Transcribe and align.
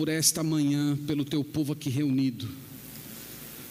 por 0.00 0.08
esta 0.08 0.42
manhã, 0.42 0.96
pelo 1.06 1.26
teu 1.26 1.44
povo 1.44 1.74
aqui 1.74 1.90
reunido. 1.90 2.48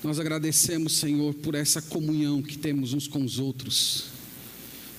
Nós 0.03 0.19
agradecemos, 0.19 0.93
Senhor, 0.93 1.33
por 1.33 1.55
essa 1.55 1.81
comunhão 1.81 2.39
que 2.39 2.55
temos 2.55 2.93
uns 2.93 3.07
com 3.07 3.23
os 3.23 3.39
outros. 3.39 4.09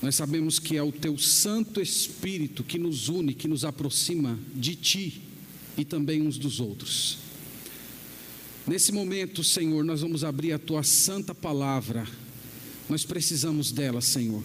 Nós 0.03 0.17
sabemos 0.17 0.59
que 0.59 0.77
é 0.77 0.83
o 0.83 0.91
teu 0.91 1.17
Santo 1.17 1.81
Espírito 1.81 2.65
que 2.65 2.81
nos 2.81 3.09
une, 3.09 3.33
que 3.33 3.47
nos 3.47 3.65
aproxima 3.65 4.37
de 4.53 4.75
ti 4.75 5.23
e 5.79 5.85
também 5.85 6.21
uns 6.21 6.37
dos 6.37 6.59
outros. 6.59 7.19
Nesse 8.67 8.91
momento, 8.91 9.45
Senhor, 9.45 9.85
nós 9.85 10.01
vamos 10.01 10.25
abrir 10.25 10.53
a 10.53 10.59
tua 10.59 10.83
santa 10.83 11.33
palavra. 11.33 12.09
Nós 12.89 13.05
precisamos 13.05 13.71
dela, 13.71 14.01
Senhor. 14.01 14.43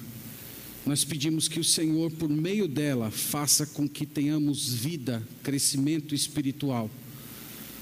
Nós 0.86 1.04
pedimos 1.04 1.48
que 1.48 1.60
o 1.60 1.64
Senhor, 1.64 2.12
por 2.12 2.30
meio 2.30 2.68
dela, 2.68 3.10
faça 3.10 3.66
com 3.66 3.90
que 3.90 4.06
tenhamos 4.06 4.72
vida, 4.72 5.28
crescimento 5.42 6.14
espiritual. 6.14 6.92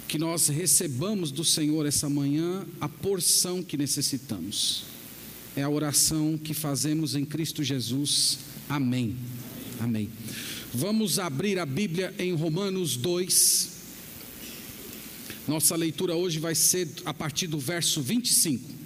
Que 0.07 0.17
nós 0.17 0.47
recebamos 0.47 1.29
do 1.29 1.43
Senhor 1.43 1.85
essa 1.85 2.09
manhã 2.09 2.65
a 2.79 2.87
porção 2.87 3.61
que 3.61 3.75
necessitamos. 3.75 4.85
É 5.53 5.63
a 5.63 5.69
oração 5.69 6.37
que 6.41 6.53
fazemos 6.53 7.13
em 7.13 7.25
Cristo 7.25 7.61
Jesus. 7.61 8.39
Amém. 8.69 9.17
Amém. 9.81 10.09
Vamos 10.73 11.19
abrir 11.19 11.59
a 11.59 11.65
Bíblia 11.65 12.13
em 12.17 12.33
Romanos 12.33 12.95
2. 12.95 13.73
Nossa 15.45 15.75
leitura 15.75 16.15
hoje 16.15 16.39
vai 16.39 16.55
ser 16.55 16.87
a 17.03 17.13
partir 17.13 17.47
do 17.47 17.59
verso 17.59 18.01
25. 18.01 18.82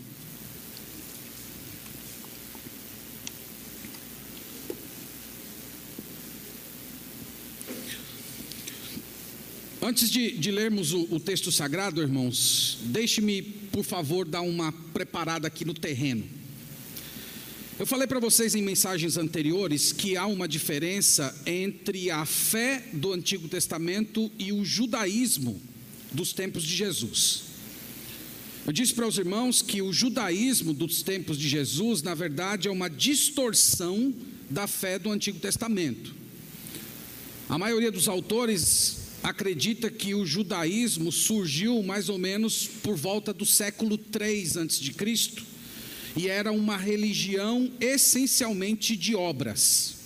Antes 9.88 10.10
de, 10.10 10.32
de 10.32 10.52
lermos 10.52 10.92
o, 10.92 11.08
o 11.12 11.18
texto 11.18 11.50
sagrado, 11.50 12.02
irmãos, 12.02 12.78
deixe-me, 12.88 13.42
por 13.42 13.86
favor, 13.86 14.28
dar 14.28 14.42
uma 14.42 14.70
preparada 14.70 15.48
aqui 15.48 15.64
no 15.64 15.74
terreno. 15.74 16.26
Eu 17.80 17.86
falei 17.88 18.06
para 18.06 18.20
vocês 18.20 18.54
em 18.54 18.62
mensagens 18.62 19.16
anteriores 19.16 19.94
que 19.94 20.18
há 20.18 20.26
uma 20.26 20.46
diferença 20.46 21.34
entre 21.46 22.12
a 22.12 22.26
fé 22.26 22.84
do 22.92 23.14
Antigo 23.14 23.48
Testamento 23.48 24.30
e 24.38 24.52
o 24.52 24.66
judaísmo 24.66 25.58
dos 26.12 26.34
tempos 26.34 26.64
de 26.64 26.76
Jesus. 26.76 27.44
Eu 28.66 28.74
disse 28.74 28.94
para 28.94 29.08
os 29.08 29.18
irmãos 29.18 29.62
que 29.62 29.82
o 29.82 29.94
judaísmo 29.94 30.74
dos 30.74 31.02
tempos 31.02 31.38
de 31.40 31.48
Jesus, 31.48 32.02
na 32.02 32.14
verdade, 32.14 32.68
é 32.68 32.72
uma 32.72 32.90
distorção 32.90 34.14
da 34.50 34.68
fé 34.68 35.00
do 35.00 35.10
Antigo 35.14 35.40
Testamento. 35.40 36.14
A 37.48 37.58
maioria 37.58 37.90
dos 37.90 38.10
autores 38.10 39.07
acredita 39.28 39.92
que 39.92 40.16
o 40.16 40.26
judaísmo 40.26 41.12
surgiu 41.12 41.84
mais 41.84 42.08
ou 42.08 42.18
menos 42.18 42.66
por 42.66 42.96
volta 42.96 43.34
do 43.34 43.46
século 43.46 43.98
3 43.98 44.56
a.C. 44.56 44.94
e 46.16 46.30
era 46.30 46.50
uma 46.50 46.78
religião 46.78 47.70
essencialmente 47.82 48.96
de 48.96 49.16
obras. 49.16 49.98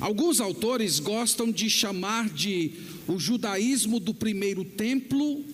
Alguns 0.00 0.40
autores 0.40 0.98
gostam 0.98 1.52
de 1.52 1.68
chamar 1.68 2.30
de 2.30 2.72
o 3.06 3.18
judaísmo 3.18 4.00
do 4.00 4.14
primeiro 4.14 4.64
templo 4.64 5.44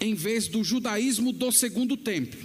em 0.00 0.14
vez 0.14 0.48
do 0.48 0.64
judaísmo 0.64 1.30
do 1.30 1.52
segundo 1.52 1.96
templo. 1.96 2.44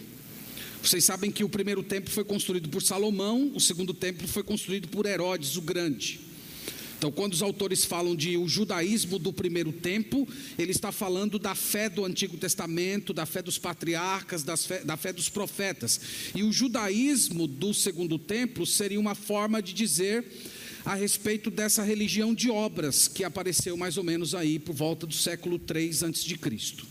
Vocês 0.84 1.04
sabem 1.04 1.32
que 1.32 1.44
o 1.44 1.50
primeiro 1.50 1.82
templo 1.82 2.12
foi 2.12 2.24
construído 2.24 2.70
por 2.70 2.84
Salomão, 2.84 3.52
o 3.56 3.60
segundo 3.60 3.96
templo 3.96 4.28
foi 4.28 4.44
construído 4.44 4.88
por 4.90 5.08
Herodes 5.08 5.56
o 5.56 5.62
Grande. 5.62 6.29
Então, 7.00 7.14
quando 7.14 7.32
os 7.32 7.42
autores 7.42 7.86
falam 7.86 8.14
de 8.14 8.36
o 8.36 8.46
judaísmo 8.46 9.18
do 9.18 9.32
primeiro 9.32 9.72
tempo, 9.72 10.28
ele 10.58 10.72
está 10.72 10.92
falando 10.92 11.40
da 11.40 11.56
fé 11.56 11.88
do 11.88 12.04
Antigo 12.04 12.36
Testamento, 12.36 13.14
da 13.14 13.26
fé 13.26 13.42
dos 13.42 13.58
patriarcas, 13.58 14.44
fé, 14.66 14.84
da 14.84 14.98
fé 14.98 15.14
dos 15.14 15.30
profetas. 15.30 16.02
E 16.36 16.44
o 16.44 16.52
judaísmo 16.52 17.48
do 17.48 17.74
segundo 17.74 18.20
templo 18.20 18.66
seria 18.66 19.00
uma 19.00 19.16
forma 19.16 19.62
de 19.62 19.72
dizer 19.72 20.26
a 20.84 20.94
respeito 20.94 21.50
dessa 21.50 21.84
religião 21.84 22.36
de 22.36 22.50
obras 22.50 23.08
que 23.08 23.24
apareceu 23.24 23.78
mais 23.78 23.96
ou 23.96 24.04
menos 24.04 24.36
aí 24.36 24.60
por 24.60 24.76
volta 24.76 25.08
do 25.08 25.14
século 25.14 25.58
3 25.58 26.04
antes 26.04 26.26
de 26.26 26.38
Cristo. 26.38 26.86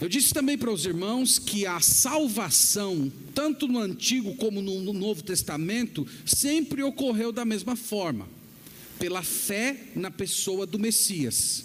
Eu 0.00 0.08
disse 0.08 0.32
também 0.32 0.56
para 0.56 0.70
os 0.70 0.86
irmãos 0.86 1.36
que 1.36 1.66
a 1.66 1.80
salvação, 1.80 3.10
tanto 3.34 3.66
no 3.66 3.80
Antigo 3.80 4.36
como 4.36 4.62
no 4.62 4.92
Novo 4.92 5.20
Testamento, 5.24 6.06
sempre 6.24 6.84
ocorreu 6.84 7.32
da 7.32 7.44
mesma 7.44 7.74
forma 7.74 8.38
pela 9.00 9.22
fé 9.22 9.76
na 9.96 10.10
pessoa 10.10 10.66
do 10.66 10.78
Messias. 10.78 11.64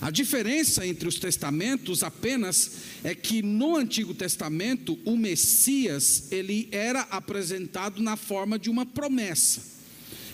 A 0.00 0.10
diferença 0.10 0.86
entre 0.86 1.06
os 1.06 1.16
testamentos 1.16 2.02
apenas 2.02 2.72
é 3.04 3.14
que 3.14 3.42
no 3.42 3.76
Antigo 3.76 4.14
Testamento 4.14 4.98
o 5.04 5.14
Messias 5.14 6.32
ele 6.32 6.68
era 6.72 7.02
apresentado 7.02 8.02
na 8.02 8.16
forma 8.16 8.58
de 8.58 8.70
uma 8.70 8.86
promessa. 8.86 9.60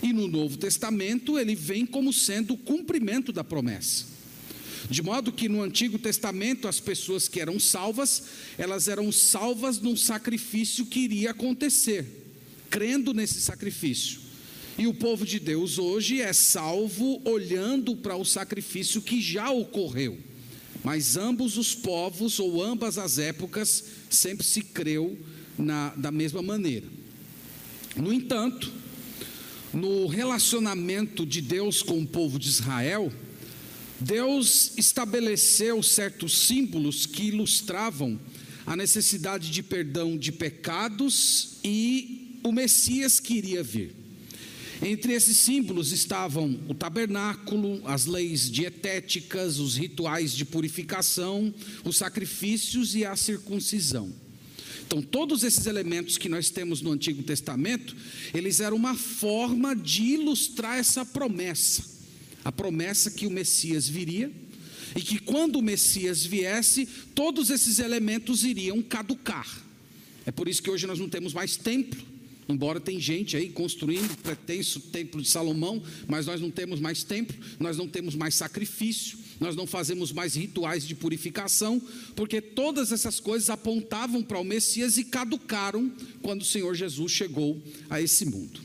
E 0.01 0.13
no 0.13 0.29
Novo 0.29 0.55
Testamento 0.55 1.37
ele 1.37 1.53
vem 1.53 1.85
como 1.85 2.13
sendo 2.13 2.53
o 2.53 2.57
cumprimento 2.57 3.33
da 3.33 3.43
promessa. 3.43 4.05
De 4.89 5.01
modo 5.01 5.33
que 5.33 5.49
no 5.49 5.61
Antigo 5.61 5.99
Testamento 5.99 6.65
as 6.65 6.79
pessoas 6.79 7.27
que 7.27 7.41
eram 7.41 7.59
salvas, 7.59 8.23
elas 8.57 8.87
eram 8.87 9.11
salvas 9.11 9.79
num 9.79 9.97
sacrifício 9.97 10.85
que 10.85 11.01
iria 11.01 11.31
acontecer, 11.31 12.05
crendo 12.69 13.13
nesse 13.13 13.41
sacrifício. 13.41 14.26
E 14.77 14.85
o 14.85 14.93
povo 14.93 15.25
de 15.25 15.39
Deus 15.39 15.79
hoje 15.79 16.21
é 16.21 16.31
salvo 16.31 17.19
olhando 17.25 17.95
para 17.95 18.15
o 18.15 18.23
sacrifício 18.23 19.01
que 19.01 19.19
já 19.19 19.49
ocorreu. 19.49 20.17
Mas 20.83 21.17
ambos 21.17 21.57
os 21.57 21.73
povos, 21.73 22.39
ou 22.39 22.63
ambas 22.63 22.99
as 22.99 23.17
épocas, 23.17 23.83
sempre 24.09 24.45
se 24.45 24.61
creu 24.61 25.17
na, 25.57 25.89
da 25.95 26.11
mesma 26.11 26.43
maneira. 26.43 26.85
No 27.95 28.13
entanto, 28.13 28.71
no 29.73 30.05
relacionamento 30.05 31.25
de 31.25 31.41
Deus 31.41 31.81
com 31.81 31.99
o 31.99 32.07
povo 32.07 32.37
de 32.37 32.47
Israel, 32.47 33.11
Deus 33.99 34.73
estabeleceu 34.77 35.81
certos 35.81 36.45
símbolos 36.45 37.07
que 37.07 37.23
ilustravam 37.23 38.19
a 38.63 38.75
necessidade 38.75 39.49
de 39.49 39.63
perdão 39.63 40.15
de 40.15 40.31
pecados 40.31 41.57
e 41.63 42.39
o 42.43 42.51
Messias 42.51 43.19
que 43.19 43.33
iria 43.33 43.63
vir. 43.63 43.96
Entre 44.81 45.13
esses 45.13 45.37
símbolos 45.37 45.91
estavam 45.91 46.59
o 46.67 46.73
tabernáculo, 46.73 47.81
as 47.85 48.05
leis 48.05 48.49
dietéticas, 48.49 49.57
os 49.57 49.75
rituais 49.75 50.33
de 50.33 50.45
purificação, 50.45 51.53
os 51.83 51.97
sacrifícios 51.97 52.95
e 52.95 53.03
a 53.03 53.15
circuncisão. 53.15 54.13
Então, 54.85 55.01
todos 55.01 55.43
esses 55.43 55.65
elementos 55.65 56.17
que 56.17 56.29
nós 56.29 56.49
temos 56.49 56.81
no 56.81 56.91
Antigo 56.91 57.21
Testamento, 57.23 57.95
eles 58.33 58.59
eram 58.59 58.77
uma 58.77 58.95
forma 58.95 59.75
de 59.75 60.03
ilustrar 60.03 60.77
essa 60.77 61.05
promessa, 61.05 61.83
a 62.45 62.51
promessa 62.51 63.11
que 63.11 63.27
o 63.27 63.31
Messias 63.31 63.87
viria 63.87 64.31
e 64.95 65.01
que 65.01 65.19
quando 65.19 65.57
o 65.57 65.61
Messias 65.61 66.25
viesse, 66.25 66.87
todos 67.13 67.49
esses 67.49 67.79
elementos 67.79 68.45
iriam 68.45 68.81
caducar. 68.81 69.61
É 70.25 70.31
por 70.31 70.47
isso 70.47 70.61
que 70.61 70.69
hoje 70.69 70.87
nós 70.87 70.99
não 70.99 71.09
temos 71.09 71.33
mais 71.33 71.57
templo, 71.57 72.01
Embora 72.49 72.79
tem 72.79 72.99
gente 72.99 73.35
aí 73.35 73.49
construindo 73.49 74.15
pretenso 74.21 74.79
templo 74.79 75.21
de 75.21 75.27
Salomão, 75.27 75.83
mas 76.07 76.25
nós 76.25 76.39
não 76.39 76.49
temos 76.49 76.79
mais 76.79 77.03
templo, 77.03 77.35
nós 77.59 77.77
não 77.77 77.87
temos 77.87 78.15
mais 78.15 78.35
sacrifício, 78.35 79.17
nós 79.39 79.55
não 79.55 79.67
fazemos 79.67 80.13
mais 80.13 80.35
rituais 80.35 80.87
de 80.87 80.95
purificação, 80.95 81.81
porque 82.15 82.39
todas 82.39 82.91
essas 82.91 83.19
coisas 83.19 83.49
apontavam 83.49 84.23
para 84.23 84.39
o 84.39 84.43
Messias 84.43 84.97
e 84.97 85.03
caducaram 85.03 85.91
quando 86.21 86.41
o 86.41 86.45
Senhor 86.45 86.73
Jesus 86.73 87.11
chegou 87.11 87.61
a 87.89 88.01
esse 88.01 88.25
mundo. 88.25 88.61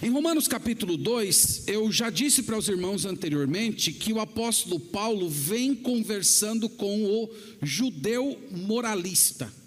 Em 0.00 0.10
Romanos 0.10 0.48
capítulo 0.48 0.96
2, 0.96 1.64
eu 1.68 1.90
já 1.92 2.10
disse 2.10 2.42
para 2.42 2.58
os 2.58 2.68
irmãos 2.68 3.04
anteriormente 3.04 3.92
que 3.92 4.12
o 4.12 4.18
apóstolo 4.18 4.80
Paulo 4.80 5.28
vem 5.28 5.76
conversando 5.76 6.68
com 6.68 7.04
o 7.04 7.30
judeu 7.62 8.36
moralista. 8.50 9.61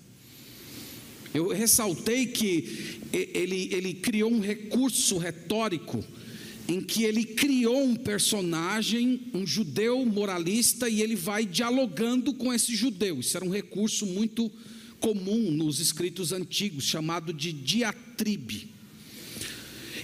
Eu 1.36 1.50
ressaltei 1.50 2.28
que 2.28 2.98
ele, 3.12 3.68
ele 3.74 3.94
criou 3.94 4.32
um 4.32 4.40
recurso 4.40 5.18
retórico 5.18 6.02
em 6.66 6.80
que 6.80 7.04
ele 7.04 7.26
criou 7.26 7.84
um 7.84 7.96
personagem, 7.96 9.20
um 9.34 9.46
judeu 9.46 10.06
moralista, 10.06 10.88
e 10.88 11.02
ele 11.02 11.16
vai 11.16 11.46
dialogando 11.46 12.34
com 12.34 12.54
esse 12.54 12.74
judeu. 12.74 13.20
Isso 13.20 13.36
era 13.36 13.46
um 13.46 13.50
recurso 13.50 14.06
muito 14.06 14.50
comum 15.00 15.52
nos 15.52 15.82
escritos 15.82 16.32
antigos, 16.32 16.86
chamado 16.86 17.34
de 17.34 17.52
diatribe. 17.52 18.70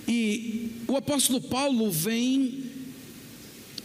E 0.05 0.69
o 0.85 0.97
apóstolo 0.97 1.39
Paulo 1.39 1.89
vem 1.89 2.65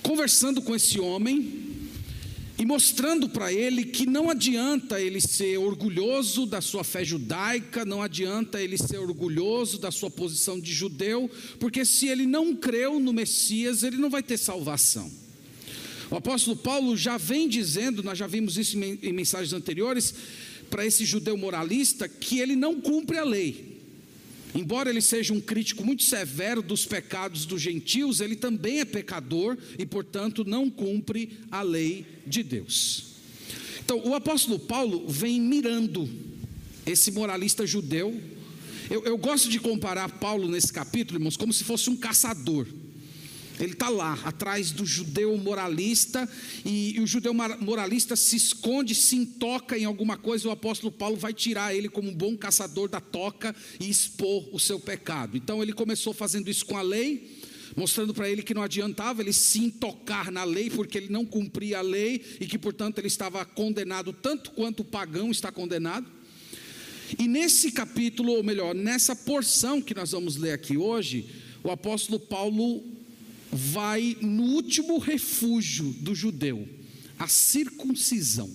conversando 0.02 0.60
com 0.60 0.74
esse 0.74 0.98
homem, 0.98 1.65
e 2.58 2.64
mostrando 2.64 3.28
para 3.28 3.52
ele 3.52 3.84
que 3.84 4.06
não 4.06 4.30
adianta 4.30 5.00
ele 5.00 5.20
ser 5.20 5.58
orgulhoso 5.58 6.46
da 6.46 6.60
sua 6.60 6.82
fé 6.82 7.04
judaica, 7.04 7.84
não 7.84 8.00
adianta 8.00 8.60
ele 8.60 8.78
ser 8.78 8.98
orgulhoso 8.98 9.78
da 9.78 9.90
sua 9.90 10.10
posição 10.10 10.58
de 10.58 10.72
judeu, 10.72 11.30
porque 11.60 11.84
se 11.84 12.08
ele 12.08 12.26
não 12.26 12.56
creu 12.56 12.98
no 12.98 13.12
Messias, 13.12 13.82
ele 13.82 13.98
não 13.98 14.08
vai 14.08 14.22
ter 14.22 14.38
salvação. 14.38 15.10
O 16.10 16.16
apóstolo 16.16 16.56
Paulo 16.56 16.96
já 16.96 17.18
vem 17.18 17.48
dizendo, 17.48 18.02
nós 18.02 18.16
já 18.16 18.26
vimos 18.26 18.56
isso 18.56 18.78
em 18.78 19.12
mensagens 19.12 19.52
anteriores, 19.52 20.14
para 20.70 20.86
esse 20.86 21.04
judeu 21.04 21.36
moralista, 21.36 22.08
que 22.08 22.38
ele 22.38 22.56
não 22.56 22.80
cumpre 22.80 23.18
a 23.18 23.24
lei. 23.24 23.75
Embora 24.56 24.88
ele 24.88 25.00
seja 25.00 25.34
um 25.34 25.40
crítico 25.40 25.84
muito 25.84 26.02
severo 26.02 26.62
dos 26.62 26.86
pecados 26.86 27.44
dos 27.44 27.60
gentios, 27.60 28.20
ele 28.20 28.34
também 28.34 28.80
é 28.80 28.84
pecador 28.84 29.56
e, 29.78 29.84
portanto, 29.84 30.44
não 30.44 30.70
cumpre 30.70 31.38
a 31.50 31.62
lei 31.62 32.06
de 32.26 32.42
Deus. 32.42 33.16
Então, 33.84 34.00
o 34.04 34.14
apóstolo 34.14 34.58
Paulo 34.58 35.06
vem 35.08 35.40
mirando 35.40 36.08
esse 36.86 37.10
moralista 37.12 37.66
judeu. 37.66 38.18
Eu, 38.88 39.04
eu 39.04 39.18
gosto 39.18 39.48
de 39.48 39.60
comparar 39.60 40.08
Paulo 40.08 40.48
nesse 40.48 40.72
capítulo, 40.72 41.18
irmãos, 41.18 41.36
como 41.36 41.52
se 41.52 41.62
fosse 41.62 41.90
um 41.90 41.96
caçador. 41.96 42.66
Ele 43.58 43.72
está 43.72 43.88
lá, 43.88 44.18
atrás 44.24 44.70
do 44.70 44.84
judeu 44.84 45.36
moralista, 45.36 46.28
e, 46.64 46.96
e, 46.96 47.00
o 47.00 47.06
judeu 47.06 47.32
moralista 47.34 48.14
se 48.14 48.36
esconde, 48.36 48.94
se 48.94 49.16
intoca 49.16 49.78
em 49.78 49.84
alguma 49.84 50.16
coisa, 50.16 50.48
o 50.48 50.50
apóstolo 50.50 50.92
Paulo 50.92 51.16
vai 51.16 51.32
tirar 51.32 51.74
ele 51.74 51.88
como 51.88 52.10
um 52.10 52.14
bom 52.14 52.36
caçador 52.36 52.88
da 52.88 53.00
toca 53.00 53.54
e 53.80 53.88
expor 53.88 54.48
o 54.52 54.60
seu 54.60 54.78
pecado. 54.78 55.36
Então 55.36 55.62
ele 55.62 55.72
começou 55.72 56.12
fazendo 56.12 56.50
isso 56.50 56.66
com 56.66 56.76
a 56.76 56.82
lei, 56.82 57.40
mostrando 57.74 58.12
para 58.12 58.28
ele 58.28 58.42
que 58.42 58.54
não 58.54 58.62
adiantava 58.62 59.22
ele 59.22 59.32
se 59.32 59.58
intocar 59.58 60.30
na 60.30 60.44
lei, 60.44 60.70
porque 60.70 60.98
ele 60.98 61.08
não 61.08 61.24
cumpria 61.24 61.78
a 61.78 61.82
lei 61.82 62.22
e 62.40 62.46
que, 62.46 62.58
portanto, 62.58 62.98
ele 62.98 63.08
estava 63.08 63.44
condenado 63.44 64.12
tanto 64.12 64.50
quanto 64.50 64.80
o 64.80 64.84
pagão 64.84 65.30
está 65.30 65.50
condenado. 65.50 66.06
E 67.18 67.28
nesse 67.28 67.70
capítulo, 67.70 68.32
ou 68.32 68.42
melhor, 68.42 68.74
nessa 68.74 69.14
porção 69.14 69.80
que 69.80 69.94
nós 69.94 70.10
vamos 70.10 70.36
ler 70.36 70.52
aqui 70.52 70.76
hoje, 70.76 71.26
o 71.62 71.70
apóstolo 71.70 72.18
Paulo 72.18 72.95
vai 73.56 74.16
no 74.20 74.42
último 74.42 74.98
refúgio 74.98 75.92
do 76.00 76.14
judeu, 76.14 76.68
a 77.18 77.26
circuncisão. 77.26 78.50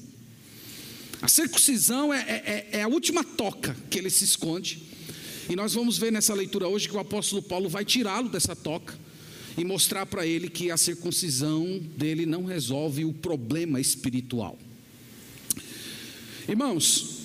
A 1.22 1.28
circuncisão 1.28 2.14
é, 2.14 2.20
é, 2.20 2.70
é, 2.74 2.78
é, 2.80 2.82
a 2.84 2.88
última 2.88 3.24
toca 3.24 3.76
que 3.90 4.00
ele 4.00 4.10
se 4.10 4.24
esconde. 4.24 4.84
E 5.50 5.56
nós 5.56 5.74
vamos 5.74 5.98
ver 5.98 6.12
nessa 6.12 6.34
leitura 6.34 6.68
hoje 6.68 6.88
que 6.88 6.96
o 6.96 7.00
apóstolo 7.00 7.42
Paulo 7.42 7.70
vai 7.70 7.84
tirá-lo 7.84 8.30
dessa 8.30 8.56
toca 8.56 8.98
e 9.58 9.64
mostrar 9.66 10.06
para 10.06 10.26
ele 10.26 10.50
que 10.50 10.72
a 10.72 10.78
circuncisão 10.78 11.80
dele 11.98 12.26
não 12.26 12.46
resolve 12.46 13.06
o 13.06 13.14
problema 13.14 13.80
espiritual. 13.80 14.58
Irmãos, 16.48 17.21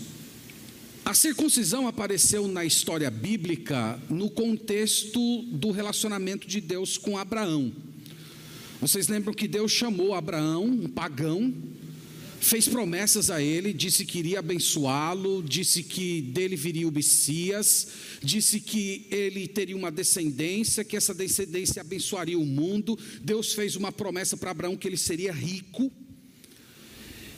a 1.07 1.15
circuncisão 1.15 1.87
apareceu 1.87 2.49
na 2.49 2.65
história 2.65 3.09
bíblica 3.09 3.97
no 4.11 4.29
contexto 4.29 5.43
do 5.53 5.71
relacionamento 5.71 6.49
de 6.49 6.61
Deus 6.61 6.99
com 6.99 7.17
Abraão. 7.17 7.73
Vocês 8.81 9.07
lembram 9.07 9.33
que 9.33 9.47
Deus 9.47 9.71
chamou 9.71 10.15
Abraão, 10.15 10.65
um 10.65 10.89
pagão, 10.89 11.55
fez 12.41 12.67
promessas 12.67 13.31
a 13.31 13.41
ele, 13.41 13.73
disse 13.73 14.05
que 14.05 14.19
iria 14.19 14.41
abençoá-lo, 14.41 15.45
disse 15.45 15.85
que 15.85 16.23
dele 16.23 16.57
viria 16.57 16.89
o 16.89 16.93
Messias, 16.93 17.87
disse 18.21 18.59
que 18.59 19.07
ele 19.09 19.47
teria 19.47 19.77
uma 19.77 19.93
descendência, 19.93 20.83
que 20.83 20.97
essa 20.97 21.15
descendência 21.15 21.83
abençoaria 21.83 22.37
o 22.37 22.45
mundo. 22.45 22.99
Deus 23.23 23.55
fez 23.55 23.77
uma 23.77 23.93
promessa 23.93 24.37
para 24.37 24.51
Abraão 24.51 24.77
que 24.77 24.89
ele 24.89 24.97
seria 24.97 25.33
rico. 25.33 25.89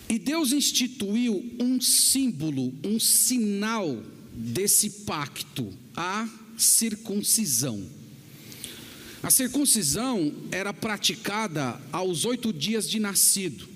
E 0.09 0.19
Deus 0.19 0.53
instituiu 0.53 1.45
um 1.61 1.81
símbolo, 1.81 2.73
um 2.83 2.99
sinal 2.99 4.03
desse 4.33 4.91
pacto, 5.05 5.71
a 5.95 6.27
circuncisão. 6.57 7.87
A 9.23 9.31
circuncisão 9.31 10.33
era 10.51 10.73
praticada 10.73 11.79
aos 11.93 12.25
oito 12.25 12.53
dias 12.53 12.89
de 12.89 12.99
nascido. 12.99 13.69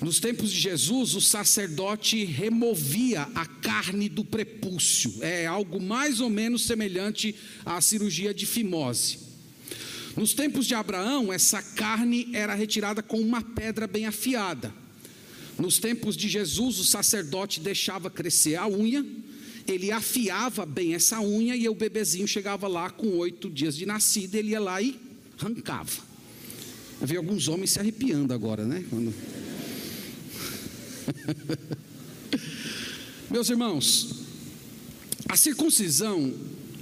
Nos 0.00 0.20
tempos 0.20 0.50
de 0.50 0.58
Jesus, 0.58 1.14
o 1.14 1.20
sacerdote 1.20 2.24
removia 2.24 3.22
a 3.34 3.44
carne 3.44 4.08
do 4.08 4.24
prepúcio, 4.24 5.12
é 5.20 5.46
algo 5.46 5.80
mais 5.80 6.20
ou 6.20 6.30
menos 6.30 6.64
semelhante 6.64 7.34
à 7.66 7.80
cirurgia 7.80 8.32
de 8.32 8.46
fimose. 8.46 9.29
Nos 10.20 10.34
tempos 10.34 10.66
de 10.66 10.74
Abraão, 10.74 11.32
essa 11.32 11.62
carne 11.62 12.28
era 12.34 12.54
retirada 12.54 13.02
com 13.02 13.18
uma 13.18 13.40
pedra 13.40 13.86
bem 13.86 14.04
afiada. 14.04 14.70
Nos 15.58 15.78
tempos 15.78 16.14
de 16.14 16.28
Jesus, 16.28 16.78
o 16.78 16.84
sacerdote 16.84 17.58
deixava 17.58 18.10
crescer 18.10 18.56
a 18.56 18.68
unha, 18.68 19.02
ele 19.66 19.90
afiava 19.90 20.66
bem 20.66 20.94
essa 20.94 21.22
unha 21.22 21.56
e 21.56 21.66
o 21.70 21.74
bebezinho 21.74 22.28
chegava 22.28 22.68
lá 22.68 22.90
com 22.90 23.16
oito 23.16 23.48
dias 23.48 23.74
de 23.74 23.86
nascido, 23.86 24.34
ele 24.34 24.50
ia 24.50 24.60
lá 24.60 24.82
e 24.82 25.00
arrancava. 25.38 26.02
Eu 27.00 27.06
vi 27.06 27.16
alguns 27.16 27.48
homens 27.48 27.70
se 27.70 27.80
arrepiando 27.80 28.34
agora, 28.34 28.66
né? 28.66 28.84
Quando... 28.90 29.14
Meus 33.30 33.48
irmãos, 33.48 34.16
a 35.26 35.34
circuncisão, 35.34 36.34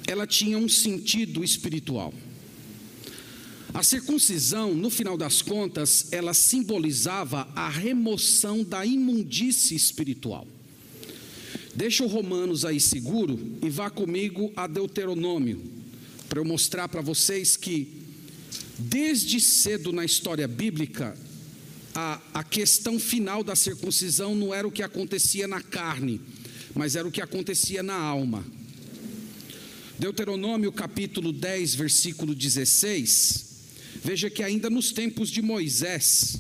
ela 0.08 0.26
tinha 0.26 0.58
um 0.58 0.68
sentido 0.68 1.44
espiritual. 1.44 2.12
A 3.78 3.82
circuncisão, 3.84 4.74
no 4.74 4.90
final 4.90 5.16
das 5.16 5.40
contas, 5.40 6.08
ela 6.10 6.34
simbolizava 6.34 7.48
a 7.54 7.68
remoção 7.68 8.64
da 8.64 8.84
imundície 8.84 9.76
espiritual. 9.76 10.48
Deixa 11.76 12.02
o 12.02 12.08
Romanos 12.08 12.64
aí 12.64 12.80
seguro 12.80 13.38
e 13.62 13.70
vá 13.70 13.88
comigo 13.88 14.52
a 14.56 14.66
Deuteronômio, 14.66 15.62
para 16.28 16.40
eu 16.40 16.44
mostrar 16.44 16.88
para 16.88 17.00
vocês 17.00 17.56
que, 17.56 18.02
desde 18.76 19.40
cedo 19.40 19.92
na 19.92 20.04
história 20.04 20.48
bíblica, 20.48 21.16
a, 21.94 22.20
a 22.34 22.42
questão 22.42 22.98
final 22.98 23.44
da 23.44 23.54
circuncisão 23.54 24.34
não 24.34 24.52
era 24.52 24.66
o 24.66 24.72
que 24.72 24.82
acontecia 24.82 25.46
na 25.46 25.62
carne, 25.62 26.20
mas 26.74 26.96
era 26.96 27.06
o 27.06 27.12
que 27.12 27.20
acontecia 27.20 27.84
na 27.84 27.94
alma. 27.94 28.44
Deuteronômio 30.00 30.72
capítulo 30.72 31.32
10, 31.32 31.76
versículo 31.76 32.34
16 32.34 33.46
Veja 34.02 34.30
que 34.30 34.42
ainda 34.42 34.70
nos 34.70 34.92
tempos 34.92 35.28
de 35.30 35.42
Moisés, 35.42 36.38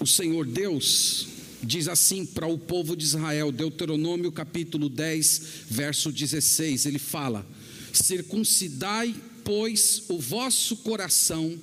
o 0.00 0.06
Senhor 0.06 0.46
Deus 0.46 1.28
diz 1.62 1.88
assim 1.88 2.24
para 2.24 2.46
o 2.46 2.58
povo 2.58 2.96
de 2.96 3.04
Israel, 3.04 3.50
Deuteronômio 3.50 4.30
capítulo 4.30 4.88
10, 4.88 5.42
verso 5.70 6.12
16, 6.12 6.86
ele 6.86 6.98
fala: 6.98 7.46
Circuncidai, 7.92 9.14
pois, 9.42 10.04
o 10.08 10.18
vosso 10.18 10.76
coração 10.78 11.58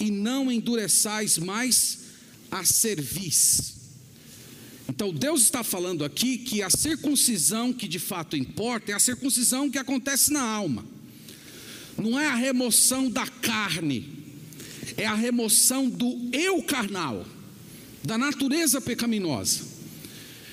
e 0.00 0.10
não 0.10 0.50
endureçais 0.50 1.38
mais 1.38 1.98
a 2.50 2.64
cerviz. 2.64 3.74
Então 4.88 5.12
Deus 5.12 5.42
está 5.42 5.62
falando 5.62 6.04
aqui 6.04 6.38
que 6.38 6.62
a 6.62 6.70
circuncisão 6.70 7.72
que 7.72 7.86
de 7.86 7.98
fato 7.98 8.36
importa 8.36 8.92
é 8.92 8.94
a 8.94 8.98
circuncisão 8.98 9.70
que 9.70 9.76
acontece 9.76 10.32
na 10.32 10.42
alma 10.42 10.97
não 11.98 12.18
é 12.18 12.26
a 12.26 12.34
remoção 12.34 13.10
da 13.10 13.26
carne, 13.26 14.08
é 14.96 15.06
a 15.06 15.14
remoção 15.14 15.88
do 15.88 16.30
eu 16.32 16.62
carnal, 16.62 17.26
da 18.04 18.16
natureza 18.16 18.80
pecaminosa. 18.80 19.78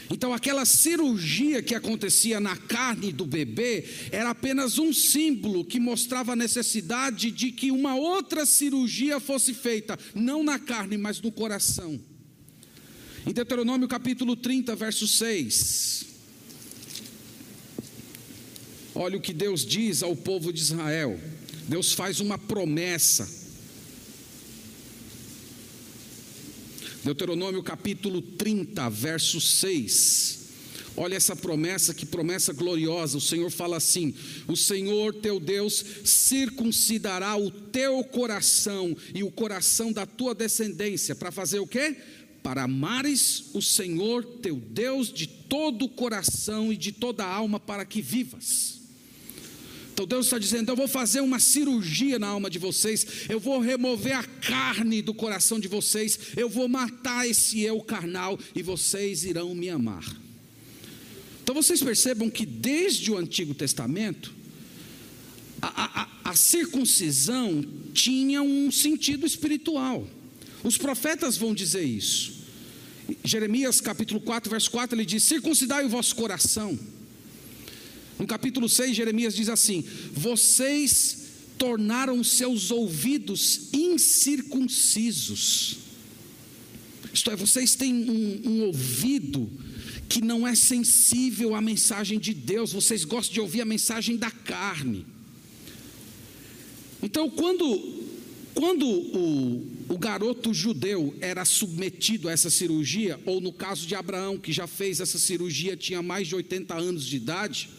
Então, 0.10 0.34
aquela 0.34 0.66
cirurgia 0.66 1.64
que 1.64 1.74
acontecia 1.74 2.40
na 2.40 2.56
carne 2.56 3.12
do 3.12 3.26
bebê 3.26 3.86
era 4.12 4.30
apenas 4.30 4.78
um 4.78 4.94
símbolo 4.94 5.66
que 5.66 5.80
mostrava 5.80 6.34
a 6.34 6.36
necessidade 6.36 7.32
de 7.32 7.52
que 7.52 7.72
uma 7.72 7.96
outra 7.96 8.46
cirurgia 8.46 9.20
fosse 9.20 9.54
feita, 9.54 9.98
não 10.14 10.44
na 10.44 10.60
carne, 10.60 10.98
mas 10.98 11.20
no 11.20 11.32
coração. 11.32 12.00
Em 13.26 13.34
Deuteronômio 13.34 13.88
capítulo 13.88 14.36
30, 14.36 14.76
verso 14.76 15.08
6. 15.08 16.06
Olha 18.94 19.18
o 19.18 19.22
que 19.22 19.34
Deus 19.34 19.66
diz 19.66 20.04
ao 20.04 20.16
povo 20.16 20.54
de 20.54 20.62
Israel. 20.62 21.20
Deus 21.68 21.94
faz 21.94 22.20
uma 22.20 22.38
promessa. 22.38 23.28
Deuteronômio 27.04 27.62
capítulo 27.62 28.22
30, 28.22 28.90
verso 28.90 29.40
6. 29.40 30.46
Olha 30.98 31.16
essa 31.16 31.36
promessa, 31.36 31.94
que 31.94 32.06
promessa 32.06 32.54
gloriosa. 32.54 33.18
O 33.18 33.22
Senhor 33.22 33.50
fala 33.52 33.78
assim: 33.78 34.14
O 34.48 34.56
Senhor 34.56 35.14
teu 35.14 35.40
Deus 35.40 35.84
circuncidará 36.06 37.36
o 37.36 37.52
teu 37.52 38.04
coração 38.04 38.96
e 39.14 39.24
o 39.24 39.32
coração 39.32 39.92
da 39.92 40.06
tua 40.06 40.34
descendência, 40.34 41.16
para 41.16 41.32
fazer 41.32 41.60
o 41.60 41.68
quê? 41.68 41.98
Para 42.42 42.64
amares 42.64 43.46
o 43.54 43.62
Senhor 43.62 44.24
teu 44.42 44.56
Deus 44.56 45.12
de 45.12 45.28
todo 45.28 45.86
o 45.86 45.90
coração 45.90 46.72
e 46.72 46.78
de 46.78 46.92
toda 46.92 47.26
a 47.26 47.34
alma, 47.34 47.60
para 47.60 47.86
que 47.86 48.02
vivas. 48.02 48.85
Então 49.96 50.06
Deus 50.06 50.26
está 50.26 50.38
dizendo: 50.38 50.70
eu 50.70 50.76
vou 50.76 50.90
fazer 50.90 51.22
uma 51.22 51.40
cirurgia 51.40 52.20
na 52.20 52.28
alma 52.28 52.50
de 52.50 52.60
vocês, 52.60 53.08
eu 53.30 53.40
vou 53.40 53.62
remover 53.62 54.12
a 54.12 54.24
carne 54.24 55.02
do 55.02 55.14
coração 55.14 55.58
de 55.58 55.70
vocês, 55.70 56.20
eu 56.36 56.50
vou 56.50 56.68
matar 56.68 57.26
esse 57.26 57.62
eu 57.62 57.80
carnal 57.80 58.38
e 58.54 58.62
vocês 58.62 59.24
irão 59.24 59.56
me 59.56 59.70
amar. 59.70 60.04
Então 61.42 61.56
vocês 61.56 61.82
percebam 61.82 62.30
que 62.30 62.46
desde 62.46 63.10
o 63.10 63.18
Antigo 63.18 63.54
Testamento, 63.54 64.34
a, 65.62 66.02
a, 66.02 66.32
a 66.32 66.36
circuncisão 66.36 67.64
tinha 67.94 68.42
um 68.42 68.70
sentido 68.70 69.26
espiritual. 69.26 70.06
Os 70.62 70.78
profetas 70.78 71.38
vão 71.38 71.56
dizer 71.56 71.86
isso. 71.86 72.44
Jeremias 73.24 73.80
capítulo 73.80 74.20
4, 74.20 74.52
verso 74.52 74.70
4, 74.72 74.94
ele 74.94 75.06
diz: 75.06 75.24
Circuncidai 75.24 75.86
o 75.86 75.90
vosso 75.90 76.14
coração. 76.18 76.78
No 78.18 78.26
capítulo 78.26 78.70
6, 78.70 78.96
Jeremias 78.96 79.36
diz 79.36 79.50
assim: 79.50 79.84
Vocês 80.14 81.26
tornaram 81.58 82.24
seus 82.24 82.72
ouvidos 82.72 83.74
incircuncisos. 83.74 85.80
Isto 87.14 87.32
é, 87.32 87.36
vocês 87.36 87.76
têm 87.76 87.94
um, 87.94 88.42
um 88.46 88.62
ouvido 88.64 89.52
que 90.08 90.22
não 90.22 90.48
é 90.48 90.56
sensível 90.56 91.56
à 91.56 91.62
mensagem 91.62 92.20
de 92.20 92.34
Deus, 92.34 92.74
vocês 92.74 93.04
gostam 93.04 93.34
de 93.34 93.42
ouvir 93.42 93.62
a 93.62 93.66
mensagem 93.66 94.18
da 94.18 94.30
carne. 94.30 95.06
Então, 97.02 97.30
quando, 97.30 98.04
quando 98.54 98.88
o, 98.88 99.68
o 99.90 99.98
garoto 99.98 100.54
judeu 100.54 101.16
era 101.22 101.46
submetido 101.46 102.30
a 102.30 102.32
essa 102.32 102.50
cirurgia, 102.50 103.20
ou 103.26 103.40
no 103.40 103.54
caso 103.54 103.88
de 103.88 103.96
Abraão, 103.96 104.38
que 104.38 104.52
já 104.52 104.68
fez 104.68 105.00
essa 105.00 105.20
cirurgia, 105.20 105.78
tinha 105.78 106.02
mais 106.02 106.28
de 106.28 106.36
80 106.36 106.76
anos 106.76 107.06
de 107.06 107.18
idade, 107.18 107.70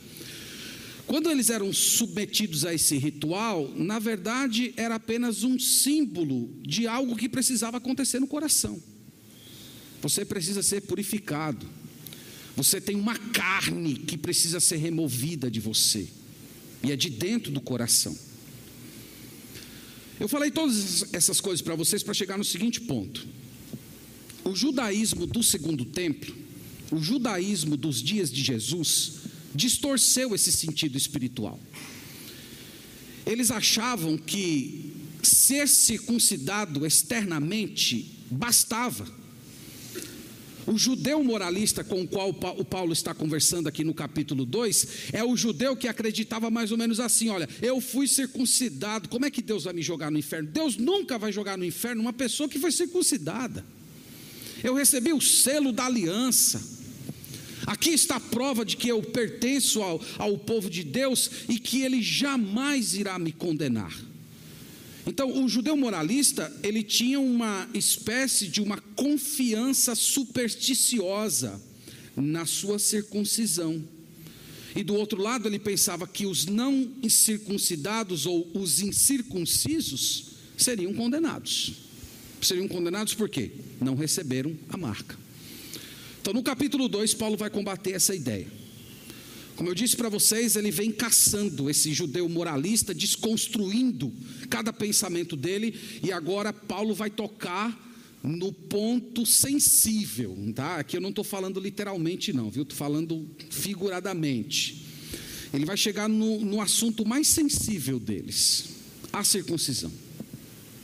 quando 1.07 1.31
eles 1.31 1.51
eram 1.51 1.73
submetidos 1.73 2.65
a 2.65 2.75
esse 2.75 2.97
ritual, 2.99 3.73
na 3.77 3.99
verdade 3.99 4.75
era 4.77 4.97
apenas 4.97 5.45
um 5.45 5.59
símbolo 5.59 6.53
de 6.63 6.87
algo 6.87 7.17
que 7.17 7.29
precisava 7.29 7.77
acontecer 7.77 8.19
no 8.19 8.27
coração. 8.27 8.83
Você 10.03 10.25
precisa 10.25 10.63
ser 10.63 10.83
purificado. 10.83 11.67
Você 12.57 12.81
tem 12.81 12.97
uma 12.97 13.17
carne 13.17 13.95
que 13.95 14.17
precisa 14.17 14.59
ser 14.59 14.77
removida 14.77 15.51
de 15.51 15.61
você, 15.61 16.09
e 16.83 16.91
é 16.91 16.97
de 16.97 17.11
dentro 17.11 17.53
do 17.53 17.61
coração. 17.61 18.17
Eu 20.19 20.27
falei 20.27 20.51
todas 20.51 21.13
essas 21.13 21.41
coisas 21.41 21.61
para 21.61 21.75
vocês 21.75 22.03
para 22.03 22.15
chegar 22.15 22.39
no 22.39 22.45
seguinte 22.45 22.81
ponto: 22.81 23.27
o 24.43 24.57
judaísmo 24.57 25.27
do 25.27 25.43
segundo 25.43 25.85
templo, 25.85 26.35
o 26.91 26.99
judaísmo 26.99 27.77
dos 27.77 28.03
dias 28.03 28.33
de 28.33 28.43
Jesus, 28.43 29.26
distorceu 29.57 30.35
esse 30.35 30.53
sentido 30.53 30.97
espiritual. 30.97 31.59
Eles 33.25 33.51
achavam 33.51 34.17
que 34.17 34.93
ser 35.23 35.67
circuncidado 35.67 36.87
externamente 36.87 38.13
bastava. 38.31 39.07
O 40.67 40.77
judeu 40.77 41.23
moralista 41.23 41.85
com 41.85 42.03
o 42.03 42.09
qual 42.09 42.31
o 42.31 42.65
Paulo 42.65 42.93
está 42.93 43.15
conversando 43.15 43.69
aqui 43.69 43.85
no 43.85 43.95
capítulo 43.95 44.45
2 44.45 45.13
é 45.13 45.23
o 45.23 45.37
judeu 45.37 45.77
que 45.77 45.87
acreditava 45.87 46.51
mais 46.51 46.73
ou 46.73 46.79
menos 46.79 46.99
assim: 46.99 47.29
olha, 47.29 47.49
eu 47.63 47.81
fui 47.81 48.09
circuncidado, 48.09 49.09
como 49.09 49.25
é 49.25 49.31
que 49.31 49.41
Deus 49.41 49.65
vai 49.65 49.73
me 49.73 49.83
jogar 49.83 50.11
no 50.11 50.19
inferno? 50.19 50.49
Deus 50.49 50.77
nunca 50.77 51.19
vai 51.19 51.33
jogar 51.33 51.57
no 51.57 51.65
inferno 51.65 52.03
uma 52.03 52.13
pessoa 52.13 52.49
que 52.49 52.59
foi 52.59 52.73
circuncidada. 52.73 53.65
Eu 54.63 54.75
recebi 54.75 55.13
o 55.13 55.21
selo 55.21 55.71
da 55.71 55.87
aliança. 55.87 56.76
Aqui 57.67 57.91
está 57.91 58.17
a 58.17 58.21
prova 58.21 58.65
de 58.65 58.77
que 58.77 58.89
eu 58.89 59.03
pertenço 59.03 59.83
ao, 59.83 60.01
ao 60.19 60.39
povo 60.39 60.71
de 60.71 60.85
Deus 60.85 61.31
e 61.49 61.59
que 61.59 61.83
Ele 61.83 62.01
jamais 62.01 62.95
irá 62.95 63.19
me 63.19 63.33
condenar. 63.33 63.93
Então, 65.07 65.45
o 65.45 65.49
judeu 65.49 65.77
moralista, 65.77 66.53
ele 66.65 66.83
tinha 66.83 67.21
uma 67.21 67.69
espécie 67.73 68.49
de 68.49 68.61
uma 68.61 68.79
confiança 68.97 69.95
supersticiosa 69.95 71.63
na 72.17 72.45
sua 72.45 72.77
circuncisão. 72.81 73.85
E 74.75 74.83
do 74.83 74.97
outro 74.97 75.23
lado, 75.23 75.49
ele 75.49 75.61
pensava 75.61 76.09
que 76.09 76.27
os 76.27 76.45
não 76.47 76.91
circuncidados 77.09 78.27
ou 78.27 78.51
os 78.53 78.81
incircuncisos 78.81 80.33
seriam 80.59 80.93
condenados. 80.93 81.75
Seriam 82.43 82.67
condenados 82.67 83.15
por 83.15 83.29
quê? 83.29 83.53
Não 83.81 83.95
receberam 83.95 84.57
a 84.69 84.77
marca. 84.77 85.17
Então, 86.27 86.35
no 86.35 86.43
capítulo 86.43 86.89
2, 86.89 87.15
Paulo 87.15 87.37
vai 87.37 87.49
combater 87.49 87.93
essa 87.93 88.13
ideia. 88.13 88.49
Como 89.55 89.69
eu 89.69 89.75
disse 89.77 89.97
para 89.97 90.09
vocês, 90.09 90.57
ele 90.57 90.73
vem 90.73 90.91
caçando 90.91 91.71
esse 91.71 91.95
judeu 91.95 92.29
moralista, 92.29 92.93
desconstruindo 92.93 94.13
cada 94.51 94.73
pensamento 94.73 95.37
dele, 95.37 95.73
e 96.03 96.11
agora 96.11 96.53
Paulo 96.53 96.97
vai 96.97 97.11
tocar 97.11 97.81
no 98.25 98.53
ponto 98.53 99.25
sensível, 99.25 100.37
tá? 100.53 100.79
Aqui 100.79 100.97
eu 100.97 101.01
não 101.01 101.11
estou 101.11 101.23
falando 101.23 101.61
literalmente, 101.61 102.33
não, 102.33 102.51
viu? 102.51 102.65
Estou 102.65 102.77
falando 102.77 103.31
figuradamente. 103.49 104.85
Ele 105.55 105.65
vai 105.65 105.77
chegar 105.77 106.09
no, 106.09 106.41
no 106.41 106.61
assunto 106.61 107.07
mais 107.07 107.29
sensível 107.29 108.01
deles, 108.01 108.71
a 109.13 109.23
circuncisão. 109.23 109.93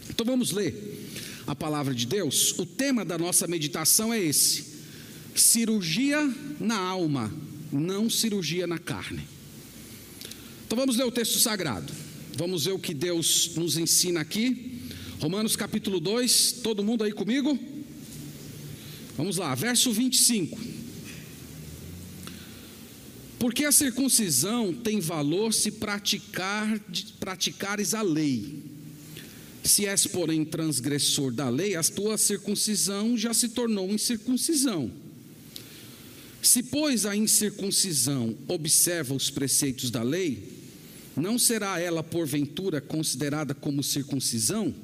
Então 0.09 0.25
vamos 0.25 0.53
ler 0.53 1.11
a 1.49 1.55
palavra 1.57 1.93
de 1.93 2.07
Deus. 2.07 2.57
O 2.61 2.65
tema 2.65 3.05
da 3.05 3.19
nossa 3.19 3.49
meditação 3.49 4.15
é 4.15 4.23
esse: 4.23 4.72
cirurgia 5.35 6.19
na 6.61 6.79
alma 6.79 7.33
não 7.73 8.11
cirurgia 8.11 8.67
na 8.67 8.79
carne. 8.79 9.27
Então 10.67 10.79
vamos 10.79 10.97
ler 10.97 11.05
o 11.05 11.11
texto 11.11 11.39
sagrado. 11.39 11.93
Vamos 12.37 12.65
ver 12.65 12.73
o 12.73 12.79
que 12.79 12.95
Deus 12.95 13.53
nos 13.57 13.77
ensina 13.77 14.21
aqui. 14.21 14.81
Romanos 15.21 15.57
capítulo 15.57 16.01
2, 16.01 16.61
todo 16.63 16.85
mundo 16.85 17.05
aí 17.05 17.13
comigo? 17.13 17.59
Vamos 19.17 19.37
lá, 19.37 19.55
verso 19.55 19.93
25. 19.93 20.59
Porque 23.39 23.65
a 23.65 23.73
circuncisão 23.73 24.73
tem 24.73 25.01
valor 25.01 25.53
se 25.53 25.73
praticar, 25.73 26.81
praticares 27.19 27.93
a 27.93 28.01
lei. 28.01 28.63
Se 29.65 29.87
és, 29.87 30.07
porém, 30.07 30.45
transgressor 30.45 31.33
da 31.33 31.49
lei, 31.49 31.77
a 31.77 31.83
tua 31.83 32.17
circuncisão 32.17 33.17
já 33.17 33.35
se 33.35 33.51
tornou 33.51 33.91
incircuncisão. 33.91 35.02
Se, 36.43 36.61
pois, 36.61 37.07
a 37.07 37.15
incircuncisão 37.15 38.37
observa 38.49 39.15
os 39.15 39.31
preceitos 39.31 39.93
da 39.93 40.03
lei, 40.03 40.51
não 41.17 41.39
será 41.39 41.79
ela, 41.79 42.03
porventura, 42.03 42.81
considerada 42.81 43.55
como 43.55 43.81
circuncisão? 43.81 44.75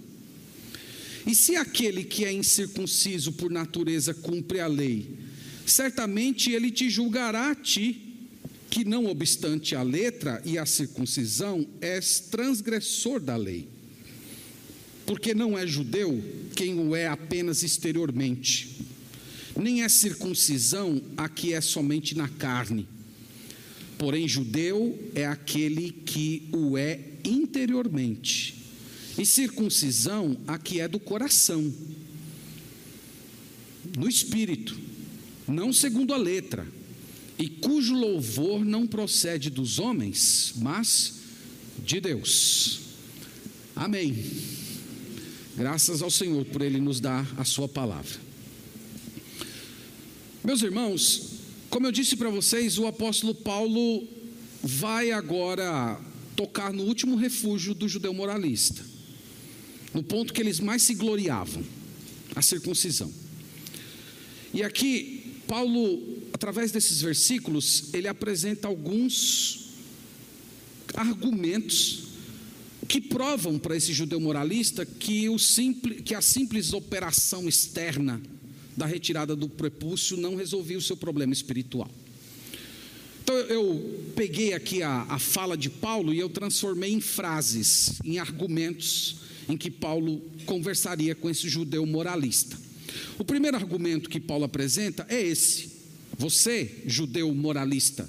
E 1.26 1.34
se 1.34 1.56
aquele 1.56 2.04
que 2.04 2.24
é 2.24 2.32
incircunciso 2.32 3.32
por 3.32 3.50
natureza 3.50 4.14
cumpre 4.14 4.60
a 4.60 4.68
lei, 4.68 5.18
certamente 5.66 6.52
ele 6.52 6.70
te 6.70 6.88
julgará 6.88 7.50
a 7.50 7.54
ti, 7.56 8.04
que 8.70 8.84
não 8.84 9.06
obstante 9.06 9.74
a 9.74 9.82
letra 9.82 10.40
e 10.44 10.56
a 10.56 10.64
circuncisão, 10.64 11.66
és 11.80 12.20
transgressor 12.20 13.18
da 13.18 13.36
lei. 13.36 13.66
Porque 15.04 15.34
não 15.34 15.58
é 15.58 15.66
judeu 15.66 16.22
quem 16.54 16.78
o 16.78 16.94
é 16.94 17.08
apenas 17.08 17.64
exteriormente 17.64 18.87
nem 19.58 19.82
é 19.82 19.88
circuncisão 19.88 21.02
a 21.16 21.28
que 21.28 21.52
é 21.52 21.60
somente 21.60 22.16
na 22.16 22.28
carne. 22.28 22.86
Porém, 23.98 24.28
judeu 24.28 24.96
é 25.14 25.26
aquele 25.26 25.90
que 25.90 26.48
o 26.52 26.78
é 26.78 27.00
interiormente, 27.24 28.54
e 29.18 29.26
circuncisão 29.26 30.38
a 30.46 30.56
que 30.56 30.80
é 30.80 30.86
do 30.86 31.00
coração, 31.00 31.72
no 33.96 34.08
espírito, 34.08 34.78
não 35.48 35.72
segundo 35.72 36.14
a 36.14 36.16
letra, 36.16 36.64
e 37.36 37.48
cujo 37.48 37.94
louvor 37.94 38.64
não 38.64 38.86
procede 38.86 39.50
dos 39.50 39.80
homens, 39.80 40.54
mas 40.56 41.14
de 41.84 42.00
Deus. 42.00 42.80
Amém. 43.74 44.24
Graças 45.56 46.02
ao 46.02 46.10
Senhor 46.10 46.44
por 46.44 46.62
Ele 46.62 46.80
nos 46.80 47.00
dar 47.00 47.28
a 47.36 47.44
Sua 47.44 47.68
palavra. 47.68 48.27
Meus 50.44 50.62
irmãos, 50.62 51.32
como 51.68 51.86
eu 51.86 51.92
disse 51.92 52.16
para 52.16 52.30
vocês, 52.30 52.78
o 52.78 52.86
apóstolo 52.86 53.34
Paulo 53.34 54.06
vai 54.62 55.10
agora 55.10 56.00
tocar 56.36 56.72
no 56.72 56.84
último 56.84 57.16
refúgio 57.16 57.74
do 57.74 57.88
judeu 57.88 58.14
moralista, 58.14 58.84
no 59.92 60.02
ponto 60.02 60.32
que 60.32 60.40
eles 60.40 60.60
mais 60.60 60.82
se 60.82 60.94
gloriavam, 60.94 61.64
a 62.36 62.40
circuncisão. 62.40 63.12
E 64.54 64.62
aqui, 64.62 65.40
Paulo, 65.48 66.18
através 66.32 66.70
desses 66.70 67.02
versículos, 67.02 67.92
ele 67.92 68.06
apresenta 68.06 68.68
alguns 68.68 69.70
argumentos 70.94 72.04
que 72.86 73.00
provam 73.00 73.58
para 73.58 73.76
esse 73.76 73.92
judeu 73.92 74.20
moralista 74.20 74.86
que, 74.86 75.28
o 75.28 75.38
simples, 75.38 76.00
que 76.02 76.14
a 76.14 76.22
simples 76.22 76.72
operação 76.72 77.48
externa 77.48 78.22
da 78.78 78.86
retirada 78.86 79.36
do 79.36 79.48
prepúcio 79.48 80.16
não 80.16 80.36
resolvia 80.36 80.78
o 80.78 80.82
seu 80.82 80.96
problema 80.96 81.32
espiritual. 81.32 81.90
Então 83.22 83.36
eu 83.36 84.00
peguei 84.16 84.54
aqui 84.54 84.82
a, 84.82 85.02
a 85.02 85.18
fala 85.18 85.54
de 85.56 85.68
Paulo 85.68 86.14
e 86.14 86.18
eu 86.18 86.30
transformei 86.30 86.92
em 86.92 87.00
frases, 87.00 88.00
em 88.02 88.18
argumentos 88.18 89.16
em 89.48 89.56
que 89.56 89.70
Paulo 89.70 90.22
conversaria 90.46 91.14
com 91.14 91.28
esse 91.28 91.48
judeu 91.48 91.84
moralista. 91.84 92.56
O 93.18 93.24
primeiro 93.24 93.56
argumento 93.56 94.08
que 94.08 94.20
Paulo 94.20 94.44
apresenta 94.44 95.04
é 95.10 95.20
esse: 95.20 95.72
você, 96.16 96.82
judeu 96.86 97.34
moralista, 97.34 98.08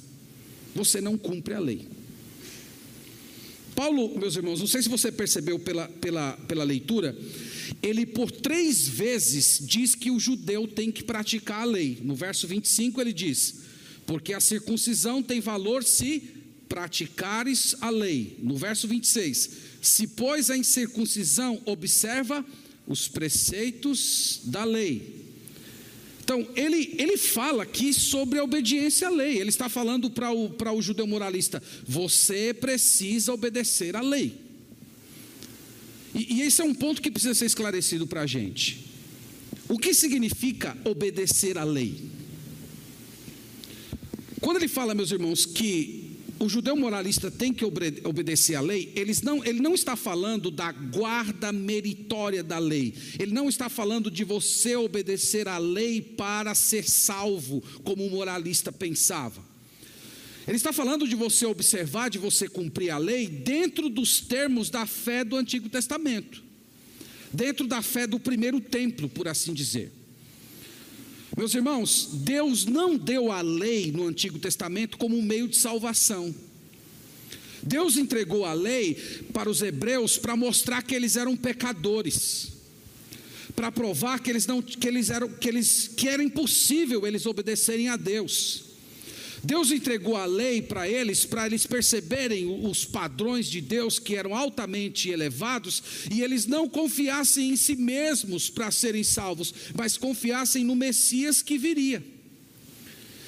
você 0.76 1.02
não 1.02 1.18
cumpre 1.18 1.54
a 1.54 1.60
lei. 1.60 1.88
Paulo, 3.76 4.18
meus 4.20 4.36
irmãos, 4.36 4.60
não 4.60 4.68
sei 4.68 4.82
se 4.82 4.90
você 4.90 5.12
percebeu 5.12 5.58
pela, 5.58 5.88
pela, 5.88 6.34
pela 6.48 6.64
leitura, 6.64 7.16
ele 7.82 8.06
por 8.06 8.30
três 8.30 8.88
vezes 8.88 9.60
diz 9.62 9.96
que 9.96 10.12
o 10.12 10.20
judeu 10.20 10.68
tem 10.68 10.92
que 10.92 11.04
praticar 11.04 11.62
a 11.62 11.66
lei. 11.66 12.00
No 12.02 12.16
verso 12.16 12.48
25 12.48 13.00
ele 13.00 13.14
diz: 13.14 13.62
Porque 14.06 14.34
a 14.34 14.40
circuncisão 14.40 15.24
tem 15.24 15.40
valor 15.40 15.84
se 15.84 16.24
praticares 16.68 17.76
a 17.82 17.90
lei. 17.90 18.38
No 18.42 18.56
verso 18.56 18.88
26, 18.88 19.50
se 19.82 20.08
pois 20.08 20.50
a 20.50 20.58
incircuncisão 20.58 21.62
observa 21.66 22.46
os 22.86 23.08
preceitos 23.08 24.42
da 24.46 24.64
lei. 24.64 25.28
Então, 26.24 26.48
ele, 26.56 26.96
ele 27.00 27.18
fala 27.18 27.64
aqui 27.64 27.92
sobre 27.92 28.38
a 28.38 28.44
obediência 28.44 29.08
à 29.08 29.12
lei. 29.12 29.40
Ele 29.40 29.50
está 29.50 29.68
falando 29.68 30.12
para 30.12 30.30
o, 30.32 30.50
para 30.50 30.72
o 30.72 30.82
judeu 30.82 31.08
moralista: 31.08 31.62
você 31.88 32.54
precisa 32.54 33.34
obedecer 33.34 33.96
à 33.96 34.02
lei. 34.02 34.49
E, 36.20 36.34
e 36.34 36.42
esse 36.42 36.62
é 36.62 36.66
um 36.66 36.74
ponto 36.74 37.02
que 37.02 37.10
precisa 37.10 37.34
ser 37.34 37.46
esclarecido 37.46 38.06
para 38.06 38.22
a 38.22 38.28
gente. 38.28 38.86
O 39.70 39.80
que 39.80 39.94
significa 39.94 40.78
obedecer 40.84 41.58
à 41.58 41.64
lei? 41.64 41.96
Quando 44.42 44.58
ele 44.58 44.68
fala, 44.68 44.94
meus 44.94 45.12
irmãos, 45.12 45.46
que 45.46 46.18
o 46.38 46.50
judeu 46.50 46.76
moralista 46.76 47.32
tem 47.32 47.54
que 47.54 47.64
obedecer 47.64 48.56
à 48.56 48.62
lei, 48.62 48.92
eles 48.96 49.22
não, 49.22 49.46
ele 49.46 49.62
não 49.62 49.74
está 49.74 49.96
falando 49.96 50.52
da 50.52 50.72
guarda 50.74 51.54
meritória 51.54 52.44
da 52.44 52.58
lei, 52.58 52.94
ele 53.18 53.32
não 53.32 53.48
está 53.48 53.70
falando 53.70 54.12
de 54.12 54.26
você 54.26 54.76
obedecer 54.76 55.48
à 55.48 55.58
lei 55.58 56.02
para 56.02 56.54
ser 56.54 56.90
salvo, 56.90 57.64
como 57.84 58.06
o 58.06 58.12
moralista 58.12 58.72
pensava. 58.74 59.49
Ele 60.50 60.58
está 60.58 60.74
falando 60.74 61.08
de 61.08 61.16
você 61.16 61.46
observar, 61.46 62.10
de 62.10 62.18
você 62.18 62.50
cumprir 62.50 62.90
a 62.90 62.98
lei 62.98 63.28
dentro 63.28 63.88
dos 63.88 64.20
termos 64.20 64.72
da 64.72 64.88
fé 64.88 65.24
do 65.24 65.36
Antigo 65.36 65.70
Testamento, 65.70 66.44
dentro 67.32 67.68
da 67.68 67.84
fé 67.84 68.08
do 68.08 68.20
primeiro 68.20 68.60
templo, 68.60 69.08
por 69.08 69.28
assim 69.28 69.54
dizer. 69.54 69.92
Meus 71.38 71.54
irmãos, 71.54 72.10
Deus 72.24 72.66
não 72.66 72.98
deu 72.98 73.32
a 73.32 73.42
lei 73.42 73.92
no 73.92 74.08
Antigo 74.08 74.40
Testamento 74.40 74.98
como 74.98 75.16
um 75.16 75.22
meio 75.22 75.48
de 75.48 75.56
salvação. 75.56 76.34
Deus 77.62 77.96
entregou 77.96 78.44
a 78.44 78.54
lei 78.54 78.96
para 79.32 79.52
os 79.52 79.62
hebreus 79.62 80.18
para 80.18 80.36
mostrar 80.36 80.82
que 80.82 80.96
eles 80.96 81.16
eram 81.16 81.38
pecadores, 81.38 82.54
para 83.56 83.72
provar 83.72 84.20
que 84.20 84.32
eles 84.32 84.48
não 84.48 84.64
que 84.64 84.88
eles 84.88 85.12
eram 85.12 85.30
que 85.30 85.48
eles 85.48 85.92
que 85.96 86.10
era 86.10 86.24
impossível 86.24 87.06
eles 87.06 87.28
obedecerem 87.28 87.88
a 87.88 87.96
Deus. 87.96 88.69
Deus 89.44 89.72
entregou 89.72 90.18
a 90.18 90.26
lei 90.26 90.62
para 90.62 90.88
eles, 90.88 91.26
para 91.26 91.46
eles 91.46 91.66
perceberem 91.66 92.46
os 92.66 92.86
padrões 92.86 93.48
de 93.48 93.62
Deus 93.62 93.98
que 94.00 94.16
eram 94.16 94.36
altamente 94.36 95.10
elevados 95.10 95.82
e 96.12 96.22
eles 96.22 96.46
não 96.46 96.68
confiassem 96.68 97.52
em 97.52 97.56
si 97.56 97.76
mesmos 97.76 98.50
para 98.50 98.72
serem 98.72 99.04
salvos, 99.04 99.54
mas 99.76 99.98
confiassem 99.98 100.64
no 100.64 100.76
Messias 100.76 101.42
que 101.42 101.58
viria. 101.58 102.04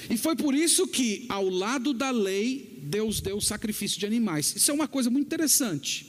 E 0.10 0.18
foi 0.18 0.36
por 0.36 0.54
isso 0.54 0.88
que, 0.88 1.26
ao 1.30 1.48
lado 1.48 1.94
da 1.94 2.12
lei, 2.12 2.78
Deus 2.82 3.22
deu 3.22 3.38
o 3.38 3.42
sacrifício 3.42 4.00
de 4.00 4.06
animais. 4.06 4.54
Isso 4.56 4.70
é 4.70 4.74
uma 4.74 4.88
coisa 4.88 5.10
muito 5.10 5.28
interessante. 5.28 6.08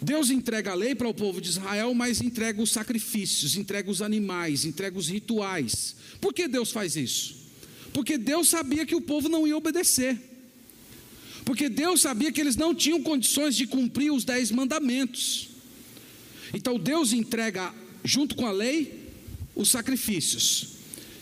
Deus 0.00 0.30
entrega 0.30 0.72
a 0.72 0.74
lei 0.74 0.94
para 0.94 1.08
o 1.08 1.14
povo 1.14 1.40
de 1.40 1.48
Israel, 1.48 1.94
mas 1.94 2.20
entrega 2.20 2.60
os 2.62 2.70
sacrifícios, 2.70 3.56
entrega 3.56 3.90
os 3.90 4.02
animais, 4.02 4.64
entrega 4.64 4.98
os 4.98 5.08
rituais. 5.08 5.96
Por 6.20 6.32
que 6.32 6.46
Deus 6.46 6.70
faz 6.70 6.94
isso? 6.94 7.43
Porque 7.94 8.18
Deus 8.18 8.48
sabia 8.48 8.84
que 8.84 8.96
o 8.96 9.00
povo 9.00 9.28
não 9.28 9.46
ia 9.46 9.56
obedecer. 9.56 10.18
Porque 11.44 11.68
Deus 11.68 12.00
sabia 12.00 12.32
que 12.32 12.40
eles 12.40 12.56
não 12.56 12.74
tinham 12.74 13.00
condições 13.00 13.54
de 13.54 13.68
cumprir 13.68 14.12
os 14.12 14.24
dez 14.24 14.50
mandamentos. 14.50 15.50
Então 16.52 16.76
Deus 16.76 17.12
entrega, 17.12 17.72
junto 18.02 18.34
com 18.34 18.46
a 18.46 18.52
lei, 18.52 19.10
os 19.54 19.70
sacrifícios. 19.70 20.74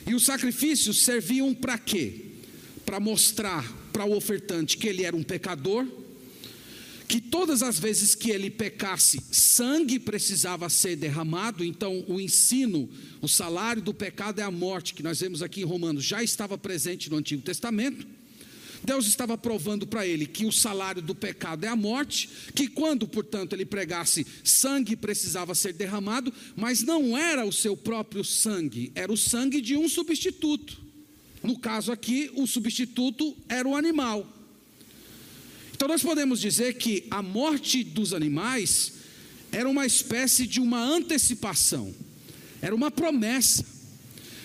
E 0.07 0.15
os 0.15 0.25
sacrifícios 0.25 1.05
serviam 1.05 1.55
para 1.55 1.77
quê? 1.77 2.23
Para 2.87 2.99
mostrar 2.99 3.71
para 3.93 4.07
o 4.07 4.17
ofertante 4.17 4.79
que 4.79 4.89
ele 4.89 5.05
era 5.05 5.15
um 5.15 5.23
pecador, 5.23 5.87
que 7.13 7.21
todas 7.21 7.63
as 7.63 7.79
vezes 7.79 8.15
que 8.15 8.31
ele 8.31 8.49
pecasse, 8.49 9.23
sangue 9.31 9.99
precisava 9.99 10.71
ser 10.71 10.97
derramado, 10.97 11.63
então 11.63 12.03
o 12.09 12.19
ensino, 12.19 12.89
o 13.21 13.29
salário 13.29 13.83
do 13.83 13.93
pecado 13.93 14.41
é 14.41 14.43
a 14.43 14.51
morte, 14.51 14.95
que 14.95 15.03
nós 15.03 15.21
vemos 15.21 15.43
aqui 15.43 15.61
em 15.61 15.65
Romanos, 15.65 16.03
já 16.03 16.23
estava 16.23 16.57
presente 16.57 17.11
no 17.11 17.19
Antigo 17.19 17.43
Testamento. 17.43 18.07
Deus 18.83 19.05
estava 19.07 19.37
provando 19.37 19.87
para 19.87 20.07
ele 20.07 20.25
que 20.25 20.47
o 20.47 20.51
salário 20.51 21.03
do 21.03 21.15
pecado 21.15 21.65
é 21.65 21.69
a 21.69 21.77
morte, 21.77 22.31
que 22.55 22.67
quando, 22.67 23.07
portanto, 23.07 23.53
ele 23.53 23.67
pregasse, 23.67 24.27
sangue 24.43 24.97
precisava 24.97 25.55
ser 25.55 25.75
derramado, 25.75 26.33
mas 26.57 26.83
não 26.83 27.15
era 27.15 27.45
o 27.45 27.53
seu 27.53 27.77
próprio 27.77 28.25
sangue, 28.25 28.91
era 28.95 29.13
o 29.13 29.19
sangue 29.19 29.61
de 29.61 29.77
um 29.77 29.87
substituto. 29.87 30.81
No 31.43 31.59
caso 31.59 31.93
aqui, 31.93 32.31
o 32.35 32.47
substituto 32.47 33.37
era 33.51 33.69
o 33.69 33.77
animal. 33.77 34.42
Então 35.83 35.91
nós 35.91 36.03
podemos 36.05 36.41
dizer 36.41 36.75
que 36.75 37.09
a 37.11 37.21
morte 37.21 37.83
dos 37.83 38.15
animais 38.15 38.93
era 39.51 39.69
uma 39.69 39.85
espécie 39.85 40.47
de 40.47 40.61
uma 40.61 40.81
antecipação, 40.81 41.93
era 42.61 42.73
uma 42.73 42.89
promessa 42.89 43.67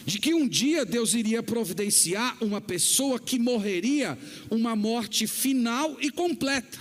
de 0.03 0.17
que 0.17 0.33
um 0.33 0.47
dia 0.47 0.83
Deus 0.83 1.13
iria 1.13 1.43
providenciar 1.43 2.35
uma 2.41 2.59
pessoa 2.59 3.19
que 3.19 3.37
morreria 3.37 4.17
uma 4.49 4.75
morte 4.75 5.27
final 5.27 5.95
e 6.01 6.09
completa. 6.09 6.79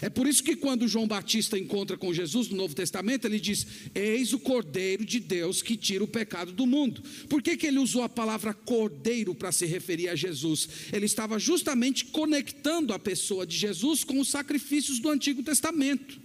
É 0.00 0.08
por 0.08 0.26
isso 0.26 0.44
que 0.44 0.54
quando 0.54 0.86
João 0.86 1.08
Batista 1.08 1.58
encontra 1.58 1.96
com 1.96 2.14
Jesus 2.14 2.48
no 2.48 2.56
Novo 2.56 2.74
Testamento, 2.74 3.26
ele 3.26 3.40
diz: 3.40 3.66
Eis 3.94 4.32
o 4.32 4.38
Cordeiro 4.38 5.04
de 5.04 5.18
Deus 5.18 5.60
que 5.60 5.76
tira 5.76 6.04
o 6.04 6.08
pecado 6.08 6.52
do 6.52 6.66
mundo. 6.66 7.02
Por 7.28 7.42
que, 7.42 7.56
que 7.56 7.66
ele 7.66 7.78
usou 7.78 8.02
a 8.02 8.08
palavra 8.08 8.54
cordeiro 8.54 9.34
para 9.34 9.50
se 9.50 9.66
referir 9.66 10.08
a 10.08 10.14
Jesus? 10.14 10.68
Ele 10.92 11.06
estava 11.06 11.38
justamente 11.38 12.04
conectando 12.06 12.92
a 12.92 12.98
pessoa 12.98 13.44
de 13.44 13.56
Jesus 13.56 14.04
com 14.04 14.20
os 14.20 14.28
sacrifícios 14.28 15.00
do 15.00 15.08
Antigo 15.08 15.42
Testamento. 15.42 16.20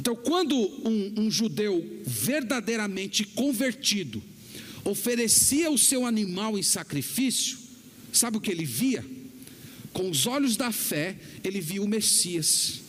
Então, 0.00 0.16
quando 0.16 0.56
um, 0.56 1.14
um 1.16 1.30
judeu 1.30 2.02
verdadeiramente 2.04 3.24
convertido 3.24 4.22
oferecia 4.84 5.70
o 5.70 5.78
seu 5.78 6.04
animal 6.04 6.58
em 6.58 6.62
sacrifício, 6.62 7.56
sabe 8.12 8.36
o 8.36 8.40
que 8.40 8.50
ele 8.50 8.64
via? 8.64 9.13
Com 9.94 10.10
os 10.10 10.26
olhos 10.26 10.56
da 10.56 10.72
fé, 10.72 11.16
ele 11.42 11.60
via 11.60 11.80
o 11.80 11.88
Messias. 11.88 12.80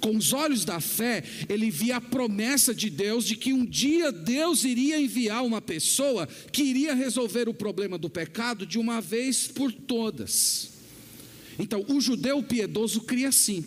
Com 0.00 0.16
os 0.16 0.32
olhos 0.32 0.64
da 0.64 0.80
fé, 0.80 1.22
ele 1.48 1.70
via 1.70 1.96
a 1.96 2.00
promessa 2.00 2.74
de 2.74 2.90
Deus 2.90 3.24
de 3.24 3.36
que 3.36 3.52
um 3.52 3.64
dia 3.64 4.12
Deus 4.12 4.64
iria 4.64 5.00
enviar 5.00 5.44
uma 5.44 5.62
pessoa 5.62 6.28
que 6.52 6.62
iria 6.62 6.92
resolver 6.92 7.48
o 7.48 7.54
problema 7.54 7.96
do 7.96 8.10
pecado 8.10 8.66
de 8.66 8.78
uma 8.78 9.00
vez 9.00 9.46
por 9.46 9.72
todas. 9.72 10.70
Então, 11.56 11.84
o 11.88 12.00
judeu 12.00 12.42
piedoso 12.42 13.02
cria 13.02 13.28
assim. 13.28 13.64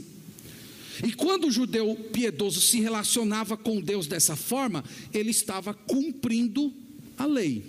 E 1.05 1.13
quando 1.13 1.47
o 1.47 1.51
judeu 1.51 1.95
piedoso 2.11 2.59
se 2.59 2.81
relacionava 2.81 3.55
com 3.55 3.81
Deus 3.81 4.07
dessa 4.07 4.35
forma, 4.35 4.83
ele 5.13 5.31
estava 5.31 5.73
cumprindo 5.73 6.73
a 7.17 7.25
lei. 7.25 7.63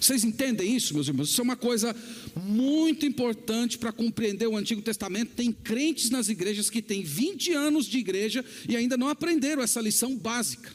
Vocês 0.00 0.24
entendem 0.24 0.76
isso, 0.76 0.94
meus 0.94 1.08
irmãos? 1.08 1.30
Isso 1.30 1.40
é 1.40 1.44
uma 1.44 1.56
coisa 1.56 1.94
muito 2.44 3.06
importante 3.06 3.78
para 3.78 3.92
compreender 3.92 4.46
o 4.46 4.56
Antigo 4.56 4.82
Testamento. 4.82 5.32
Tem 5.34 5.50
crentes 5.50 6.10
nas 6.10 6.28
igrejas 6.28 6.68
que 6.68 6.82
têm 6.82 7.02
20 7.02 7.52
anos 7.52 7.86
de 7.86 7.98
igreja 7.98 8.44
e 8.68 8.76
ainda 8.76 8.96
não 8.96 9.08
aprenderam 9.08 9.62
essa 9.62 9.80
lição 9.80 10.16
básica. 10.16 10.70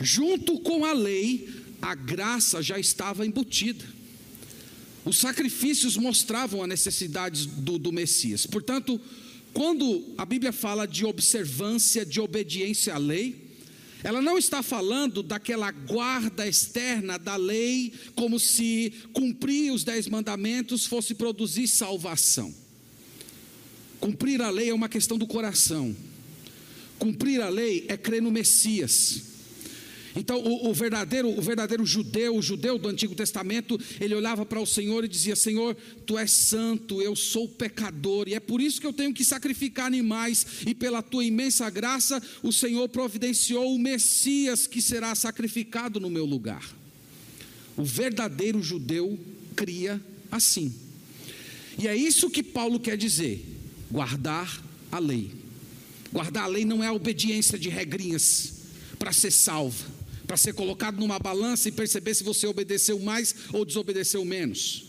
Junto 0.00 0.58
com 0.60 0.84
a 0.84 0.92
lei, 0.92 1.48
a 1.80 1.94
graça 1.94 2.62
já 2.62 2.78
estava 2.78 3.26
embutida. 3.26 3.84
Os 5.04 5.18
sacrifícios 5.18 5.96
mostravam 5.96 6.62
a 6.62 6.66
necessidade 6.66 7.48
do, 7.48 7.78
do 7.78 7.90
Messias. 7.90 8.46
Portanto, 8.46 9.00
quando 9.52 10.14
a 10.16 10.24
Bíblia 10.24 10.52
fala 10.52 10.86
de 10.86 11.04
observância, 11.04 12.06
de 12.06 12.20
obediência 12.20 12.94
à 12.94 12.98
lei, 12.98 13.51
ela 14.02 14.20
não 14.20 14.36
está 14.36 14.62
falando 14.62 15.22
daquela 15.22 15.70
guarda 15.70 16.46
externa 16.46 17.18
da 17.18 17.36
lei, 17.36 17.92
como 18.14 18.38
se 18.38 18.92
cumprir 19.12 19.72
os 19.72 19.84
dez 19.84 20.08
mandamentos 20.08 20.86
fosse 20.86 21.14
produzir 21.14 21.68
salvação. 21.68 22.52
Cumprir 24.00 24.42
a 24.42 24.50
lei 24.50 24.70
é 24.70 24.74
uma 24.74 24.88
questão 24.88 25.16
do 25.16 25.26
coração. 25.26 25.94
Cumprir 26.98 27.40
a 27.40 27.48
lei 27.48 27.84
é 27.88 27.96
crer 27.96 28.20
no 28.20 28.32
Messias. 28.32 29.31
Então, 30.14 30.38
o, 30.38 30.68
o, 30.68 30.74
verdadeiro, 30.74 31.28
o 31.28 31.40
verdadeiro 31.40 31.86
judeu, 31.86 32.36
o 32.36 32.42
judeu 32.42 32.78
do 32.78 32.88
Antigo 32.88 33.14
Testamento, 33.14 33.80
ele 34.00 34.14
olhava 34.14 34.44
para 34.44 34.60
o 34.60 34.66
Senhor 34.66 35.04
e 35.04 35.08
dizia: 35.08 35.34
Senhor, 35.34 35.74
tu 36.06 36.18
és 36.18 36.30
santo, 36.30 37.00
eu 37.00 37.16
sou 37.16 37.48
pecador, 37.48 38.28
e 38.28 38.34
é 38.34 38.40
por 38.40 38.60
isso 38.60 38.80
que 38.80 38.86
eu 38.86 38.92
tenho 38.92 39.14
que 39.14 39.24
sacrificar 39.24 39.86
animais, 39.86 40.46
e 40.66 40.74
pela 40.74 41.02
tua 41.02 41.24
imensa 41.24 41.68
graça, 41.70 42.22
o 42.42 42.52
Senhor 42.52 42.88
providenciou 42.88 43.74
o 43.74 43.78
Messias 43.78 44.66
que 44.66 44.82
será 44.82 45.14
sacrificado 45.14 45.98
no 45.98 46.10
meu 46.10 46.26
lugar. 46.26 46.76
O 47.76 47.84
verdadeiro 47.84 48.62
judeu 48.62 49.18
cria 49.56 50.00
assim. 50.30 50.74
E 51.78 51.88
é 51.88 51.96
isso 51.96 52.30
que 52.30 52.42
Paulo 52.42 52.78
quer 52.78 52.98
dizer: 52.98 53.44
guardar 53.90 54.62
a 54.90 54.98
lei. 54.98 55.30
Guardar 56.12 56.44
a 56.44 56.48
lei 56.48 56.66
não 56.66 56.84
é 56.84 56.88
a 56.88 56.92
obediência 56.92 57.58
de 57.58 57.70
regrinhas 57.70 58.52
para 58.98 59.12
ser 59.12 59.30
salvo, 59.30 59.84
para 60.32 60.38
ser 60.38 60.54
colocado 60.54 60.98
numa 60.98 61.18
balança 61.18 61.68
e 61.68 61.72
perceber 61.72 62.14
se 62.14 62.24
você 62.24 62.46
obedeceu 62.46 62.98
mais 62.98 63.34
ou 63.52 63.66
desobedeceu 63.66 64.24
menos. 64.24 64.84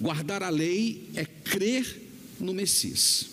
Guardar 0.00 0.42
a 0.42 0.48
lei 0.48 1.08
é 1.14 1.24
crer 1.24 2.10
no 2.40 2.52
Messias. 2.52 3.26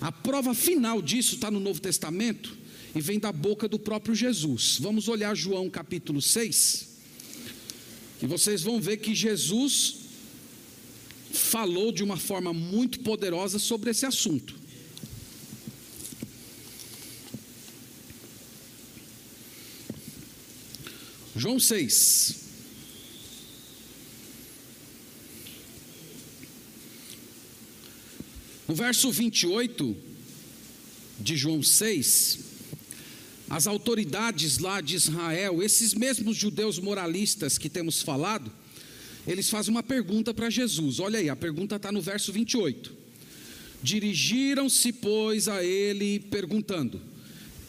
A 0.00 0.10
prova 0.10 0.52
final 0.52 1.00
disso 1.00 1.36
está 1.36 1.48
no 1.48 1.60
Novo 1.60 1.80
Testamento 1.80 2.58
e 2.92 3.00
vem 3.00 3.20
da 3.20 3.30
boca 3.30 3.68
do 3.68 3.78
próprio 3.78 4.16
Jesus. 4.16 4.78
Vamos 4.80 5.06
olhar 5.06 5.36
João 5.36 5.70
capítulo 5.70 6.20
6, 6.20 6.88
e 8.20 8.26
vocês 8.26 8.62
vão 8.62 8.80
ver 8.80 8.96
que 8.96 9.14
Jesus 9.14 9.98
falou 11.32 11.92
de 11.92 12.02
uma 12.02 12.16
forma 12.16 12.52
muito 12.52 12.98
poderosa 12.98 13.60
sobre 13.60 13.92
esse 13.92 14.04
assunto. 14.04 14.56
João 21.36 21.58
6. 21.58 22.44
No 28.68 28.74
verso 28.74 29.10
28 29.10 29.96
de 31.20 31.36
João 31.36 31.62
6, 31.62 32.38
as 33.50 33.66
autoridades 33.66 34.58
lá 34.58 34.80
de 34.80 34.94
Israel, 34.94 35.62
esses 35.62 35.92
mesmos 35.92 36.36
judeus 36.36 36.78
moralistas 36.78 37.58
que 37.58 37.68
temos 37.68 38.00
falado, 38.00 38.50
eles 39.26 39.50
fazem 39.50 39.70
uma 39.70 39.82
pergunta 39.82 40.32
para 40.32 40.48
Jesus. 40.48 41.00
Olha 41.00 41.18
aí, 41.18 41.28
a 41.28 41.36
pergunta 41.36 41.76
está 41.76 41.90
no 41.90 42.00
verso 42.00 42.32
28. 42.32 42.92
Dirigiram-se, 43.82 44.92
pois, 44.92 45.48
a 45.48 45.62
ele, 45.62 46.20
perguntando: 46.20 47.00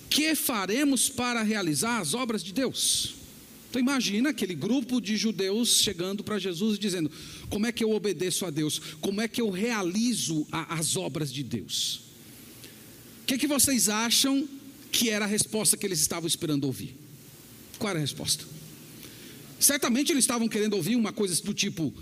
Que 0.10 0.36
faremos 0.36 1.10
para 1.10 1.42
realizar 1.44 2.00
as 2.00 2.14
obras 2.14 2.44
de 2.44 2.54
Deus? 2.54 3.25
Então 3.70 3.82
imagina 3.82 4.30
aquele 4.30 4.56
grupo 4.56 5.02
de 5.02 5.18
judeus 5.18 5.82
chegando 5.82 6.24
para 6.24 6.40
Jesus 6.40 6.78
e 6.78 6.80
dizendo: 6.80 7.12
Como 7.50 7.66
é 7.66 7.72
que 7.72 7.84
eu 7.84 7.92
obedeço 7.92 8.46
a 8.46 8.50
Deus? 8.50 8.80
Como 9.02 9.22
é 9.22 9.28
que 9.28 9.42
eu 9.42 9.50
realizo 9.50 10.48
a, 10.52 10.76
as 10.76 10.96
obras 10.96 11.32
de 11.32 11.44
Deus? 11.44 12.02
O 13.24 13.26
que, 13.26 13.38
que 13.38 13.48
vocês 13.48 13.90
acham 13.90 14.48
que 14.92 15.10
era 15.10 15.26
a 15.26 15.28
resposta 15.28 15.76
que 15.76 15.86
eles 15.86 16.00
estavam 16.00 16.28
esperando 16.28 16.66
ouvir? 16.66 16.96
Qual 17.78 17.90
era 17.90 18.00
a 18.00 18.02
resposta? 18.02 18.46
Certamente 19.60 20.12
eles 20.12 20.24
estavam 20.24 20.48
querendo 20.48 20.76
ouvir 20.76 20.96
uma 20.96 21.12
coisa 21.12 21.42
do 21.44 21.54
tipo: 21.54 21.94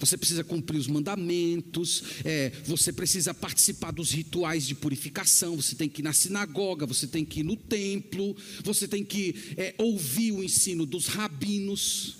você 0.00 0.16
precisa 0.16 0.42
cumprir 0.42 0.78
os 0.78 0.86
mandamentos, 0.86 2.02
é, 2.24 2.50
você 2.64 2.90
precisa 2.92 3.34
participar 3.34 3.90
dos 3.92 4.10
rituais 4.10 4.66
de 4.66 4.74
purificação, 4.74 5.56
você 5.56 5.76
tem 5.76 5.88
que 5.88 6.00
ir 6.00 6.04
na 6.04 6.14
sinagoga, 6.14 6.86
você 6.86 7.06
tem 7.06 7.24
que 7.24 7.40
ir 7.40 7.42
no 7.42 7.54
templo, 7.54 8.34
você 8.64 8.88
tem 8.88 9.04
que 9.04 9.34
é, 9.58 9.74
ouvir 9.76 10.32
o 10.32 10.42
ensino 10.42 10.86
dos 10.86 11.06
rabinos. 11.06 12.16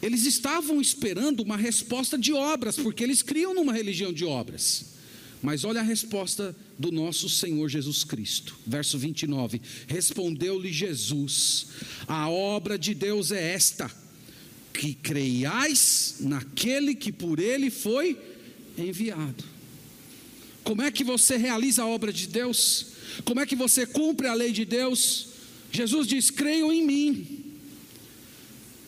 Eles 0.00 0.24
estavam 0.24 0.80
esperando 0.80 1.40
uma 1.40 1.56
resposta 1.56 2.18
de 2.18 2.32
obras, 2.32 2.76
porque 2.76 3.04
eles 3.04 3.22
criam 3.22 3.54
numa 3.54 3.72
religião 3.72 4.12
de 4.12 4.24
obras. 4.24 4.94
Mas 5.42 5.62
olha 5.62 5.80
a 5.80 5.84
resposta 5.84 6.56
do 6.78 6.90
nosso 6.90 7.28
Senhor 7.28 7.68
Jesus 7.68 8.02
Cristo. 8.02 8.56
Verso 8.66 8.98
29. 8.98 9.60
Respondeu-lhe 9.86 10.72
Jesus: 10.72 11.66
A 12.08 12.30
obra 12.30 12.78
de 12.78 12.94
Deus 12.94 13.30
é 13.30 13.52
esta 13.52 14.03
que 14.74 14.92
creiais 14.94 16.16
naquele 16.20 16.94
que 16.94 17.12
por 17.12 17.38
ele 17.38 17.70
foi 17.70 18.18
enviado. 18.76 19.44
Como 20.64 20.82
é 20.82 20.90
que 20.90 21.04
você 21.04 21.36
realiza 21.36 21.82
a 21.82 21.86
obra 21.86 22.12
de 22.12 22.26
Deus? 22.26 22.86
Como 23.24 23.40
é 23.40 23.46
que 23.46 23.54
você 23.54 23.86
cumpre 23.86 24.26
a 24.26 24.34
lei 24.34 24.50
de 24.50 24.64
Deus? 24.64 25.28
Jesus 25.70 26.06
diz: 26.06 26.30
creiam 26.30 26.72
em 26.72 26.84
mim. 26.84 27.44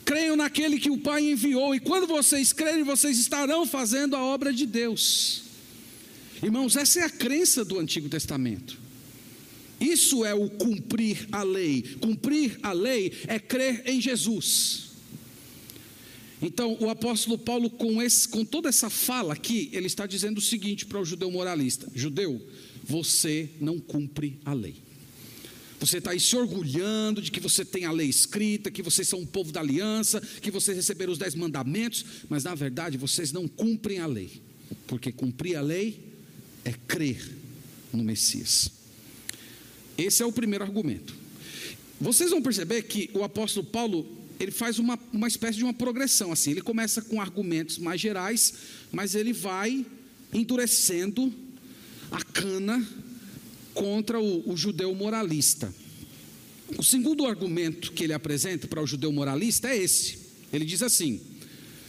Creiam 0.04 0.36
naquele 0.36 0.78
que 0.78 0.90
o 0.90 0.98
Pai 0.98 1.24
enviou, 1.24 1.74
e 1.74 1.80
quando 1.80 2.06
vocês 2.06 2.52
crerem, 2.52 2.84
vocês 2.84 3.18
estarão 3.18 3.66
fazendo 3.66 4.14
a 4.14 4.22
obra 4.22 4.52
de 4.52 4.64
Deus. 4.64 5.42
Irmãos, 6.40 6.76
essa 6.76 7.00
é 7.00 7.02
a 7.02 7.10
crença 7.10 7.64
do 7.64 7.78
Antigo 7.78 8.08
Testamento. 8.08 8.78
Isso 9.80 10.24
é 10.24 10.32
o 10.32 10.48
cumprir 10.48 11.26
a 11.32 11.42
lei. 11.42 11.82
Cumprir 12.00 12.58
a 12.62 12.72
lei 12.72 13.12
é 13.26 13.38
crer 13.38 13.82
em 13.84 14.00
Jesus. 14.00 14.85
Então, 16.40 16.76
o 16.80 16.90
apóstolo 16.90 17.38
Paulo, 17.38 17.70
com, 17.70 18.02
esse, 18.02 18.28
com 18.28 18.44
toda 18.44 18.68
essa 18.68 18.90
fala 18.90 19.32
aqui, 19.32 19.70
ele 19.72 19.86
está 19.86 20.06
dizendo 20.06 20.38
o 20.38 20.42
seguinte 20.42 20.84
para 20.84 21.00
o 21.00 21.04
judeu 21.04 21.30
moralista: 21.30 21.90
Judeu, 21.94 22.46
você 22.84 23.50
não 23.60 23.78
cumpre 23.78 24.38
a 24.44 24.52
lei. 24.52 24.86
Você 25.78 25.98
está 25.98 26.12
aí 26.12 26.20
se 26.20 26.34
orgulhando 26.34 27.20
de 27.20 27.30
que 27.30 27.40
você 27.40 27.64
tem 27.64 27.84
a 27.84 27.92
lei 27.92 28.08
escrita, 28.08 28.70
que 28.70 28.82
vocês 28.82 29.08
são 29.08 29.20
um 29.20 29.26
povo 29.26 29.52
da 29.52 29.60
aliança, 29.60 30.20
que 30.40 30.50
vocês 30.50 30.76
receberam 30.76 31.12
os 31.12 31.18
dez 31.18 31.34
mandamentos, 31.34 32.04
mas 32.28 32.44
na 32.44 32.54
verdade 32.54 32.96
vocês 32.96 33.30
não 33.30 33.46
cumprem 33.46 33.98
a 33.98 34.06
lei, 34.06 34.40
porque 34.86 35.12
cumprir 35.12 35.56
a 35.56 35.60
lei 35.60 36.00
é 36.64 36.72
crer 36.72 37.30
no 37.92 38.02
Messias. 38.02 38.70
Esse 39.98 40.22
é 40.22 40.26
o 40.26 40.32
primeiro 40.32 40.64
argumento. 40.64 41.14
Vocês 42.00 42.30
vão 42.30 42.42
perceber 42.42 42.82
que 42.82 43.10
o 43.14 43.22
apóstolo 43.22 43.66
Paulo 43.66 44.25
ele 44.38 44.50
faz 44.50 44.78
uma, 44.78 44.98
uma 45.12 45.28
espécie 45.28 45.58
de 45.58 45.64
uma 45.64 45.74
progressão 45.74 46.32
assim. 46.32 46.50
Ele 46.50 46.60
começa 46.60 47.00
com 47.02 47.20
argumentos 47.20 47.78
mais 47.78 48.00
gerais, 48.00 48.54
mas 48.92 49.14
ele 49.14 49.32
vai 49.32 49.84
endurecendo 50.32 51.32
a 52.10 52.22
cana 52.22 52.86
contra 53.72 54.20
o, 54.20 54.52
o 54.52 54.56
judeu 54.56 54.94
moralista. 54.94 55.72
O 56.76 56.82
segundo 56.82 57.24
argumento 57.24 57.92
que 57.92 58.04
ele 58.04 58.12
apresenta 58.12 58.66
para 58.66 58.82
o 58.82 58.86
judeu 58.86 59.12
moralista 59.12 59.68
é 59.68 59.76
esse. 59.76 60.18
Ele 60.52 60.64
diz 60.64 60.82
assim: 60.82 61.20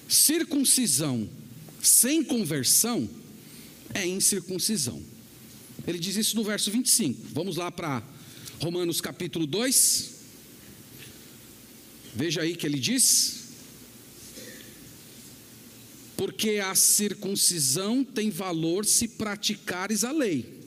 circuncisão 0.08 1.28
sem 1.82 2.24
conversão 2.24 3.10
é 3.94 4.06
incircuncisão. 4.06 5.02
Ele 5.88 5.98
diz 5.98 6.16
isso 6.16 6.36
no 6.36 6.44
verso 6.44 6.70
25. 6.70 7.28
Vamos 7.34 7.56
lá 7.56 7.72
para 7.72 8.04
Romanos 8.62 9.02
capítulo 9.02 9.48
2, 9.48 10.17
Veja 12.18 12.42
aí 12.42 12.56
que 12.56 12.66
ele 12.66 12.80
diz: 12.80 13.50
Porque 16.18 16.54
a 16.54 16.74
circuncisão 16.74 18.04
tem 18.04 18.32
valor 18.32 18.88
se 18.88 19.08
praticares 19.08 20.04
a 20.04 20.12
lei. 20.12 20.58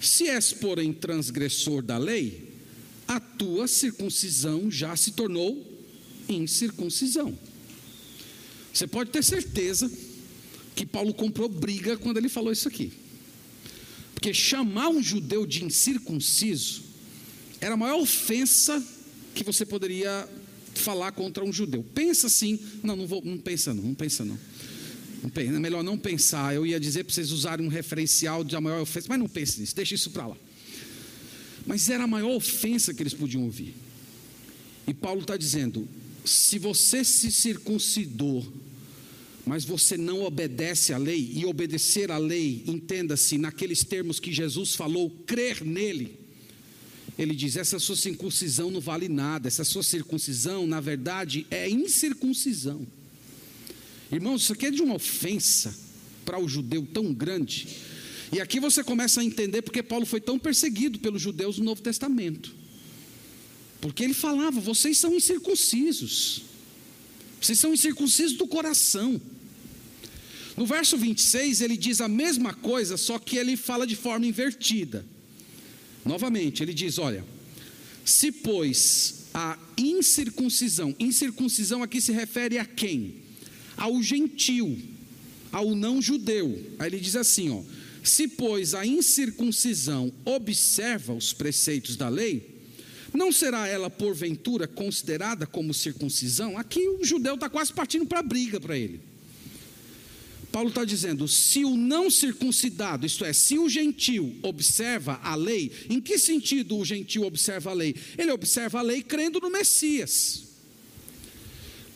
Se 0.00 0.28
és, 0.28 0.52
porém, 0.52 0.92
transgressor 0.92 1.82
da 1.82 1.98
lei, 1.98 2.48
a 3.08 3.18
tua 3.18 3.66
circuncisão 3.66 4.70
já 4.70 4.94
se 4.94 5.10
tornou 5.10 5.66
incircuncisão. 6.28 7.36
Você 8.72 8.86
pode 8.86 9.10
ter 9.10 9.24
certeza 9.24 9.90
que 10.76 10.86
Paulo 10.86 11.12
comprou 11.12 11.48
briga 11.48 11.96
quando 11.96 12.18
ele 12.18 12.28
falou 12.28 12.52
isso 12.52 12.68
aqui. 12.68 12.92
Porque 14.14 14.32
chamar 14.32 14.90
um 14.90 15.02
judeu 15.02 15.44
de 15.44 15.64
incircunciso 15.64 16.84
era 17.60 17.74
a 17.74 17.76
maior 17.76 18.00
ofensa 18.00 18.80
que 19.34 19.42
você 19.42 19.66
poderia 19.66 20.28
falar 20.74 21.12
contra 21.12 21.44
um 21.44 21.52
judeu. 21.52 21.84
Pensa 21.94 22.26
assim, 22.26 22.58
não, 22.82 22.96
não 22.96 23.06
vou, 23.06 23.22
não 23.24 23.38
pensa 23.38 23.72
não, 23.74 23.82
não 23.82 23.94
pensa 23.94 24.24
não. 24.24 24.38
não 25.22 25.56
é 25.56 25.60
melhor 25.60 25.82
não 25.82 25.98
pensar. 25.98 26.54
Eu 26.54 26.66
ia 26.66 26.80
dizer 26.80 27.04
para 27.04 27.14
vocês 27.14 27.30
usarem 27.30 27.66
um 27.66 27.68
referencial 27.68 28.42
de 28.42 28.56
a 28.56 28.60
maior 28.60 28.80
ofensa, 28.80 29.06
mas 29.08 29.18
não 29.18 29.28
pense 29.28 29.60
nisso, 29.60 29.74
deixa 29.74 29.94
isso 29.94 30.10
para 30.10 30.26
lá. 30.26 30.36
Mas 31.66 31.88
era 31.88 32.04
a 32.04 32.06
maior 32.06 32.34
ofensa 32.34 32.92
que 32.92 33.02
eles 33.02 33.14
podiam 33.14 33.44
ouvir. 33.44 33.74
E 34.86 34.92
Paulo 34.92 35.20
está 35.20 35.36
dizendo: 35.36 35.88
se 36.24 36.58
você 36.58 37.04
se 37.04 37.30
circuncidou, 37.30 38.52
mas 39.46 39.64
você 39.64 39.96
não 39.96 40.22
obedece 40.22 40.92
à 40.92 40.98
lei, 40.98 41.32
e 41.34 41.44
obedecer 41.44 42.10
à 42.10 42.18
lei, 42.18 42.64
entenda-se 42.66 43.38
naqueles 43.38 43.84
termos 43.84 44.20
que 44.20 44.32
Jesus 44.32 44.74
falou, 44.74 45.10
crer 45.26 45.64
nele, 45.64 46.18
ele 47.18 47.34
diz: 47.34 47.56
essa 47.56 47.78
sua 47.78 47.96
circuncisão 47.96 48.70
não 48.70 48.80
vale 48.80 49.08
nada, 49.08 49.48
essa 49.48 49.64
sua 49.64 49.82
circuncisão, 49.82 50.66
na 50.66 50.80
verdade, 50.80 51.46
é 51.50 51.68
incircuncisão. 51.68 52.86
Irmãos, 54.10 54.42
isso 54.42 54.52
aqui 54.52 54.66
é 54.66 54.70
de 54.70 54.82
uma 54.82 54.94
ofensa 54.94 55.74
para 56.24 56.38
o 56.38 56.48
judeu 56.48 56.86
tão 56.92 57.12
grande. 57.12 57.68
E 58.32 58.40
aqui 58.40 58.58
você 58.58 58.82
começa 58.82 59.20
a 59.20 59.24
entender 59.24 59.62
porque 59.62 59.82
Paulo 59.82 60.06
foi 60.06 60.20
tão 60.20 60.38
perseguido 60.38 60.98
pelos 60.98 61.20
judeus 61.20 61.58
no 61.58 61.64
Novo 61.64 61.82
Testamento. 61.82 62.54
Porque 63.80 64.02
ele 64.02 64.14
falava: 64.14 64.60
vocês 64.60 64.96
são 64.96 65.14
incircuncisos, 65.14 66.42
vocês 67.40 67.58
são 67.58 67.74
incircuncisos 67.74 68.36
do 68.36 68.46
coração. 68.46 69.20
No 70.56 70.66
verso 70.66 70.98
26, 70.98 71.62
ele 71.62 71.76
diz 71.76 72.00
a 72.00 72.08
mesma 72.08 72.52
coisa, 72.52 72.96
só 72.96 73.18
que 73.18 73.36
ele 73.36 73.56
fala 73.56 73.86
de 73.86 73.96
forma 73.96 74.26
invertida. 74.26 75.04
Novamente, 76.04 76.62
ele 76.62 76.74
diz: 76.74 76.98
olha, 76.98 77.24
se 78.04 78.32
pois 78.32 79.26
a 79.32 79.58
incircuncisão, 79.78 80.94
incircuncisão 80.98 81.82
aqui 81.82 82.00
se 82.00 82.12
refere 82.12 82.58
a 82.58 82.64
quem? 82.64 83.16
Ao 83.76 84.02
gentio, 84.02 84.78
ao 85.50 85.74
não 85.74 86.02
judeu. 86.02 86.74
Aí 86.78 86.88
ele 86.88 87.00
diz 87.00 87.16
assim, 87.16 87.50
ó: 87.50 87.62
Se 88.02 88.28
pois 88.28 88.74
a 88.74 88.84
incircuncisão 88.84 90.12
observa 90.24 91.12
os 91.12 91.32
preceitos 91.32 91.96
da 91.96 92.08
lei, 92.08 92.52
não 93.14 93.30
será 93.30 93.68
ela 93.68 93.90
porventura 93.90 94.66
considerada 94.66 95.46
como 95.46 95.74
circuncisão? 95.74 96.56
Aqui 96.58 96.88
o 96.88 97.04
judeu 97.04 97.34
está 97.34 97.48
quase 97.48 97.72
partindo 97.72 98.06
para 98.06 98.20
a 98.20 98.22
briga 98.22 98.58
para 98.58 98.76
ele. 98.76 99.11
Paulo 100.52 100.68
está 100.68 100.84
dizendo: 100.84 101.26
se 101.26 101.64
o 101.64 101.76
não 101.76 102.10
circuncidado, 102.10 103.06
isto 103.06 103.24
é, 103.24 103.32
se 103.32 103.58
o 103.58 103.68
gentil 103.68 104.36
observa 104.42 105.18
a 105.22 105.34
lei, 105.34 105.72
em 105.88 106.00
que 106.00 106.18
sentido 106.18 106.76
o 106.76 106.84
gentil 106.84 107.24
observa 107.24 107.70
a 107.70 107.74
lei? 107.74 107.96
Ele 108.18 108.30
observa 108.30 108.78
a 108.78 108.82
lei 108.82 109.02
crendo 109.02 109.40
no 109.40 109.50
Messias. 109.50 110.44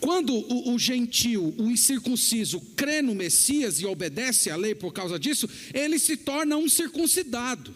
Quando 0.00 0.34
o, 0.34 0.74
o, 0.74 0.78
gentil, 0.78 1.54
o 1.58 1.70
incircunciso, 1.70 2.60
crê 2.76 3.02
no 3.02 3.14
Messias 3.14 3.80
e 3.80 3.86
obedece 3.86 4.50
à 4.50 4.56
lei 4.56 4.74
por 4.74 4.92
causa 4.92 5.18
disso, 5.18 5.48
ele 5.72 5.98
se 5.98 6.16
torna 6.16 6.56
um 6.56 6.68
circuncidado. 6.68 7.74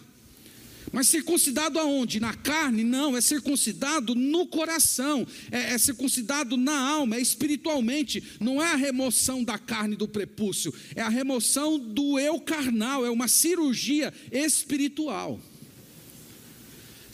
Mas 0.92 1.06
circuncidado 1.06 1.78
aonde? 1.78 2.18
Na 2.18 2.34
carne? 2.34 2.82
Não, 2.82 3.16
é 3.16 3.20
circuncidado 3.20 4.14
no 4.14 4.46
coração, 4.46 5.26
é, 5.50 5.74
é, 5.74 5.78
circuncidado 5.78 6.56
na 6.56 6.76
alma, 6.76 7.16
é 7.16 7.20
espiritualmente. 7.20 8.22
Não 8.40 8.60
é 8.60 8.72
a 8.72 8.76
remoção 8.76 9.44
da 9.44 9.56
carne 9.56 9.94
do 9.94 10.08
prepúcio, 10.08 10.74
é 10.96 11.02
a 11.02 11.08
remoção 11.08 11.78
do 11.78 12.18
eu 12.18 12.40
carnal, 12.40 13.06
é 13.06 13.10
uma 13.10 13.28
cirurgia 13.28 14.12
espiritual. 14.32 15.40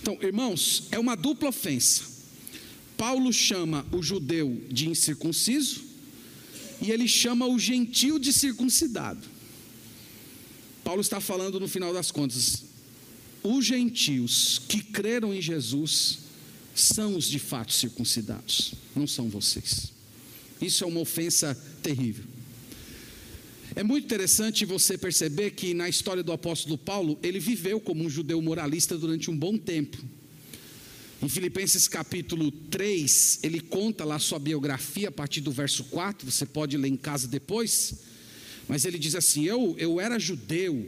Então, 0.01 0.19
irmãos, 0.23 0.89
é 0.91 0.99
uma 0.99 1.15
dupla 1.15 1.51
ofensa. 1.51 2.05
Paulo 2.97 3.31
chama 3.33 3.85
o 3.93 4.03
judeu 4.03 4.63
de 4.71 4.89
incircunciso 4.89 5.85
e 6.81 6.91
ele 6.91 7.07
chama 7.07 7.47
o 7.47 7.59
gentil 7.59 8.19
de 8.19 8.33
circuncidado. 8.33 9.27
Paulo 10.83 11.01
está 11.01 11.21
falando 11.21 11.59
no 11.59 11.69
final 11.69 11.93
das 11.93 12.11
contas, 12.11 12.66
os 13.43 13.65
gentios 13.65 14.61
que 14.69 14.83
creram 14.83 15.33
em 15.33 15.41
Jesus 15.41 16.21
são 16.75 17.17
os 17.17 17.27
de 17.27 17.39
fato 17.39 17.73
circuncidados, 17.73 18.75
não 18.95 19.07
são 19.07 19.29
vocês. 19.29 19.93
Isso 20.61 20.85
é 20.85 20.87
uma 20.87 21.01
ofensa 21.01 21.55
terrível. 21.83 22.25
É 23.75 23.83
muito 23.83 24.05
interessante 24.05 24.65
você 24.65 24.97
perceber 24.97 25.51
que 25.51 25.75
na 25.75 25.89
história 25.89 26.23
do 26.23 26.33
apóstolo 26.33 26.79
Paulo, 26.79 27.19
ele 27.23 27.39
viveu 27.39 27.79
como 27.79 28.05
um 28.05 28.09
judeu 28.09 28.41
moralista 28.41 28.97
durante 28.97 29.31
um 29.31 29.37
bom 29.37 29.59
tempo. 29.59 29.99
Em 31.23 31.29
Filipenses 31.29 31.89
capítulo 31.89 32.51
3, 32.51 33.41
ele 33.43 33.61
conta 33.61 34.05
lá 34.05 34.19
sua 34.19 34.39
biografia 34.39 35.09
a 35.09 35.13
partir 35.13 35.41
do 35.41 35.51
verso 35.51 35.85
4, 35.85 36.31
você 36.31 36.47
pode 36.47 36.77
ler 36.77 36.89
em 36.89 36.97
casa 36.97 37.27
depois. 37.27 37.95
Mas 38.69 38.85
ele 38.85 38.99
diz 38.99 39.15
assim: 39.15 39.45
Eu, 39.45 39.75
eu 39.79 40.01
era 40.01 40.19
judeu, 40.19 40.87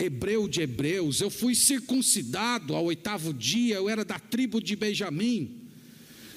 hebreu 0.00 0.48
de 0.48 0.62
hebreus, 0.62 1.20
eu 1.20 1.30
fui 1.30 1.54
circuncidado 1.54 2.74
ao 2.74 2.86
oitavo 2.86 3.34
dia, 3.34 3.76
eu 3.76 3.88
era 3.88 4.04
da 4.04 4.18
tribo 4.18 4.60
de 4.60 4.74
Benjamim. 4.74 5.59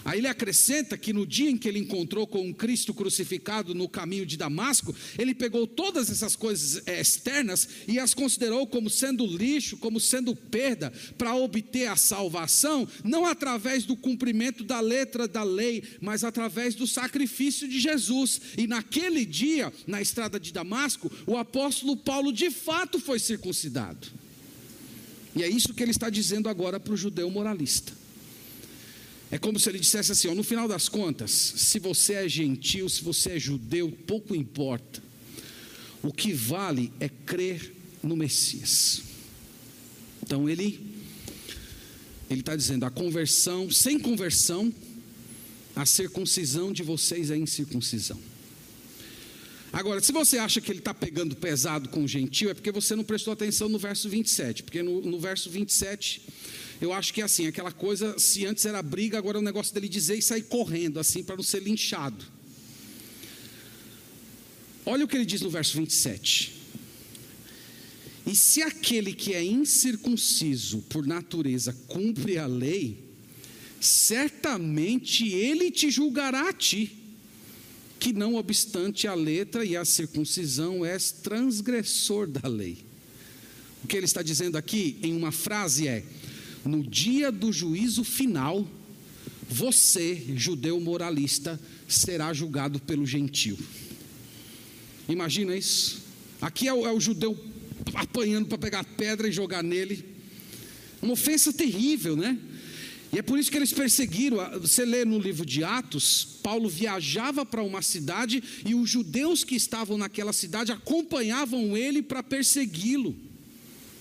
Aí 0.06 0.20
ele 0.20 0.28
acrescenta 0.28 0.98
que 0.98 1.14
no 1.14 1.26
dia 1.26 1.50
em 1.50 1.58
que 1.58 1.68
ele 1.68 1.80
encontrou 1.80 2.28
com 2.28 2.54
Cristo 2.54 2.94
crucificado 2.94 3.74
no 3.74 3.88
caminho 3.88 4.26
de 4.26 4.36
Damasco, 4.36 4.94
ele 5.18 5.34
pegou 5.34 5.66
todas 5.66 6.10
essas 6.10 6.36
coisas 6.36 6.82
eh, 6.86 7.00
externas 7.00 7.68
e 7.88 8.00
as 8.00 8.14
considerou 8.14 8.68
como 8.68 8.90
sendo 8.90 9.26
lixo, 9.26 9.78
como 9.78 10.00
sendo 10.00 10.36
perda, 10.36 10.92
para 11.18 11.36
obter 11.36 11.88
a 11.88 11.96
salvação, 11.96 12.88
não 13.04 13.26
através 13.26 13.86
do 13.86 13.96
cumprimento 13.96 14.64
da 14.64 14.80
letra 14.80 15.28
da 15.28 15.44
lei, 15.44 15.84
mas 16.02 16.24
através 16.24 16.76
do 16.76 16.86
sacrifício 16.86 17.68
de 17.68 17.80
Jesus. 17.80 18.42
E 18.58 18.68
naquele 18.68 19.26
dia, 19.26 19.72
na 19.88 20.02
estrada 20.02 20.40
de 20.40 20.52
Damasco, 20.52 21.12
o 21.26 21.38
apóstolo 21.38 21.96
Paulo 21.96 22.34
de 22.34 22.52
fato 22.52 23.00
foi 23.00 23.20
circuncidado. 23.20 24.08
E 25.36 25.44
é 25.44 25.50
isso 25.50 25.74
que 25.74 25.82
ele 25.82 25.92
está 25.92 26.10
dizendo 26.10 26.48
agora 26.48 26.80
para 26.80 26.94
o 26.94 26.98
judeu 26.98 27.30
moralista. 27.30 28.03
É 29.34 29.40
como 29.40 29.60
se 29.60 29.68
ele 29.68 29.80
dissesse 29.80 30.12
assim: 30.12 30.28
ó, 30.28 30.36
no 30.36 30.44
final 30.44 30.68
das 30.68 30.88
contas, 30.88 31.32
se 31.32 31.80
você 31.80 32.14
é 32.14 32.30
gentil, 32.30 32.88
se 32.88 33.04
você 33.04 33.32
é 33.32 33.40
judeu, 33.40 33.92
pouco 34.06 34.36
importa. 34.36 35.02
O 36.04 36.14
que 36.14 36.32
vale 36.32 36.94
é 37.00 37.10
crer 37.10 37.74
no 38.04 38.16
Messias. 38.16 39.02
Então 40.22 40.48
ele 40.48 40.80
ele 42.30 42.42
está 42.42 42.56
dizendo: 42.56 42.86
a 42.86 42.92
conversão, 42.92 43.72
sem 43.72 44.00
conversão, 44.00 44.72
a 45.76 45.84
circuncisão 45.84 46.72
de 46.72 46.84
vocês 46.84 47.32
é 47.32 47.36
incircuncisão. 47.36 48.20
Agora, 49.72 50.00
se 50.00 50.12
você 50.12 50.38
acha 50.38 50.62
que 50.62 50.72
ele 50.72 50.78
está 50.78 50.94
pegando 50.94 51.36
pesado 51.36 51.90
com 51.90 52.04
o 52.04 52.08
gentil, 52.08 52.52
é 52.52 52.54
porque 52.54 52.72
você 52.72 52.96
não 52.96 53.04
prestou 53.04 53.34
atenção 53.34 53.68
no 53.68 53.80
verso 53.80 54.08
27, 54.08 54.62
porque 54.62 54.84
no, 54.84 55.02
no 55.02 55.20
verso 55.20 55.50
27 55.50 56.22
eu 56.82 56.92
acho 56.92 57.14
que 57.14 57.22
é 57.22 57.24
assim, 57.24 57.48
aquela 57.48 57.72
coisa, 57.72 58.18
se 58.20 58.46
antes 58.46 58.66
era 58.66 58.82
briga, 58.82 59.18
agora 59.18 59.38
é 59.38 59.42
o 59.42 59.44
negócio 59.44 59.74
dele 59.74 59.88
dizer 59.88 60.18
e 60.18 60.22
sair 60.22 60.44
correndo, 60.44 61.00
assim, 61.00 61.24
para 61.24 61.36
não 61.36 61.44
ser 61.44 61.62
linchado. 61.62 62.26
Olha 64.86 65.06
o 65.06 65.08
que 65.08 65.16
ele 65.16 65.26
diz 65.26 65.42
no 65.42 65.50
verso 65.50 65.78
27. 65.78 66.64
E 68.26 68.36
se 68.36 68.62
aquele 68.62 69.14
que 69.14 69.34
é 69.34 69.44
incircunciso 69.44 70.80
por 70.90 71.06
natureza 71.06 71.74
cumpre 71.88 72.38
a 72.38 72.46
lei, 72.46 72.98
certamente 73.80 75.28
ele 75.28 75.70
te 75.70 75.92
julgará 75.92 76.50
a 76.50 76.54
ti, 76.54 76.98
que 78.00 78.14
não 78.14 78.36
obstante 78.36 79.08
a 79.08 79.14
letra 79.14 79.64
e 79.64 79.76
a 79.76 79.86
circuncisão 79.86 80.86
és 80.86 81.12
transgressor 81.12 82.28
da 82.28 82.48
lei. 82.48 82.78
O 83.84 83.88
que 83.88 83.98
ele 83.98 84.06
está 84.06 84.22
dizendo 84.22 84.58
aqui 84.58 84.98
em 85.02 85.14
uma 85.16 85.32
frase 85.32 85.88
é: 85.88 86.06
no 86.66 86.84
dia 86.84 87.32
do 87.32 87.52
juízo 87.52 88.04
final, 88.04 88.68
você, 89.50 90.24
judeu 90.36 90.80
moralista, 90.80 91.60
será 91.88 92.34
julgado 92.34 92.80
pelo 92.80 93.06
gentio. 93.06 93.58
Imagina 95.08 95.56
isso? 95.56 96.02
Aqui 96.42 96.68
é 96.68 96.74
o, 96.74 96.86
é 96.88 96.92
o 96.92 97.00
judeu 97.00 97.38
apanhando 97.94 98.48
para 98.48 98.58
pegar 98.58 98.84
pedra 98.84 99.28
e 99.28 99.32
jogar 99.32 99.62
nele. 99.62 100.04
Uma 101.02 101.14
ofensa 101.14 101.52
terrível, 101.52 102.16
né? 102.16 102.38
E 103.12 103.20
é 103.20 103.22
por 103.22 103.38
isso 103.38 103.52
que 103.52 103.58
eles 103.58 103.74
perseguiram. 103.74 104.38
Você 104.60 104.86
lê 104.86 105.06
no 105.06 105.20
livro 105.20 105.46
de 105.46 105.64
Atos, 105.64 106.40
Paulo 106.42 106.68
viajava 106.68 107.46
para 107.46 107.62
uma 107.62 107.82
cidade 107.82 108.42
e 108.66 108.74
os 108.74 108.90
judeus 108.90 109.44
que 109.44 109.56
estavam 109.56 109.98
naquela 109.98 110.34
cidade 110.34 110.72
acompanhavam 110.72 111.78
ele 111.78 112.02
para 112.02 112.24
persegui-lo. 112.24 113.16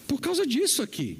Por 0.06 0.20
causa 0.20 0.46
disso 0.46 0.82
aqui. 0.82 1.18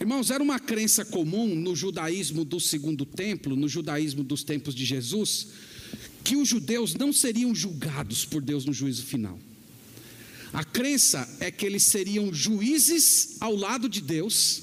Irmãos, 0.00 0.30
era 0.30 0.42
uma 0.42 0.58
crença 0.58 1.04
comum 1.04 1.54
no 1.54 1.74
judaísmo 1.74 2.44
do 2.44 2.58
segundo 2.58 3.06
templo, 3.06 3.54
no 3.54 3.68
judaísmo 3.68 4.24
dos 4.24 4.42
tempos 4.42 4.74
de 4.74 4.84
Jesus, 4.84 5.48
que 6.22 6.36
os 6.36 6.48
judeus 6.48 6.94
não 6.94 7.12
seriam 7.12 7.54
julgados 7.54 8.24
por 8.24 8.42
Deus 8.42 8.64
no 8.64 8.72
juízo 8.72 9.04
final. 9.04 9.38
A 10.52 10.64
crença 10.64 11.28
é 11.40 11.50
que 11.50 11.66
eles 11.66 11.84
seriam 11.84 12.32
juízes 12.32 13.36
ao 13.40 13.54
lado 13.54 13.88
de 13.88 14.00
Deus 14.00 14.62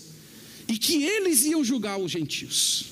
e 0.67 0.78
que 0.78 1.04
eles 1.04 1.44
iam 1.44 1.63
julgar 1.63 1.98
os 1.98 2.12
gentios. 2.12 2.90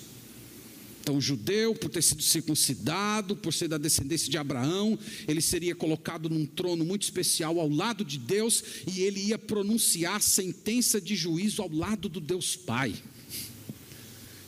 Então, 1.10 1.20
judeu, 1.20 1.74
por 1.74 1.90
ter 1.90 2.04
sido 2.04 2.22
circuncidado, 2.22 3.36
por 3.36 3.52
ser 3.52 3.68
da 3.68 3.80
descendência 3.80 4.30
de 4.30 4.38
Abraão, 4.38 4.98
ele 5.28 5.42
seria 5.42 5.74
colocado 5.74 6.30
num 6.30 6.46
trono 6.46 6.86
muito 6.86 7.02
especial 7.02 7.60
ao 7.60 7.68
lado 7.68 8.06
de 8.06 8.20
Deus 8.20 8.64
e 8.86 9.02
ele 9.02 9.20
ia 9.20 9.38
pronunciar 9.40 10.22
sentença 10.22 11.02
de 11.02 11.16
juízo 11.16 11.64
ao 11.64 11.74
lado 11.74 12.08
do 12.08 12.20
Deus 12.20 12.56
Pai. 12.56 12.94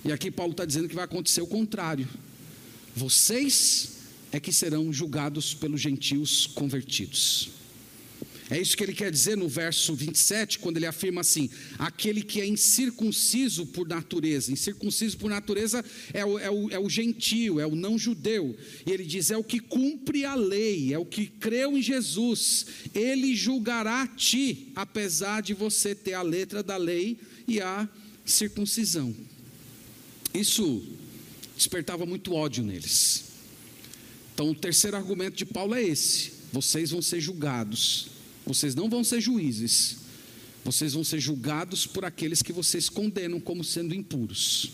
E 0.05 0.11
aqui 0.11 0.29
Paulo 0.29 0.51
está 0.51 0.63
dizendo 0.63 0.87
que 0.87 0.93
vai 0.93 1.05
acontecer 1.05 1.41
o 1.41 1.47
contrário. 1.47 2.07
Vocês 2.95 3.93
é 4.31 4.39
que 4.39 4.53
serão 4.53 4.93
julgados 4.93 5.55
pelos 5.55 5.81
gentios 5.81 6.45
convertidos. 6.45 7.49
É 8.51 8.59
isso 8.59 8.75
que 8.75 8.83
ele 8.83 8.93
quer 8.93 9.09
dizer 9.09 9.37
no 9.37 9.47
verso 9.47 9.95
27, 9.95 10.59
quando 10.59 10.75
ele 10.75 10.85
afirma 10.85 11.21
assim: 11.21 11.49
aquele 11.79 12.21
que 12.21 12.41
é 12.41 12.45
incircunciso 12.45 13.65
por 13.67 13.87
natureza. 13.87 14.51
Incircunciso 14.51 15.17
por 15.17 15.29
natureza 15.29 15.85
é 16.13 16.25
o, 16.25 16.37
é 16.37 16.51
o, 16.51 16.69
é 16.69 16.77
o 16.77 16.89
gentio, 16.89 17.61
é 17.61 17.65
o 17.65 17.77
não 17.77 17.97
judeu. 17.97 18.53
E 18.85 18.91
ele 18.91 19.05
diz: 19.05 19.31
é 19.31 19.37
o 19.37 19.43
que 19.43 19.61
cumpre 19.61 20.25
a 20.25 20.35
lei, 20.35 20.93
é 20.93 20.99
o 20.99 21.05
que 21.05 21.27
creu 21.27 21.77
em 21.77 21.81
Jesus. 21.81 22.65
Ele 22.93 23.33
julgará 23.37 24.05
ti, 24.05 24.73
apesar 24.75 25.41
de 25.41 25.53
você 25.53 25.95
ter 25.95 26.13
a 26.13 26.21
letra 26.21 26.61
da 26.61 26.75
lei 26.75 27.17
e 27.47 27.61
a 27.61 27.87
circuncisão. 28.25 29.15
Isso 30.33 30.85
despertava 31.55 32.05
muito 32.05 32.33
ódio 32.33 32.65
neles. 32.65 33.23
Então, 34.33 34.49
o 34.49 34.55
terceiro 34.55 34.97
argumento 34.97 35.37
de 35.37 35.45
Paulo 35.45 35.73
é 35.73 35.81
esse: 35.81 36.33
vocês 36.51 36.91
vão 36.91 37.01
ser 37.01 37.21
julgados 37.21 38.19
vocês 38.45 38.75
não 38.75 38.89
vão 38.89 39.03
ser 39.03 39.21
juízes, 39.21 39.97
vocês 40.63 40.93
vão 40.93 41.03
ser 41.03 41.19
julgados 41.19 41.87
por 41.87 42.05
aqueles 42.05 42.41
que 42.41 42.53
vocês 42.53 42.89
condenam 42.89 43.39
como 43.39 43.63
sendo 43.63 43.95
impuros. 43.95 44.71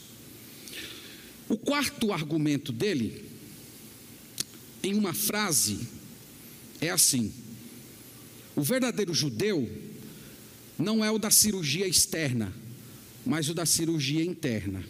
O 1.49 1.57
quarto 1.57 2.11
argumento 2.11 2.71
dele, 2.71 3.25
em 4.83 4.93
uma 4.93 5.13
frase, 5.13 5.87
é 6.81 6.89
assim: 6.89 7.33
o 8.55 8.61
verdadeiro 8.61 9.13
judeu 9.13 9.69
não 10.77 11.03
é 11.03 11.09
o 11.09 11.17
da 11.17 11.31
cirurgia 11.31 11.87
externa, 11.87 12.53
mas 13.25 13.49
o 13.49 13.53
da 13.53 13.65
cirurgia 13.65 14.23
interna. 14.23 14.83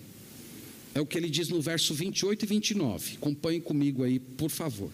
É 0.95 1.01
o 1.01 1.05
que 1.05 1.17
ele 1.17 1.29
diz 1.29 1.49
no 1.49 1.61
verso 1.61 1.93
28 1.93 2.43
e 2.43 2.47
29. 2.47 3.15
Acompanhe 3.17 3.61
comigo 3.61 4.03
aí, 4.03 4.19
por 4.19 4.49
favor. 4.49 4.91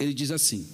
Ele 0.00 0.12
diz 0.12 0.32
assim: 0.32 0.66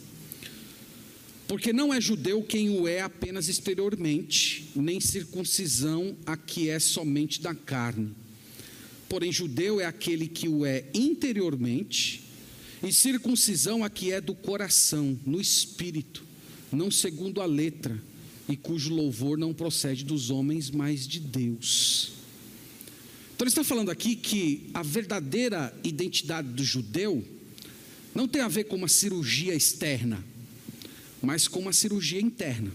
Porque 1.49 1.73
não 1.73 1.93
é 1.95 1.99
judeu 1.99 2.43
quem 2.43 2.69
o 2.69 2.87
é 2.87 3.01
apenas 3.01 3.49
exteriormente, 3.49 4.69
nem 4.77 5.01
circuncisão 5.01 6.15
a 6.27 6.37
que 6.37 6.69
é 6.69 6.79
somente 6.79 7.41
da 7.41 7.55
carne. 7.55 8.15
Porém, 9.09 9.33
judeu 9.33 9.81
é 9.81 9.87
aquele 9.87 10.29
que 10.29 10.47
o 10.47 10.67
é 10.67 10.85
interiormente, 10.93 12.23
e 12.83 12.93
circuncisão 12.93 13.83
a 13.83 13.89
que 13.89 14.13
é 14.13 14.21
do 14.21 14.35
coração, 14.35 15.19
no 15.25 15.41
espírito, 15.41 16.23
não 16.71 16.91
segundo 16.91 17.41
a 17.41 17.47
letra, 17.47 17.99
e 18.47 18.55
cujo 18.55 18.95
louvor 18.95 19.39
não 19.39 19.55
procede 19.55 20.05
dos 20.05 20.29
homens, 20.29 20.71
mas 20.71 21.09
de 21.09 21.19
Deus. 21.19 22.13
Então 23.35 23.47
ele 23.47 23.51
está 23.51 23.65
falando 23.65 23.91
aqui 23.91 24.17
que 24.17 24.69
a 24.75 24.83
verdadeira 24.83 25.75
identidade 25.83 26.49
do 26.49 26.63
judeu 26.63 27.25
não 28.15 28.29
tem 28.29 28.43
a 28.43 28.49
ver 28.49 28.65
com 28.65 28.77
uma 28.77 28.89
cirurgia 28.89 29.55
externa, 29.55 30.23
mas 31.23 31.49
com 31.49 31.61
uma 31.61 31.73
cirurgia 31.73 32.21
interna. 32.21 32.73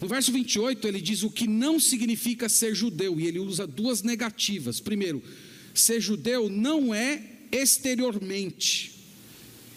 No 0.00 0.08
verso 0.08 0.32
28, 0.32 0.88
ele 0.88 1.00
diz 1.00 1.22
o 1.22 1.30
que 1.30 1.46
não 1.46 1.78
significa 1.78 2.48
ser 2.48 2.74
judeu, 2.74 3.20
e 3.20 3.26
ele 3.26 3.38
usa 3.38 3.66
duas 3.66 4.02
negativas. 4.02 4.80
Primeiro, 4.80 5.22
ser 5.72 6.00
judeu 6.00 6.48
não 6.48 6.92
é 6.94 7.22
exteriormente, 7.52 8.91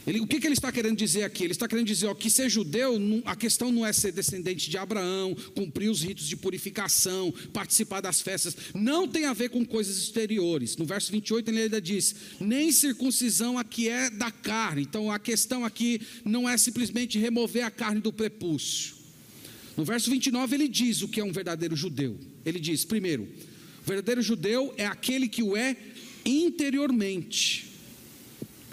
ele, 0.07 0.19
o 0.19 0.27
que, 0.27 0.39
que, 0.39 0.45
ele 0.45 0.53
está 0.53 0.71
querendo 0.71 0.97
dizer 0.97 1.23
aqui? 1.23 1.43
Ele 1.43 1.51
está 1.51 1.67
querendo 1.67 1.87
dizer 1.87 2.07
ó, 2.07 2.13
que 2.13 2.29
ser 2.29 2.47
judeu, 2.49 2.93
a 3.25 3.35
questão 3.35 3.71
não 3.71 3.85
é 3.85 3.91
ser 3.91 4.11
descendente 4.11 4.69
de 4.69 4.77
Abraão, 4.77 5.35
cumprir 5.55 5.89
os 5.89 6.01
ritos 6.01 6.27
de 6.27 6.35
purificação, 6.35 7.33
participar 7.51 8.01
das 8.01 8.21
festas, 8.21 8.55
não 8.73 9.07
tem 9.07 9.25
a 9.25 9.33
ver 9.33 9.49
com 9.49 9.65
coisas 9.65 9.97
exteriores. 9.97 10.77
No 10.77 10.85
verso 10.85 11.11
28 11.11 11.49
ele 11.49 11.63
ainda 11.63 11.81
diz: 11.81 12.15
nem 12.39 12.71
circuncisão 12.71 13.57
aqui 13.57 13.89
é 13.89 14.09
da 14.09 14.29
carne. 14.29 14.83
Então 14.83 15.11
a 15.11 15.17
questão 15.17 15.65
aqui 15.65 15.99
não 16.23 16.47
é 16.47 16.55
simplesmente 16.57 17.17
remover 17.17 17.63
a 17.65 17.71
carne 17.71 17.99
do 17.99 18.13
prepúcio. 18.13 18.95
No 19.75 19.83
verso 19.83 20.09
29 20.09 20.55
ele 20.55 20.67
diz 20.67 21.01
o 21.01 21.07
que 21.07 21.19
é 21.19 21.23
um 21.23 21.31
verdadeiro 21.31 21.75
judeu. 21.75 22.17
Ele 22.45 22.59
diz: 22.59 22.85
primeiro, 22.85 23.23
o 23.23 23.87
verdadeiro 23.87 24.21
judeu 24.21 24.73
é 24.77 24.85
aquele 24.85 25.27
que 25.27 25.41
o 25.41 25.57
é 25.57 25.75
interiormente. 26.23 27.71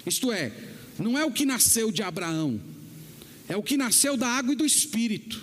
Isto 0.06 0.32
é, 0.32 0.52
não 0.98 1.18
é 1.18 1.24
o 1.24 1.32
que 1.32 1.44
nasceu 1.44 1.90
de 1.90 2.02
Abraão, 2.02 2.60
é 3.48 3.56
o 3.56 3.62
que 3.62 3.76
nasceu 3.76 4.16
da 4.16 4.28
água 4.28 4.52
e 4.52 4.56
do 4.56 4.64
espírito, 4.64 5.40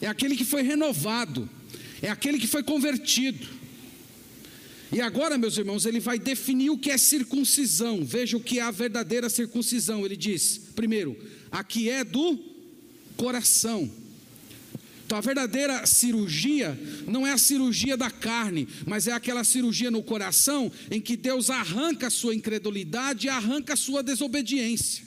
é 0.00 0.06
aquele 0.06 0.36
que 0.36 0.44
foi 0.44 0.62
renovado, 0.62 1.48
é 2.00 2.08
aquele 2.08 2.38
que 2.38 2.46
foi 2.46 2.62
convertido. 2.62 3.58
E 4.90 5.00
agora, 5.00 5.36
meus 5.36 5.58
irmãos, 5.58 5.84
ele 5.84 6.00
vai 6.00 6.18
definir 6.18 6.70
o 6.70 6.78
que 6.78 6.90
é 6.90 6.96
circuncisão. 6.96 8.04
Veja 8.04 8.36
o 8.36 8.40
que 8.40 8.58
é 8.58 8.62
a 8.62 8.70
verdadeira 8.70 9.28
circuncisão. 9.28 10.04
Ele 10.04 10.16
diz: 10.16 10.60
primeiro, 10.74 11.16
a 11.50 11.62
que 11.62 11.90
é 11.90 12.02
do 12.02 12.38
coração. 13.16 13.90
Então, 15.08 15.16
a 15.16 15.22
verdadeira 15.22 15.86
cirurgia 15.86 16.78
não 17.06 17.26
é 17.26 17.32
a 17.32 17.38
cirurgia 17.38 17.96
da 17.96 18.10
carne, 18.10 18.68
mas 18.84 19.06
é 19.06 19.12
aquela 19.12 19.42
cirurgia 19.42 19.90
no 19.90 20.02
coração 20.02 20.70
em 20.90 21.00
que 21.00 21.16
Deus 21.16 21.48
arranca 21.48 22.08
a 22.08 22.10
sua 22.10 22.34
incredulidade 22.34 23.26
e 23.26 23.30
arranca 23.30 23.72
a 23.72 23.76
sua 23.76 24.02
desobediência. 24.02 25.02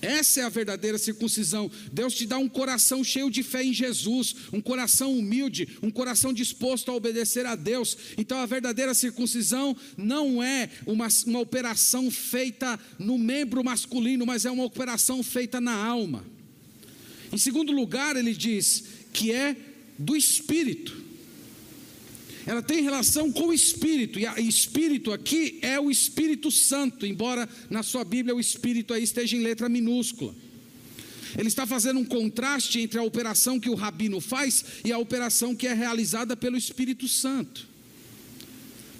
Essa 0.00 0.40
é 0.40 0.44
a 0.44 0.48
verdadeira 0.48 0.96
circuncisão. 0.96 1.70
Deus 1.92 2.14
te 2.14 2.26
dá 2.26 2.38
um 2.38 2.48
coração 2.48 3.04
cheio 3.04 3.30
de 3.30 3.42
fé 3.42 3.62
em 3.62 3.74
Jesus, 3.74 4.34
um 4.50 4.62
coração 4.62 5.12
humilde, 5.12 5.68
um 5.82 5.90
coração 5.90 6.32
disposto 6.32 6.90
a 6.90 6.94
obedecer 6.94 7.44
a 7.44 7.54
Deus. 7.54 7.94
Então, 8.16 8.38
a 8.38 8.46
verdadeira 8.46 8.94
circuncisão 8.94 9.76
não 9.94 10.42
é 10.42 10.70
uma, 10.86 11.08
uma 11.26 11.40
operação 11.40 12.10
feita 12.10 12.80
no 12.98 13.18
membro 13.18 13.62
masculino, 13.62 14.24
mas 14.24 14.46
é 14.46 14.50
uma 14.50 14.64
operação 14.64 15.22
feita 15.22 15.60
na 15.60 15.74
alma. 15.74 16.24
Em 17.32 17.38
segundo 17.38 17.72
lugar, 17.72 18.14
ele 18.14 18.34
diz 18.34 18.84
que 19.12 19.30
é 19.30 19.56
do 19.98 20.16
espírito. 20.16 21.02
Ela 22.44 22.62
tem 22.62 22.82
relação 22.82 23.30
com 23.30 23.48
o 23.48 23.52
espírito, 23.52 24.18
e 24.18 24.26
o 24.26 24.40
espírito 24.40 25.12
aqui 25.12 25.58
é 25.62 25.78
o 25.78 25.90
Espírito 25.90 26.50
Santo, 26.50 27.06
embora 27.06 27.48
na 27.70 27.82
sua 27.82 28.04
Bíblia 28.04 28.34
o 28.34 28.40
espírito 28.40 28.92
aí 28.92 29.02
esteja 29.02 29.36
em 29.36 29.42
letra 29.42 29.68
minúscula. 29.68 30.34
Ele 31.38 31.48
está 31.48 31.66
fazendo 31.66 32.00
um 32.00 32.04
contraste 32.04 32.80
entre 32.80 32.98
a 32.98 33.02
operação 33.02 33.58
que 33.58 33.70
o 33.70 33.74
rabino 33.74 34.20
faz 34.20 34.64
e 34.84 34.92
a 34.92 34.98
operação 34.98 35.54
que 35.54 35.66
é 35.66 35.72
realizada 35.72 36.36
pelo 36.36 36.56
Espírito 36.56 37.08
Santo. 37.08 37.68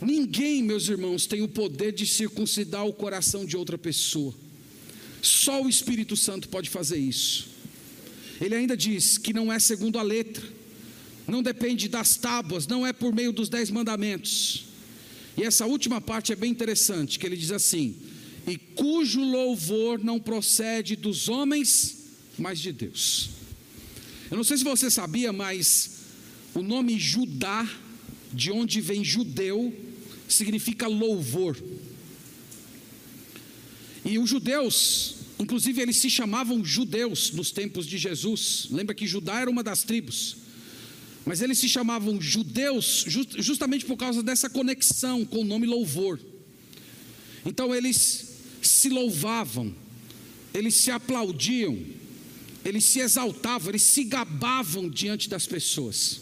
Ninguém, 0.00 0.62
meus 0.62 0.88
irmãos, 0.88 1.26
tem 1.26 1.42
o 1.42 1.48
poder 1.48 1.92
de 1.92 2.06
circuncidar 2.06 2.86
o 2.86 2.92
coração 2.92 3.44
de 3.44 3.56
outra 3.56 3.76
pessoa. 3.76 4.34
Só 5.20 5.62
o 5.62 5.68
Espírito 5.68 6.16
Santo 6.16 6.48
pode 6.48 6.70
fazer 6.70 6.98
isso. 6.98 7.51
Ele 8.42 8.56
ainda 8.56 8.76
diz 8.76 9.16
que 9.18 9.32
não 9.32 9.52
é 9.52 9.60
segundo 9.60 10.00
a 10.00 10.02
letra, 10.02 10.44
não 11.28 11.42
depende 11.44 11.88
das 11.88 12.16
tábuas, 12.16 12.66
não 12.66 12.84
é 12.84 12.92
por 12.92 13.14
meio 13.14 13.32
dos 13.32 13.48
dez 13.48 13.70
mandamentos. 13.70 14.64
E 15.36 15.44
essa 15.44 15.64
última 15.64 16.00
parte 16.00 16.32
é 16.32 16.36
bem 16.36 16.50
interessante, 16.50 17.20
que 17.20 17.24
ele 17.24 17.36
diz 17.36 17.52
assim: 17.52 17.94
e 18.44 18.58
cujo 18.58 19.22
louvor 19.22 20.02
não 20.02 20.18
procede 20.18 20.96
dos 20.96 21.28
homens, 21.28 21.98
mas 22.36 22.58
de 22.58 22.72
Deus. 22.72 23.30
Eu 24.28 24.36
não 24.36 24.44
sei 24.44 24.56
se 24.56 24.64
você 24.64 24.90
sabia, 24.90 25.32
mas 25.32 26.00
o 26.52 26.62
nome 26.62 26.98
Judá, 26.98 27.70
de 28.32 28.50
onde 28.50 28.80
vem 28.80 29.04
judeu, 29.04 29.72
significa 30.26 30.88
louvor. 30.88 31.56
E 34.04 34.18
os 34.18 34.28
judeus, 34.28 35.21
Inclusive, 35.42 35.82
eles 35.82 35.96
se 35.96 36.08
chamavam 36.08 36.64
judeus 36.64 37.32
nos 37.32 37.50
tempos 37.50 37.84
de 37.84 37.98
Jesus. 37.98 38.68
Lembra 38.70 38.94
que 38.94 39.08
Judá 39.08 39.40
era 39.40 39.50
uma 39.50 39.64
das 39.64 39.82
tribos. 39.82 40.36
Mas 41.26 41.42
eles 41.42 41.58
se 41.58 41.68
chamavam 41.68 42.20
judeus 42.20 43.04
justamente 43.38 43.84
por 43.84 43.96
causa 43.96 44.22
dessa 44.22 44.48
conexão 44.48 45.24
com 45.24 45.40
o 45.40 45.44
nome 45.44 45.66
louvor. 45.66 46.20
Então 47.44 47.74
eles 47.74 48.36
se 48.62 48.88
louvavam, 48.88 49.74
eles 50.54 50.76
se 50.76 50.92
aplaudiam, 50.92 51.76
eles 52.64 52.84
se 52.84 53.00
exaltavam, 53.00 53.70
eles 53.70 53.82
se 53.82 54.04
gabavam 54.04 54.88
diante 54.88 55.28
das 55.28 55.44
pessoas. 55.44 56.20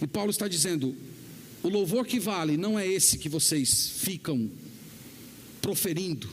E 0.00 0.06
Paulo 0.06 0.30
está 0.30 0.46
dizendo: 0.46 0.94
o 1.60 1.68
louvor 1.68 2.06
que 2.06 2.20
vale 2.20 2.56
não 2.56 2.78
é 2.78 2.86
esse 2.86 3.18
que 3.18 3.28
vocês 3.28 3.94
ficam 3.98 4.48
proferindo, 5.60 6.28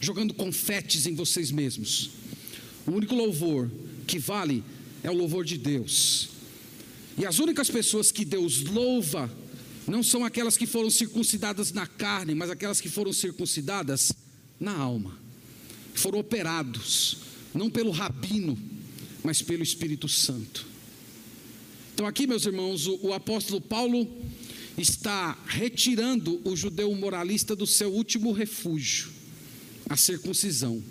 jogando 0.00 0.34
confetes 0.34 1.06
em 1.06 1.14
vocês 1.14 1.50
mesmos. 1.50 2.10
O 2.86 2.92
único 2.92 3.14
louvor 3.14 3.70
que 4.06 4.18
vale 4.18 4.62
é 5.02 5.10
o 5.10 5.14
louvor 5.14 5.44
de 5.44 5.58
Deus. 5.58 6.28
E 7.18 7.24
as 7.24 7.38
únicas 7.38 7.70
pessoas 7.70 8.12
que 8.12 8.24
Deus 8.24 8.62
louva 8.62 9.30
não 9.86 10.02
são 10.02 10.24
aquelas 10.24 10.56
que 10.56 10.66
foram 10.66 10.90
circuncidadas 10.90 11.72
na 11.72 11.86
carne, 11.86 12.34
mas 12.34 12.50
aquelas 12.50 12.80
que 12.80 12.88
foram 12.88 13.12
circuncidadas 13.12 14.12
na 14.60 14.76
alma. 14.76 15.18
Foram 15.94 16.18
operados, 16.18 17.18
não 17.54 17.70
pelo 17.70 17.90
rabino, 17.90 18.58
mas 19.24 19.40
pelo 19.40 19.62
Espírito 19.62 20.08
Santo. 20.08 20.66
Então, 21.94 22.06
aqui, 22.06 22.26
meus 22.26 22.44
irmãos, 22.44 22.86
o, 22.86 22.98
o 23.06 23.12
apóstolo 23.14 23.60
Paulo 23.60 24.06
está 24.76 25.38
retirando 25.46 26.40
o 26.44 26.54
judeu 26.54 26.94
moralista 26.94 27.56
do 27.56 27.66
seu 27.66 27.90
último 27.90 28.32
refúgio 28.32 29.15
a 29.88 29.96
circuncisão, 29.96 30.82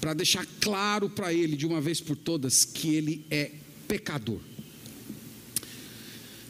para 0.00 0.14
deixar 0.14 0.46
claro 0.60 1.08
para 1.08 1.32
ele 1.32 1.56
de 1.56 1.66
uma 1.66 1.80
vez 1.80 2.00
por 2.00 2.16
todas 2.16 2.64
que 2.64 2.94
ele 2.94 3.24
é 3.30 3.52
pecador. 3.86 4.40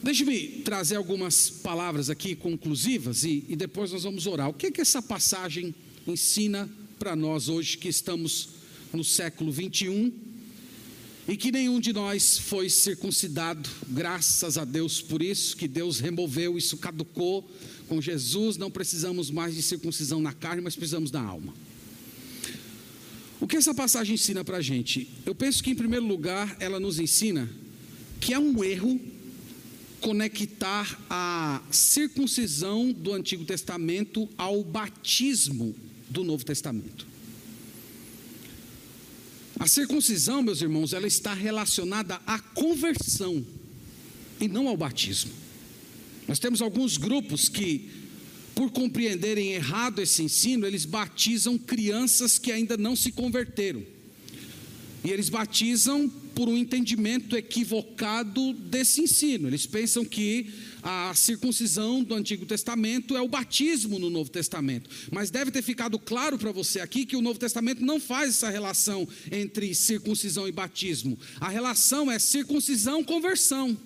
Deixe-me 0.01 0.61
trazer 0.65 0.97
algumas 0.97 1.49
palavras 1.49 2.09
aqui 2.09 2.35
conclusivas 2.35 3.23
e, 3.23 3.45
e, 3.47 3.55
depois 3.55 3.91
nós 3.91 4.03
vamos 4.03 4.27
orar. 4.27 4.49
O 4.49 4.53
que, 4.53 4.65
é 4.65 4.71
que 4.71 4.81
essa 4.81 5.01
passagem 5.01 5.73
ensina 6.05 6.69
para 6.99 7.15
nós 7.15 7.47
hoje 7.47 7.77
que 7.77 7.87
estamos 7.87 8.49
no 8.91 9.03
século 9.03 9.49
21 9.49 10.11
e 11.27 11.37
que 11.37 11.53
nenhum 11.53 11.79
de 11.79 11.93
nós 11.93 12.37
foi 12.37 12.69
circuncidado, 12.69 13.69
graças 13.87 14.57
a 14.57 14.65
Deus 14.65 15.01
por 15.01 15.21
isso, 15.21 15.55
que 15.55 15.69
Deus 15.69 15.99
removeu, 15.99 16.57
isso 16.57 16.75
caducou 16.75 17.49
com 17.87 18.01
Jesus, 18.01 18.57
não 18.57 18.69
precisamos 18.69 19.31
mais 19.31 19.55
de 19.55 19.61
circuncisão 19.61 20.19
na 20.19 20.33
carne, 20.33 20.61
mas 20.61 20.75
precisamos 20.75 21.11
da 21.11 21.21
alma. 21.21 21.53
O 23.43 23.47
que 23.47 23.57
essa 23.57 23.75
passagem 23.75 24.15
ensina 24.15 24.41
para 24.41 24.59
a 24.59 24.61
gente? 24.61 25.05
Eu 25.25 25.35
penso 25.35 25.61
que, 25.61 25.69
em 25.69 25.75
primeiro 25.75 26.05
lugar, 26.05 26.55
ela 26.61 26.79
nos 26.79 26.97
ensina 26.97 27.49
que 28.21 28.33
é 28.33 28.39
um 28.39 28.63
erro 28.63 28.97
conectar 29.99 30.97
a 31.09 31.61
circuncisão 31.69 32.93
do 32.93 33.11
Antigo 33.11 33.43
Testamento 33.43 34.29
ao 34.37 34.63
batismo 34.63 35.75
do 36.09 36.23
Novo 36.23 36.45
Testamento. 36.45 37.05
A 39.59 39.67
circuncisão, 39.67 40.41
meus 40.41 40.61
irmãos, 40.61 40.93
ela 40.93 41.05
está 41.05 41.33
relacionada 41.33 42.21
à 42.25 42.39
conversão 42.39 43.45
e 44.39 44.47
não 44.47 44.69
ao 44.69 44.77
batismo. 44.77 45.33
Nós 46.29 46.39
temos 46.39 46.61
alguns 46.61 46.95
grupos 46.95 47.49
que, 47.49 47.89
por 48.55 48.71
compreenderem 48.71 49.53
errado 49.53 50.01
esse 50.01 50.23
ensino, 50.23 50.65
eles 50.65 50.85
batizam 50.85 51.57
crianças 51.57 52.37
que 52.37 52.51
ainda 52.51 52.77
não 52.77 52.95
se 52.95 53.11
converteram. 53.11 53.83
E 55.03 55.11
eles 55.11 55.27
batizam 55.27 56.09
por 56.33 56.47
um 56.47 56.57
entendimento 56.57 57.35
equivocado 57.35 58.53
desse 58.53 59.01
ensino. 59.01 59.47
Eles 59.47 59.65
pensam 59.65 60.05
que 60.05 60.49
a 60.81 61.13
circuncisão 61.13 62.03
do 62.03 62.15
Antigo 62.15 62.45
Testamento 62.45 63.15
é 63.15 63.21
o 63.21 63.27
batismo 63.27 63.99
no 63.99 64.09
Novo 64.09 64.29
Testamento. 64.29 64.89
Mas 65.11 65.29
deve 65.29 65.51
ter 65.51 65.61
ficado 65.61 65.99
claro 65.99 66.37
para 66.37 66.51
você 66.51 66.79
aqui 66.79 67.05
que 67.05 67.15
o 67.15 67.21
Novo 67.21 67.37
Testamento 67.37 67.83
não 67.85 67.99
faz 67.99 68.29
essa 68.29 68.49
relação 68.49 69.07
entre 69.31 69.75
circuncisão 69.75 70.47
e 70.47 70.51
batismo. 70.51 71.17
A 71.39 71.49
relação 71.49 72.09
é 72.09 72.17
circuncisão-conversão. 72.17 73.77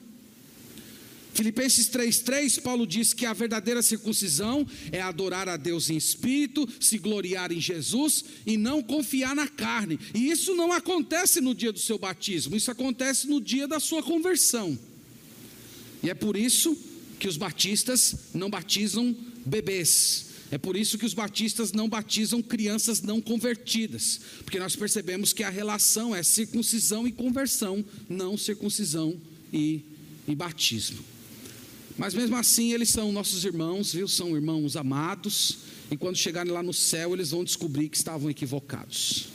Filipenses 1.37 1.87
3,3, 1.89 2.59
Paulo 2.63 2.87
diz 2.87 3.13
que 3.13 3.23
a 3.23 3.31
verdadeira 3.31 3.83
circuncisão 3.83 4.65
é 4.91 4.99
adorar 4.99 5.47
a 5.47 5.55
Deus 5.55 5.87
em 5.87 5.95
espírito, 5.95 6.67
se 6.79 6.97
gloriar 6.97 7.51
em 7.51 7.61
Jesus 7.61 8.25
e 8.43 8.57
não 8.57 8.81
confiar 8.81 9.35
na 9.35 9.47
carne. 9.47 9.99
E 10.15 10.31
isso 10.31 10.55
não 10.55 10.71
acontece 10.71 11.39
no 11.39 11.53
dia 11.53 11.71
do 11.71 11.77
seu 11.77 11.99
batismo, 11.99 12.55
isso 12.55 12.71
acontece 12.71 13.27
no 13.27 13.39
dia 13.39 13.67
da 13.67 13.79
sua 13.79 14.01
conversão. 14.01 14.79
E 16.01 16.09
é 16.09 16.15
por 16.15 16.35
isso 16.35 16.75
que 17.19 17.27
os 17.27 17.37
batistas 17.37 18.15
não 18.33 18.49
batizam 18.49 19.15
bebês. 19.45 20.25
É 20.49 20.57
por 20.57 20.75
isso 20.75 20.97
que 20.97 21.05
os 21.05 21.13
batistas 21.13 21.71
não 21.71 21.87
batizam 21.87 22.41
crianças 22.41 22.99
não 23.03 23.21
convertidas, 23.21 24.21
porque 24.43 24.57
nós 24.57 24.75
percebemos 24.75 25.33
que 25.33 25.43
a 25.43 25.51
relação 25.51 26.15
é 26.15 26.23
circuncisão 26.23 27.07
e 27.07 27.11
conversão, 27.11 27.85
não 28.09 28.35
circuncisão 28.35 29.15
e, 29.53 29.83
e 30.27 30.33
batismo. 30.33 31.16
Mas 31.97 32.13
mesmo 32.13 32.35
assim, 32.35 32.73
eles 32.73 32.89
são 32.89 33.11
nossos 33.11 33.43
irmãos, 33.43 33.91
viu? 33.91 34.07
São 34.07 34.35
irmãos 34.35 34.75
amados. 34.75 35.57
E 35.89 35.97
quando 35.97 36.15
chegarem 36.15 36.51
lá 36.51 36.61
no 36.61 36.73
céu, 36.73 37.13
eles 37.13 37.31
vão 37.31 37.43
descobrir 37.43 37.89
que 37.89 37.97
estavam 37.97 38.29
equivocados. 38.29 39.29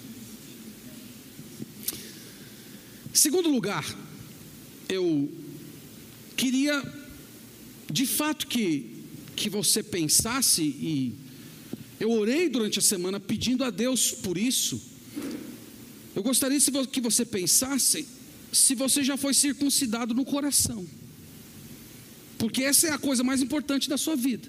Segundo 3.12 3.50
lugar, 3.50 3.84
eu 4.88 5.28
queria 6.36 6.82
de 7.90 8.06
fato 8.06 8.46
que, 8.46 9.04
que 9.34 9.50
você 9.50 9.82
pensasse, 9.82 10.62
e 10.62 11.14
eu 11.98 12.12
orei 12.12 12.48
durante 12.48 12.78
a 12.78 12.82
semana 12.82 13.18
pedindo 13.18 13.64
a 13.64 13.70
Deus 13.70 14.12
por 14.12 14.38
isso. 14.38 14.80
Eu 16.14 16.22
gostaria 16.22 16.58
que 16.90 17.00
você 17.00 17.24
pensasse 17.24 18.06
se 18.52 18.74
você 18.76 19.02
já 19.02 19.16
foi 19.16 19.34
circuncidado 19.34 20.14
no 20.14 20.24
coração 20.24 20.86
porque 22.42 22.64
essa 22.64 22.88
é 22.88 22.90
a 22.90 22.98
coisa 22.98 23.22
mais 23.22 23.40
importante 23.40 23.88
da 23.88 23.96
sua 23.96 24.16
vida. 24.16 24.48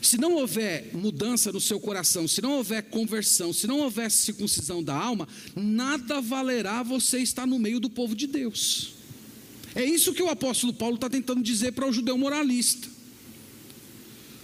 Se 0.00 0.16
não 0.16 0.32
houver 0.36 0.88
mudança 0.94 1.52
no 1.52 1.60
seu 1.60 1.78
coração, 1.78 2.26
se 2.26 2.40
não 2.40 2.52
houver 2.52 2.84
conversão, 2.84 3.52
se 3.52 3.66
não 3.66 3.80
houver 3.80 4.10
circuncisão 4.10 4.82
da 4.82 4.94
alma, 4.94 5.28
nada 5.54 6.18
valerá 6.18 6.82
você 6.82 7.18
estar 7.18 7.46
no 7.46 7.58
meio 7.58 7.78
do 7.78 7.90
povo 7.90 8.16
de 8.16 8.26
Deus. 8.26 8.94
É 9.74 9.84
isso 9.84 10.14
que 10.14 10.22
o 10.22 10.30
apóstolo 10.30 10.72
Paulo 10.72 10.94
está 10.94 11.10
tentando 11.10 11.42
dizer 11.42 11.72
para 11.72 11.86
o 11.86 11.92
judeu 11.92 12.16
moralista. 12.16 12.88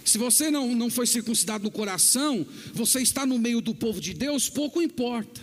Se 0.05 0.19
você 0.19 0.51
não, 0.51 0.75
não 0.75 0.91
foi 0.91 1.07
circuncidado 1.07 1.63
no 1.63 1.71
coração, 1.71 2.45
você 2.75 3.01
está 3.01 3.25
no 3.25 3.39
meio 3.39 3.59
do 3.59 3.73
povo 3.73 3.99
de 3.99 4.13
Deus, 4.13 4.47
pouco 4.47 4.83
importa. 4.83 5.41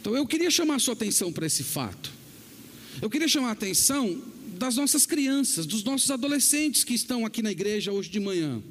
Então 0.00 0.16
eu 0.16 0.26
queria 0.26 0.50
chamar 0.50 0.76
a 0.76 0.78
sua 0.78 0.94
atenção 0.94 1.30
para 1.30 1.44
esse 1.44 1.62
fato. 1.62 2.13
Eu 3.04 3.10
queria 3.10 3.28
chamar 3.28 3.50
a 3.50 3.52
atenção 3.52 4.18
das 4.58 4.76
nossas 4.76 5.04
crianças, 5.04 5.66
dos 5.66 5.84
nossos 5.84 6.10
adolescentes 6.10 6.82
que 6.84 6.94
estão 6.94 7.26
aqui 7.26 7.42
na 7.42 7.52
igreja 7.52 7.92
hoje 7.92 8.08
de 8.08 8.18
manhã. 8.18 8.62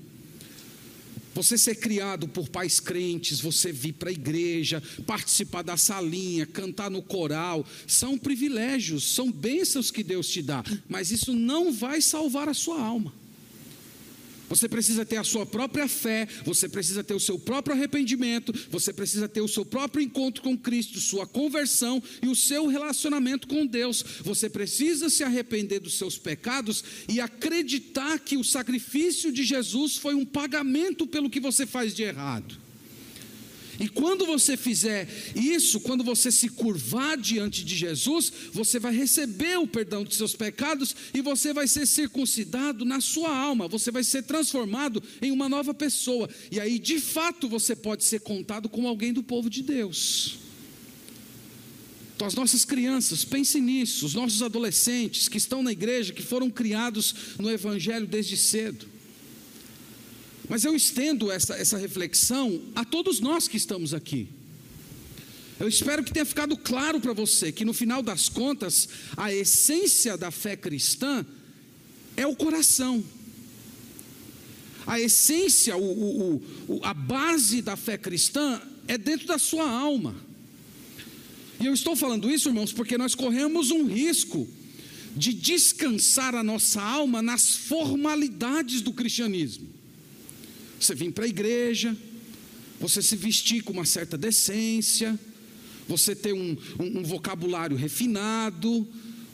Você 1.36 1.56
ser 1.56 1.76
criado 1.76 2.28
por 2.28 2.50
pais 2.50 2.80
crentes, 2.80 3.40
você 3.40 3.72
vir 3.72 3.94
para 3.94 4.10
a 4.10 4.12
igreja, 4.12 4.82
participar 5.06 5.62
da 5.62 5.78
salinha, 5.78 6.48
cantar 6.48 6.90
no 6.90 7.04
coral, 7.04 7.64
são 7.86 8.18
privilégios, 8.18 9.14
são 9.14 9.32
bênçãos 9.32 9.92
que 9.92 10.04
Deus 10.04 10.28
te 10.28 10.42
dá, 10.42 10.64
mas 10.90 11.12
isso 11.12 11.36
não 11.36 11.72
vai 11.72 12.02
salvar 12.02 12.50
a 12.50 12.56
sua 12.56 12.82
alma. 12.82 13.14
Você 14.50 14.68
precisa 14.68 15.06
ter 15.06 15.18
a 15.18 15.24
sua 15.24 15.46
própria 15.46 15.88
fé, 15.88 16.28
você 16.46 16.68
precisa 16.70 17.04
ter 17.04 17.14
o 17.14 17.20
seu 17.20 17.40
próprio 17.40 17.76
arrependimento, 17.76 18.54
você 18.70 18.94
precisa 18.94 19.28
ter 19.28 19.42
o 19.42 19.48
seu 19.48 19.66
próprio 19.66 20.04
encontro 20.04 20.42
com 20.44 20.58
Cristo, 20.58 21.00
sua 21.00 21.26
conversão 21.26 22.02
e 22.22 22.28
o 22.28 22.36
seu 22.36 22.68
relacionamento 22.68 23.48
com 23.48 23.66
Deus. 23.66 24.04
Você 24.22 24.50
precisa 24.50 25.10
se 25.10 25.24
arrepender 25.24 25.80
dos 25.80 25.98
seus 25.98 26.18
pecados 26.18 26.84
e 27.08 27.20
acreditar 27.20 28.20
que 28.20 28.38
o 28.38 28.44
sacrifício 28.44 29.32
de 29.32 29.44
Jesus 29.44 29.98
foi 29.98 30.16
um 30.16 30.26
pagamento 30.26 31.08
pelo 31.08 31.30
que 31.30 31.40
você 31.40 31.66
faz 31.66 31.94
de 31.94 32.04
errado. 32.04 32.63
E 33.80 33.88
quando 33.88 34.26
você 34.26 34.56
fizer 34.56 35.08
isso, 35.36 35.80
quando 35.80 36.04
você 36.04 36.32
se 36.32 36.50
curvar 36.50 37.18
diante 37.18 37.64
de 37.66 37.76
Jesus, 37.76 38.32
você 38.52 38.80
vai 38.80 38.96
receber 38.96 39.58
o 39.58 39.68
perdão 39.68 40.04
dos 40.04 40.18
seus 40.18 40.36
pecados 40.36 40.96
e 41.14 41.22
você 41.22 41.54
vai 41.54 41.68
ser 41.68 41.88
circuncidado 41.88 42.86
na 42.86 43.02
sua 43.02 43.36
alma, 43.36 43.68
você 43.68 43.92
vai 43.92 44.04
ser 44.04 44.24
transformado 44.24 45.02
em 45.22 45.32
uma 45.32 45.50
nova 45.50 45.74
pessoa. 45.74 46.30
E 46.52 46.60
aí, 46.60 46.78
de 46.78 47.00
fato, 47.00 47.50
você 47.50 47.76
pode 47.76 48.04
ser 48.04 48.22
contado 48.22 48.70
como 48.70 48.88
alguém 48.88 49.12
do 49.12 49.24
povo 49.24 49.50
de 49.50 49.64
Deus. 49.64 50.38
Então, 52.16 52.28
as 52.28 52.36
nossas 52.36 52.64
crianças, 52.64 53.26
pensem 53.26 53.62
nisso, 53.62 54.06
os 54.06 54.14
nossos 54.14 54.42
adolescentes 54.44 55.28
que 55.28 55.38
estão 55.38 55.64
na 55.64 55.72
igreja, 55.72 56.14
que 56.14 56.22
foram 56.22 56.50
criados 56.50 57.16
no 57.40 57.50
Evangelho 57.50 58.06
desde 58.06 58.38
cedo. 58.38 58.93
Mas 60.50 60.66
eu 60.66 60.76
estendo 60.76 61.32
essa, 61.32 61.56
essa 61.56 61.78
reflexão 61.78 62.62
a 62.76 62.84
todos 62.84 63.20
nós 63.20 63.48
que 63.48 63.58
estamos 63.58 63.94
aqui. 63.94 64.28
Eu 65.60 65.68
espero 65.68 66.04
que 66.04 66.12
tenha 66.12 66.26
ficado 66.26 66.58
claro 66.58 67.00
para 67.00 67.14
você 67.14 67.52
que 67.52 67.64
no 67.64 67.74
final 67.74 68.02
das 68.02 68.28
contas, 68.28 68.90
a 69.16 69.34
essência 69.34 70.18
da 70.18 70.32
fé 70.32 70.56
cristã 70.56 71.26
é 72.18 72.28
o 72.28 72.36
coração. 72.36 73.04
A 74.86 75.00
essência, 75.00 75.78
o, 75.78 75.82
o, 75.82 76.44
o, 76.68 76.80
a 76.84 76.94
base 76.94 77.62
da 77.62 77.78
fé 77.78 77.98
cristã 77.98 78.62
é 78.88 78.98
dentro 78.98 79.28
da 79.28 79.38
sua 79.38 79.70
alma. 79.70 80.16
E 81.60 81.66
eu 81.66 81.74
estou 81.74 81.96
falando 81.96 82.30
isso, 82.30 82.50
irmãos, 82.50 82.74
porque 82.74 82.98
nós 82.98 83.16
corremos 83.16 83.72
um 83.72 83.86
risco 83.86 84.48
de 85.16 85.34
descansar 85.34 86.36
a 86.36 86.44
nossa 86.44 86.82
alma 86.82 87.22
nas 87.22 87.56
formalidades 87.56 88.82
do 88.82 88.92
cristianismo. 88.92 89.70
Você 90.84 90.94
vir 90.94 91.14
para 91.14 91.24
a 91.24 91.30
igreja, 91.30 91.96
você 92.78 93.02
se 93.02 93.16
vestir 93.16 93.64
com 93.64 93.72
uma 93.72 93.86
certa 93.86 94.18
decência, 94.18 95.18
você 95.88 96.14
ter 96.14 96.34
um, 96.34 96.58
um, 96.78 97.00
um 97.00 97.04
vocabulário 97.04 97.78
refinado, 97.78 98.86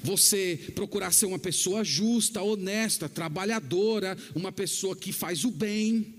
você 0.04 0.60
procurar 0.76 1.12
ser 1.12 1.26
uma 1.26 1.40
pessoa 1.40 1.84
justa, 1.84 2.44
honesta, 2.44 3.10
trabalhadora, 3.10 4.16
uma 4.36 4.52
pessoa 4.52 4.96
que 4.96 5.12
faz 5.12 5.44
o 5.44 5.50
bem, 5.50 6.14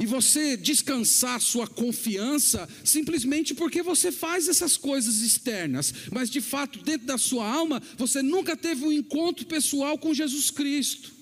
e 0.00 0.04
você 0.04 0.56
descansar 0.56 1.40
sua 1.40 1.68
confiança 1.68 2.68
simplesmente 2.82 3.54
porque 3.54 3.84
você 3.84 4.10
faz 4.10 4.48
essas 4.48 4.76
coisas 4.76 5.20
externas, 5.20 5.94
mas 6.10 6.28
de 6.28 6.40
fato, 6.40 6.80
dentro 6.80 7.06
da 7.06 7.18
sua 7.18 7.48
alma, 7.48 7.80
você 7.96 8.20
nunca 8.20 8.56
teve 8.56 8.84
um 8.84 8.92
encontro 8.92 9.46
pessoal 9.46 9.96
com 9.96 10.12
Jesus 10.12 10.50
Cristo. 10.50 11.17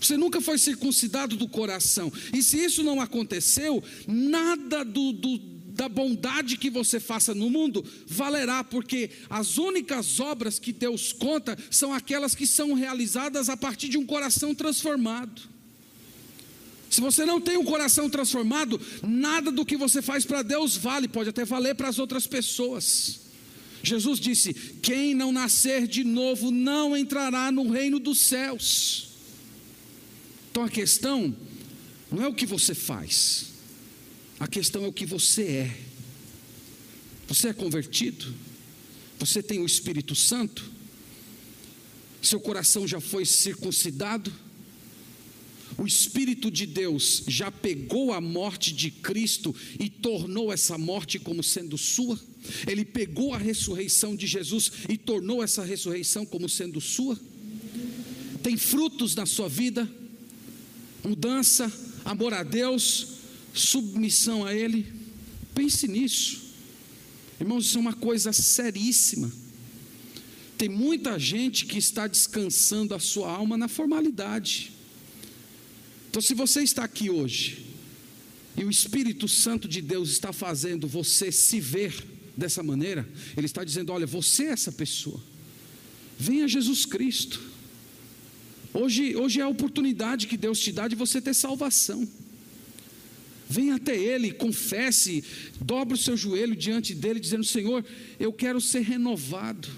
Você 0.00 0.16
nunca 0.16 0.40
foi 0.40 0.58
circuncidado 0.58 1.36
do 1.36 1.48
coração. 1.48 2.12
E 2.32 2.42
se 2.42 2.58
isso 2.58 2.82
não 2.82 3.00
aconteceu, 3.00 3.82
nada 4.06 4.84
do, 4.84 5.12
do, 5.12 5.38
da 5.38 5.88
bondade 5.88 6.56
que 6.56 6.70
você 6.70 6.98
faça 6.98 7.34
no 7.34 7.48
mundo 7.48 7.84
valerá, 8.06 8.64
porque 8.64 9.10
as 9.30 9.58
únicas 9.58 10.18
obras 10.20 10.58
que 10.58 10.72
Deus 10.72 11.12
conta 11.12 11.56
são 11.70 11.92
aquelas 11.92 12.34
que 12.34 12.46
são 12.46 12.74
realizadas 12.74 13.48
a 13.48 13.56
partir 13.56 13.88
de 13.88 13.98
um 13.98 14.06
coração 14.06 14.54
transformado. 14.54 15.42
Se 16.90 17.00
você 17.00 17.24
não 17.26 17.40
tem 17.40 17.56
um 17.56 17.64
coração 17.64 18.08
transformado, 18.08 18.80
nada 19.02 19.52
do 19.52 19.64
que 19.64 19.76
você 19.76 20.00
faz 20.00 20.24
para 20.24 20.42
Deus 20.42 20.76
vale, 20.76 21.06
pode 21.06 21.28
até 21.28 21.44
valer 21.44 21.74
para 21.74 21.88
as 21.88 21.98
outras 21.98 22.26
pessoas. 22.26 23.20
Jesus 23.82 24.18
disse: 24.18 24.54
Quem 24.82 25.14
não 25.14 25.30
nascer 25.30 25.86
de 25.86 26.02
novo 26.02 26.50
não 26.50 26.96
entrará 26.96 27.52
no 27.52 27.70
reino 27.70 27.98
dos 27.98 28.20
céus. 28.20 29.07
Então 30.58 30.66
a 30.66 30.70
questão 30.70 31.36
não 32.10 32.24
é 32.24 32.26
o 32.26 32.34
que 32.34 32.44
você 32.44 32.74
faz, 32.74 33.52
a 34.40 34.48
questão 34.48 34.84
é 34.84 34.88
o 34.88 34.92
que 34.92 35.06
você 35.06 35.42
é. 35.42 35.80
Você 37.28 37.50
é 37.50 37.52
convertido? 37.52 38.34
Você 39.20 39.40
tem 39.40 39.60
o 39.60 39.64
Espírito 39.64 40.16
Santo? 40.16 40.68
Seu 42.20 42.40
coração 42.40 42.88
já 42.88 43.00
foi 43.00 43.24
circuncidado? 43.24 44.32
o 45.76 45.86
Espírito 45.86 46.50
de 46.50 46.66
Deus 46.66 47.22
já 47.28 47.52
pegou 47.52 48.12
a 48.12 48.20
morte 48.20 48.74
de 48.74 48.90
Cristo 48.90 49.54
e 49.78 49.88
tornou 49.88 50.52
essa 50.52 50.76
morte 50.76 51.20
como 51.20 51.40
sendo 51.40 51.78
sua? 51.78 52.18
Ele 52.66 52.84
pegou 52.84 53.32
a 53.32 53.38
ressurreição 53.38 54.16
de 54.16 54.26
Jesus 54.26 54.72
e 54.88 54.98
tornou 54.98 55.40
essa 55.40 55.62
ressurreição 55.62 56.26
como 56.26 56.48
sendo 56.48 56.80
sua? 56.80 57.16
Tem 58.42 58.56
frutos 58.56 59.14
na 59.14 59.24
sua 59.24 59.48
vida? 59.48 59.88
Mudança, 61.02 61.72
amor 62.04 62.34
a 62.34 62.42
Deus, 62.42 63.06
submissão 63.54 64.44
a 64.44 64.54
Ele? 64.54 64.92
Pense 65.54 65.86
nisso. 65.86 66.48
Irmãos, 67.40 67.66
isso 67.66 67.78
é 67.78 67.80
uma 67.80 67.92
coisa 67.92 68.32
seríssima. 68.32 69.30
Tem 70.56 70.68
muita 70.68 71.18
gente 71.18 71.66
que 71.66 71.78
está 71.78 72.08
descansando 72.08 72.94
a 72.94 72.98
sua 72.98 73.30
alma 73.30 73.56
na 73.56 73.68
formalidade. 73.68 74.72
Então, 76.10 76.20
se 76.20 76.34
você 76.34 76.62
está 76.62 76.82
aqui 76.82 77.08
hoje 77.10 77.64
e 78.56 78.64
o 78.64 78.70
Espírito 78.70 79.28
Santo 79.28 79.68
de 79.68 79.80
Deus 79.80 80.10
está 80.10 80.32
fazendo 80.32 80.88
você 80.88 81.30
se 81.30 81.60
ver 81.60 81.94
dessa 82.36 82.62
maneira, 82.62 83.08
Ele 83.36 83.46
está 83.46 83.62
dizendo: 83.62 83.92
olha, 83.92 84.06
você 84.06 84.44
é 84.44 84.50
essa 84.50 84.72
pessoa. 84.72 85.22
Venha 86.18 86.48
Jesus 86.48 86.84
Cristo. 86.84 87.40
Hoje, 88.72 89.16
hoje 89.16 89.40
é 89.40 89.42
a 89.42 89.48
oportunidade 89.48 90.26
que 90.26 90.36
Deus 90.36 90.60
te 90.60 90.72
dá 90.72 90.86
de 90.86 90.94
você 90.94 91.20
ter 91.20 91.34
salvação. 91.34 92.06
Venha 93.48 93.76
até 93.76 93.96
Ele, 93.96 94.30
confesse, 94.30 95.24
dobre 95.60 95.94
o 95.94 95.98
seu 95.98 96.16
joelho 96.16 96.54
diante 96.54 96.94
dele, 96.94 97.18
dizendo: 97.18 97.44
Senhor, 97.44 97.84
eu 98.20 98.32
quero 98.32 98.60
ser 98.60 98.80
renovado. 98.80 99.68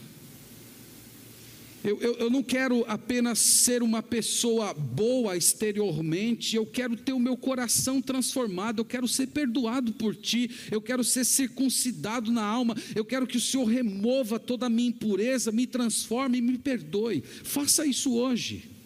Eu, 1.82 1.98
eu, 1.98 2.14
eu, 2.16 2.30
não 2.30 2.42
quero 2.42 2.84
apenas 2.86 3.38
ser 3.38 3.82
uma 3.82 4.02
pessoa 4.02 4.74
boa 4.74 5.34
exteriormente, 5.34 6.54
eu 6.54 6.66
quero 6.66 6.94
ter 6.94 7.14
o 7.14 7.18
meu 7.18 7.38
coração 7.38 8.02
transformado, 8.02 8.80
eu 8.80 8.84
quero 8.84 9.08
ser 9.08 9.28
perdoado 9.28 9.90
por 9.92 10.14
Ti, 10.14 10.50
eu 10.70 10.82
quero 10.82 11.02
ser 11.02 11.24
circuncidado 11.24 12.30
na 12.30 12.44
alma, 12.44 12.76
eu 12.94 13.02
quero 13.02 13.26
que 13.26 13.38
o 13.38 13.40
Senhor 13.40 13.64
remova 13.64 14.38
toda 14.38 14.66
a 14.66 14.68
minha 14.68 14.90
impureza, 14.90 15.50
me 15.50 15.66
transforme 15.66 16.36
e 16.36 16.42
me 16.42 16.58
perdoe. 16.58 17.22
Faça 17.44 17.86
isso 17.86 18.12
hoje. 18.12 18.79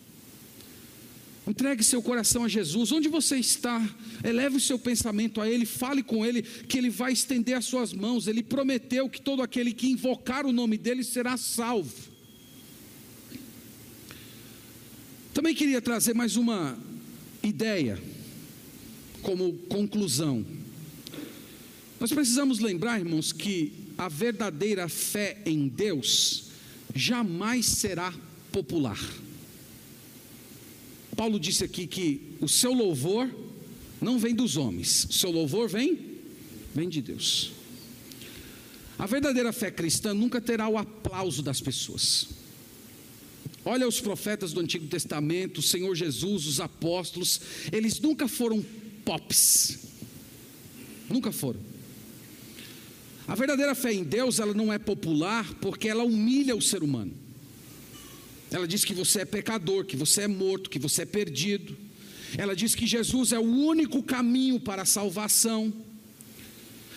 Entregue 1.47 1.85
seu 1.85 2.01
coração 2.03 2.45
a 2.45 2.49
Jesus. 2.49 2.91
Onde 2.91 3.09
você 3.09 3.37
está, 3.37 3.87
eleve 4.23 4.57
o 4.57 4.61
seu 4.61 4.79
pensamento 4.79 5.41
a 5.41 5.49
Ele, 5.49 5.67
fale 5.67 6.03
com 6.03 6.25
Ele, 6.25 6.43
que 6.43 6.79
Ele 6.79 6.89
vai 6.89 7.13
estender 7.13 7.57
as 7.57 7.67
suas 7.67 7.93
mãos. 7.93 8.27
Ele 8.27 8.43
prometeu 8.43 9.09
que 9.09 9.21
todo 9.21 9.43
aquele 9.43 9.73
que 9.73 9.89
invocar 9.89 10.47
o 10.47 10.53
nome 10.53 10.79
dEle 10.79 11.05
será 11.05 11.37
salvo. 11.37 11.93
Também 15.35 15.55
queria 15.55 15.83
trazer 15.83 16.15
mais 16.15 16.37
uma 16.37 16.79
ideia 17.43 18.01
como 19.21 19.53
conclusão. 19.69 20.45
Nós 22.01 22.13
precisamos 22.13 22.59
lembrar, 22.59 22.99
irmãos, 22.99 23.33
que 23.33 23.73
a 23.99 24.09
verdadeira 24.09 24.89
fé 24.89 25.39
em 25.45 25.69
Deus 25.69 26.45
jamais 26.95 27.67
será 27.67 28.15
popular. 28.51 28.99
Paulo 31.15 31.39
disse 31.39 31.65
aqui 31.65 31.87
que 31.87 32.37
o 32.41 32.49
seu 32.49 32.73
louvor 32.73 33.31
não 34.01 34.19
vem 34.19 34.35
dos 34.35 34.57
homens, 34.57 35.05
o 35.05 35.13
seu 35.13 35.31
louvor 35.31 35.69
vem 35.69 36.15
vem 36.75 36.89
de 36.89 37.01
Deus. 37.01 37.53
A 38.99 39.07
verdadeira 39.07 39.53
fé 39.53 39.71
cristã 39.71 40.13
nunca 40.13 40.41
terá 40.41 40.69
o 40.69 40.77
aplauso 40.77 41.43
das 41.43 41.61
pessoas. 41.61 42.29
Olha 43.65 43.89
os 43.89 44.01
profetas 44.01 44.53
do 44.53 44.61
Antigo 44.61 44.87
Testamento, 44.87 45.59
o 45.59 45.63
Senhor 45.63 45.95
Jesus, 45.95 46.47
os 46.47 46.61
apóstolos, 46.61 47.41
eles 47.73 47.99
nunca 47.99 48.29
foram 48.29 48.65
pops. 49.05 49.79
Nunca 51.09 51.33
foram. 51.33 51.61
A 53.27 53.35
verdadeira 53.35 53.75
fé 53.75 53.93
em 53.93 54.05
Deus, 54.05 54.39
ela 54.39 54.53
não 54.53 54.73
é 54.73 54.79
popular 54.79 55.55
porque 55.55 55.89
ela 55.89 56.05
humilha 56.05 56.55
o 56.55 56.61
ser 56.61 56.83
humano. 56.83 57.24
Ela 58.55 58.69
diz 58.69 58.85
que 58.85 58.95
você 58.95 59.23
é 59.23 59.25
pecador, 59.25 59.85
que 59.85 59.97
você 59.97 60.23
é 60.23 60.29
morto, 60.29 60.71
que 60.71 60.79
você 60.79 61.03
é 61.03 61.05
perdido. 61.05 61.77
Ela 62.39 62.55
diz 62.55 62.73
que 62.73 62.87
Jesus 62.87 63.33
é 63.33 63.39
o 63.39 63.43
único 63.43 64.01
caminho 64.01 64.61
para 64.61 64.83
a 64.83 64.87
salvação. 64.87 65.73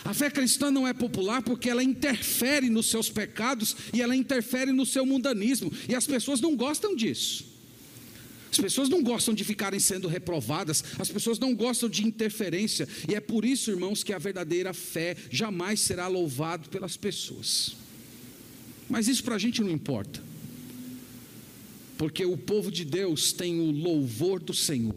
A 0.06 0.14
fé 0.14 0.30
cristã 0.30 0.70
não 0.70 0.88
é 0.88 0.94
popular 0.94 1.42
porque 1.42 1.68
ela 1.68 1.84
interfere 1.84 2.70
nos 2.70 2.92
seus 2.92 3.10
pecados 3.10 3.76
e 3.92 4.04
ela 4.04 4.16
interfere 4.16 4.72
no 4.72 4.86
seu 4.86 5.04
mundanismo, 5.04 5.74
e 5.90 5.96
as 5.96 6.06
pessoas 6.06 6.40
não 6.40 6.56
gostam 6.56 6.96
disso. 6.96 7.44
As 8.52 8.60
pessoas 8.60 8.88
não 8.88 9.02
gostam 9.02 9.34
de 9.34 9.44
ficarem 9.44 9.80
sendo 9.80 10.08
reprovadas, 10.08 10.84
as 11.00 11.10
pessoas 11.10 11.40
não 11.40 11.56
gostam 11.56 11.90
de 11.90 12.06
interferência, 12.06 12.88
e 13.10 13.16
é 13.16 13.20
por 13.20 13.44
isso, 13.44 13.72
irmãos, 13.72 14.04
que 14.04 14.14
a 14.14 14.20
verdadeira 14.20 14.76
fé 14.76 15.18
jamais 15.32 15.80
será 15.80 16.08
louvada 16.08 16.70
pelas 16.70 16.96
pessoas. 16.96 17.76
Mas 18.88 19.08
isso 19.08 19.24
para 19.24 19.36
a 19.36 19.40
gente 19.40 19.60
não 19.60 19.72
importa, 19.72 20.27
porque 21.98 22.24
o 22.24 22.38
povo 22.38 22.72
de 22.72 22.86
Deus 22.86 23.32
tem 23.34 23.60
o 23.60 23.72
louvor 23.72 24.42
do 24.42 24.54
Senhor. 24.54 24.96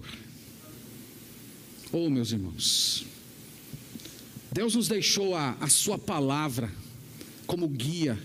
Oh, 1.90 2.10
meus 2.10 2.30
irmãos, 2.30 3.04
Deus 4.52 4.74
nos 4.74 4.86
deixou 4.86 5.34
a, 5.34 5.56
a 5.60 5.68
Sua 5.68 5.98
palavra 5.98 6.70
como 7.46 7.66
guia, 7.68 8.18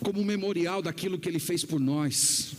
como 0.00 0.24
memorial 0.24 0.80
daquilo 0.80 1.18
que 1.18 1.28
Ele 1.28 1.38
fez 1.38 1.64
por 1.64 1.78
nós. 1.78 2.52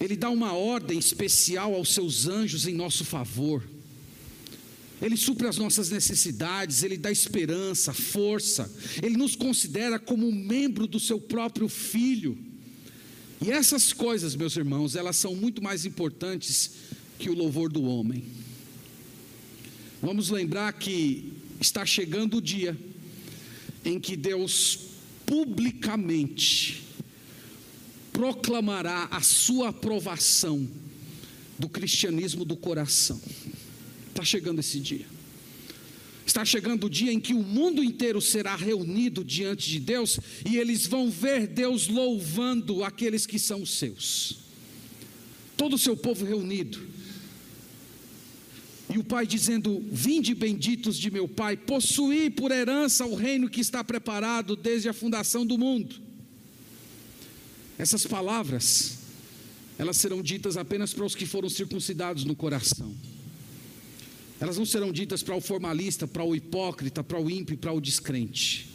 Ele 0.00 0.16
dá 0.16 0.28
uma 0.28 0.52
ordem 0.52 0.98
especial 0.98 1.74
aos 1.74 1.94
seus 1.94 2.26
anjos 2.26 2.66
em 2.66 2.74
nosso 2.74 3.04
favor. 3.04 3.62
Ele 5.00 5.16
supre 5.16 5.46
as 5.46 5.56
nossas 5.56 5.90
necessidades, 5.90 6.82
Ele 6.82 6.96
dá 6.96 7.10
esperança, 7.10 7.92
força, 7.92 8.70
Ele 9.00 9.16
nos 9.16 9.36
considera 9.36 9.98
como 9.98 10.26
um 10.26 10.34
membro 10.34 10.86
do 10.86 10.98
seu 10.98 11.20
próprio 11.20 11.68
filho. 11.68 12.47
E 13.40 13.50
essas 13.50 13.92
coisas, 13.92 14.34
meus 14.34 14.56
irmãos, 14.56 14.96
elas 14.96 15.16
são 15.16 15.34
muito 15.34 15.62
mais 15.62 15.84
importantes 15.84 16.72
que 17.18 17.30
o 17.30 17.34
louvor 17.34 17.70
do 17.70 17.82
homem. 17.84 18.24
Vamos 20.02 20.30
lembrar 20.30 20.72
que 20.72 21.32
está 21.60 21.84
chegando 21.84 22.38
o 22.38 22.42
dia 22.42 22.76
em 23.84 23.98
que 24.00 24.16
Deus 24.16 24.78
publicamente 25.24 26.84
proclamará 28.12 29.04
a 29.10 29.20
sua 29.20 29.68
aprovação 29.68 30.68
do 31.58 31.68
cristianismo 31.68 32.44
do 32.44 32.56
coração. 32.56 33.20
Está 34.08 34.24
chegando 34.24 34.60
esse 34.60 34.80
dia. 34.80 35.17
Está 36.28 36.44
chegando 36.44 36.84
o 36.84 36.90
dia 36.90 37.10
em 37.10 37.18
que 37.18 37.32
o 37.32 37.42
mundo 37.42 37.82
inteiro 37.82 38.20
será 38.20 38.54
reunido 38.54 39.24
diante 39.24 39.66
de 39.70 39.80
Deus 39.80 40.20
e 40.46 40.58
eles 40.58 40.86
vão 40.86 41.10
ver 41.10 41.46
Deus 41.46 41.88
louvando 41.88 42.84
aqueles 42.84 43.24
que 43.24 43.38
são 43.38 43.64
seus. 43.64 44.40
Todo 45.56 45.76
o 45.76 45.78
seu 45.78 45.96
povo 45.96 46.26
reunido 46.26 46.78
e 48.94 48.98
o 48.98 49.04
pai 49.04 49.26
dizendo: 49.26 49.82
Vinde 49.90 50.34
benditos 50.34 50.98
de 50.98 51.10
meu 51.10 51.26
pai, 51.26 51.56
possuí 51.56 52.28
por 52.28 52.52
herança 52.52 53.06
o 53.06 53.14
reino 53.14 53.48
que 53.48 53.62
está 53.62 53.82
preparado 53.82 54.54
desde 54.54 54.86
a 54.86 54.92
fundação 54.92 55.46
do 55.46 55.56
mundo. 55.56 55.96
Essas 57.78 58.04
palavras, 58.06 58.98
elas 59.78 59.96
serão 59.96 60.20
ditas 60.20 60.58
apenas 60.58 60.92
para 60.92 61.06
os 61.06 61.14
que 61.14 61.24
foram 61.24 61.48
circuncidados 61.48 62.26
no 62.26 62.36
coração. 62.36 62.94
Elas 64.40 64.56
não 64.56 64.64
serão 64.64 64.92
ditas 64.92 65.22
para 65.22 65.34
o 65.34 65.40
formalista, 65.40 66.06
para 66.06 66.22
o 66.22 66.34
hipócrita, 66.34 67.02
para 67.02 67.20
o 67.20 67.28
ímpio, 67.30 67.58
para 67.58 67.72
o 67.72 67.80
descrente. 67.80 68.68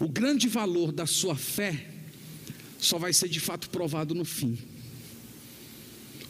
O 0.00 0.08
grande 0.08 0.48
valor 0.48 0.90
da 0.90 1.06
sua 1.06 1.36
fé 1.36 1.90
só 2.78 2.98
vai 2.98 3.12
ser 3.12 3.28
de 3.28 3.38
fato 3.38 3.68
provado 3.70 4.14
no 4.14 4.24
fim. 4.24 4.58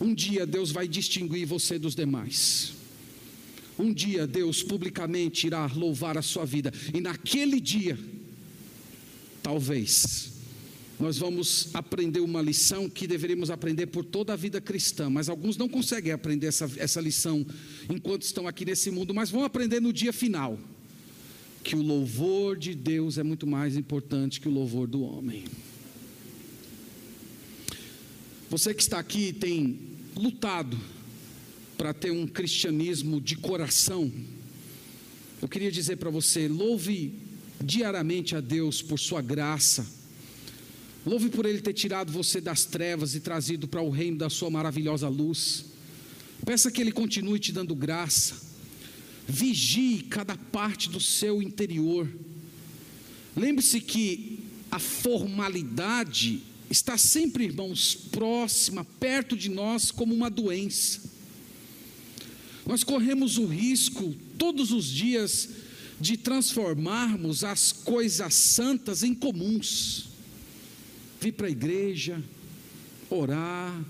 Um 0.01 0.13
dia 0.13 0.45
Deus 0.45 0.73
vai 0.73 0.89
distinguir 0.89 1.47
você 1.47 1.79
dos 1.79 1.95
demais. 1.95 2.73
Um 3.79 3.93
dia 3.93 4.27
Deus 4.27 4.63
publicamente 4.63 5.47
irá 5.47 5.67
louvar 5.67 6.19
a 6.19 6.23
sua 6.23 6.45
vida, 6.45 6.73
e 6.93 7.01
naquele 7.01 7.61
dia, 7.61 7.99
talvez, 9.43 10.32
nós 11.03 11.19
vamos 11.19 11.69
aprender 11.75 12.21
uma 12.21 12.41
lição 12.41 12.89
que 12.89 13.09
deveríamos 13.09 13.51
aprender 13.51 13.87
por 13.89 14.05
toda 14.05 14.35
a 14.35 14.37
vida 14.37 14.61
cristã, 14.61 15.11
mas 15.11 15.29
alguns 15.29 15.57
não 15.57 15.69
conseguem 15.69 16.13
aprender 16.13 16.47
essa, 16.47 16.71
essa 16.77 17.01
lição 17.01 17.45
enquanto 17.91 18.23
estão 18.23 18.47
aqui 18.47 18.65
nesse 18.65 18.89
mundo, 18.89 19.13
mas 19.13 19.29
vão 19.29 19.43
aprender 19.43 19.81
no 19.81 19.93
dia 19.93 20.13
final. 20.13 20.57
Que 21.65 21.75
o 21.75 21.83
louvor 21.83 22.57
de 22.57 22.73
Deus 22.73 23.19
é 23.19 23.25
muito 23.25 23.49
mais 23.49 23.77
importante 23.77 24.41
que 24.41 24.47
o 24.47 24.53
louvor 24.53 24.87
do 24.87 25.03
homem. 25.03 25.43
Você 28.49 28.73
que 28.73 28.83
está 28.83 29.01
aqui 29.01 29.33
tem 29.33 29.81
lutado 30.15 30.79
para 31.77 31.93
ter 31.93 32.13
um 32.13 32.29
cristianismo 32.29 33.21
de 33.21 33.35
coração, 33.35 34.09
eu 35.43 35.49
queria 35.49 35.73
dizer 35.73 35.97
para 35.97 36.11
você: 36.11 36.47
louve 36.47 37.13
diariamente 37.61 38.37
a 38.37 38.41
Deus 38.41 38.81
por 38.81 39.01
sua 39.01 39.21
graça, 39.21 40.01
Louve 41.05 41.31
por 41.31 41.45
Ele 41.45 41.61
ter 41.61 41.73
tirado 41.73 42.13
você 42.13 42.41
das 42.41 42.65
trevas 42.65 43.15
e 43.15 43.21
trazido 43.21 43.67
para 43.67 43.83
o 43.83 43.91
reino 43.91 44.19
da 44.19 44.31
Sua 44.31 44.49
maravilhosa 44.51 45.09
luz. 45.09 45.65
Peça 46.47 46.71
que 46.71 46.81
Ele 46.81 46.93
continue 46.93 47.41
te 47.41 47.53
dando 47.53 47.75
graça. 47.75 48.35
Vigie 49.27 50.03
cada 50.05 50.37
parte 50.37 50.89
do 50.89 51.01
seu 51.01 51.43
interior. 51.43 52.09
Lembre-se 53.37 53.81
que 53.81 54.41
a 54.71 54.79
formalidade 54.79 56.43
está 56.71 56.97
sempre, 56.97 57.45
irmãos, 57.45 57.95
próxima, 57.95 58.85
perto 58.85 59.37
de 59.37 59.49
nós, 59.49 59.91
como 59.91 60.15
uma 60.15 60.31
doença. 60.31 61.01
Nós 62.65 62.85
corremos 62.85 63.39
o 63.39 63.47
risco 63.47 64.15
todos 64.39 64.71
os 64.71 64.87
dias 64.87 65.49
de 66.01 66.17
transformarmos 66.17 67.45
as 67.45 67.73
coisas 67.73 68.35
santas 68.35 69.03
em 69.03 69.15
comuns. 69.15 70.12
Vir 71.23 71.31
para 71.35 71.47
a 71.47 71.51
igreja, 71.51 72.21
orar, 73.09 73.81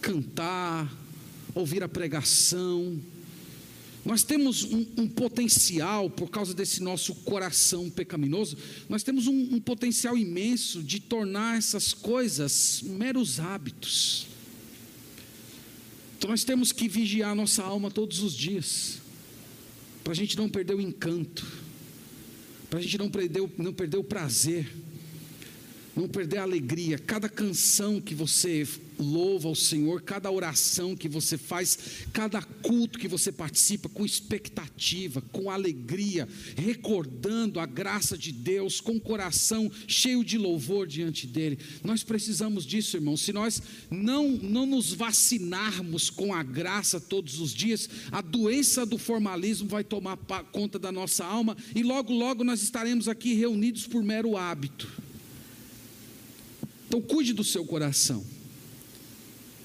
cantar, 0.00 0.92
ouvir 1.54 1.80
a 1.84 1.88
pregação, 1.88 3.00
nós 4.04 4.24
temos 4.24 4.64
um, 4.64 4.84
um, 4.96 5.08
potencial, 5.08 6.10
por 6.10 6.28
causa 6.28 6.52
desse 6.52 6.82
nosso 6.82 7.14
coração 7.14 7.88
pecaminoso, 7.88 8.56
nós 8.88 9.04
temos 9.04 9.28
um, 9.28 9.54
um 9.54 9.60
potencial 9.60 10.18
imenso 10.18 10.82
de 10.82 10.98
tornar 10.98 11.56
essas 11.56 11.94
coisas 11.94 12.82
meros 12.82 13.38
hábitos. 13.38 14.26
Então 16.18 16.30
nós 16.30 16.42
temos 16.42 16.72
que 16.72 16.88
vigiar 16.88 17.32
nossa 17.36 17.62
alma 17.62 17.92
todos 17.92 18.24
os 18.24 18.32
dias, 18.32 18.98
para 20.02 20.12
a 20.12 20.16
gente 20.16 20.36
não 20.36 20.48
perder 20.48 20.74
o 20.74 20.80
encanto, 20.80 21.46
para 22.68 22.80
a 22.80 22.82
gente 22.82 22.98
não 22.98 23.08
perder, 23.08 23.48
não 23.56 23.72
perder 23.72 23.98
o 23.98 24.04
prazer, 24.04 24.66
não 25.96 26.06
perder 26.06 26.38
a 26.38 26.42
alegria. 26.42 26.98
Cada 26.98 27.28
canção 27.28 28.00
que 28.00 28.14
você 28.14 28.68
louva 28.98 29.48
ao 29.48 29.54
Senhor, 29.54 30.02
cada 30.02 30.30
oração 30.30 30.96
que 30.96 31.08
você 31.08 31.36
faz, 31.36 31.78
cada 32.12 32.42
culto 32.42 32.98
que 32.98 33.08
você 33.08 33.32
participa 33.32 33.88
com 33.88 34.04
expectativa, 34.04 35.22
com 35.32 35.50
alegria, 35.50 36.28
recordando 36.56 37.60
a 37.60 37.66
graça 37.66 38.16
de 38.16 38.32
Deus, 38.32 38.80
com 38.80 38.92
o 38.92 39.00
coração 39.00 39.70
cheio 39.86 40.24
de 40.24 40.38
louvor 40.38 40.86
diante 40.86 41.26
dele. 41.26 41.58
Nós 41.82 42.02
precisamos 42.02 42.64
disso, 42.64 42.96
irmãos. 42.96 43.22
Se 43.22 43.32
nós 43.32 43.62
não 43.90 44.30
não 44.30 44.66
nos 44.66 44.92
vacinarmos 44.92 46.10
com 46.10 46.34
a 46.34 46.42
graça 46.42 47.00
todos 47.00 47.40
os 47.40 47.54
dias, 47.54 47.88
a 48.10 48.20
doença 48.20 48.84
do 48.84 48.98
formalismo 48.98 49.68
vai 49.68 49.84
tomar 49.84 50.16
conta 50.52 50.78
da 50.78 50.92
nossa 50.92 51.24
alma 51.24 51.56
e 51.74 51.82
logo 51.82 52.12
logo 52.12 52.44
nós 52.44 52.62
estaremos 52.62 53.08
aqui 53.08 53.34
reunidos 53.34 53.86
por 53.86 54.02
mero 54.02 54.36
hábito. 54.36 55.05
Então 56.86 57.00
cuide 57.00 57.32
do 57.32 57.44
seu 57.44 57.64
coração. 57.64 58.24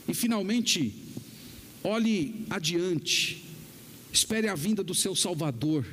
E 0.07 0.13
finalmente, 0.13 0.93
olhe 1.83 2.45
adiante, 2.49 3.43
espere 4.11 4.47
a 4.47 4.55
vinda 4.55 4.83
do 4.83 4.93
seu 4.93 5.15
Salvador. 5.15 5.85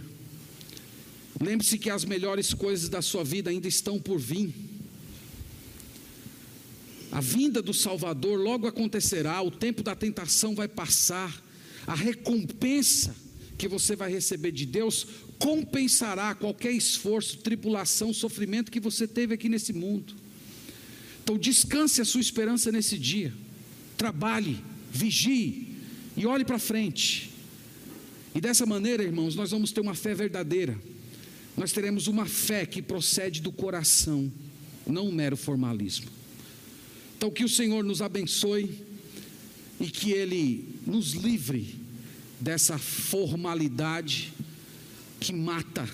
Lembre-se 1.41 1.79
que 1.79 1.91
as 1.91 2.05
melhores 2.05 2.53
coisas 2.53 2.89
da 2.89 3.01
sua 3.01 3.23
vida 3.23 3.51
ainda 3.51 3.69
estão 3.69 3.99
por 3.99 4.19
vir. 4.19 4.53
A 7.13 7.21
vinda 7.21 7.63
do 7.63 7.73
Salvador 7.73 8.39
logo 8.39 8.67
acontecerá, 8.67 9.41
o 9.41 9.51
tempo 9.51 9.83
da 9.83 9.95
tentação 9.95 10.55
vai 10.55 10.69
passar, 10.69 11.43
a 11.87 11.95
recompensa 11.95 13.15
que 13.57 13.67
você 13.67 13.97
vai 13.97 14.11
receber 14.11 14.53
de 14.53 14.67
Deus 14.67 15.07
compensará 15.39 16.35
qualquer 16.35 16.73
esforço, 16.73 17.39
tribulação, 17.39 18.13
sofrimento 18.13 18.71
que 18.71 18.81
você 18.81 19.07
teve 19.07 19.35
aqui 19.35 19.49
nesse 19.49 19.73
mundo. 19.73 20.15
Então 21.29 21.37
descanse 21.37 22.01
a 22.01 22.07
sua 22.07 22.23
esperança 22.23 22.73
nesse 22.73 22.97
dia 22.97 23.35
trabalhe, 23.99 24.65
vigie 24.91 25.77
e 26.17 26.25
olhe 26.25 26.43
para 26.43 26.59
frente. 26.59 27.31
E 28.35 28.41
dessa 28.41 28.65
maneira, 28.65 29.03
irmãos, 29.03 29.35
nós 29.35 29.51
vamos 29.51 29.71
ter 29.71 29.83
uma 29.83 29.95
fé 29.95 30.15
verdadeira. 30.15 30.81
Nós 31.55 31.71
teremos 31.71 32.07
uma 32.07 32.25
fé 32.25 32.65
que 32.65 32.81
procede 32.81 33.43
do 33.43 33.53
coração, 33.53 34.33
não 34.87 35.09
um 35.09 35.13
mero 35.13 35.37
formalismo. 35.37 36.07
Então, 37.19 37.31
que 37.31 37.45
o 37.45 37.49
Senhor 37.49 37.85
nos 37.85 38.01
abençoe 38.01 38.83
e 39.79 39.91
que 39.91 40.13
Ele 40.13 40.67
nos 40.87 41.13
livre 41.13 41.75
dessa 42.41 42.79
formalidade 42.79 44.33
que 45.21 45.35
mata 45.35 45.87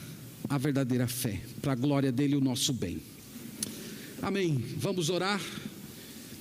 a 0.48 0.56
verdadeira 0.58 1.08
fé, 1.08 1.40
para 1.60 1.72
a 1.72 1.74
glória 1.74 2.12
dele 2.12 2.34
e 2.34 2.36
o 2.36 2.40
nosso 2.40 2.72
bem. 2.72 3.13
Amém. 4.24 4.56
Vamos 4.78 5.10
orar. 5.10 5.38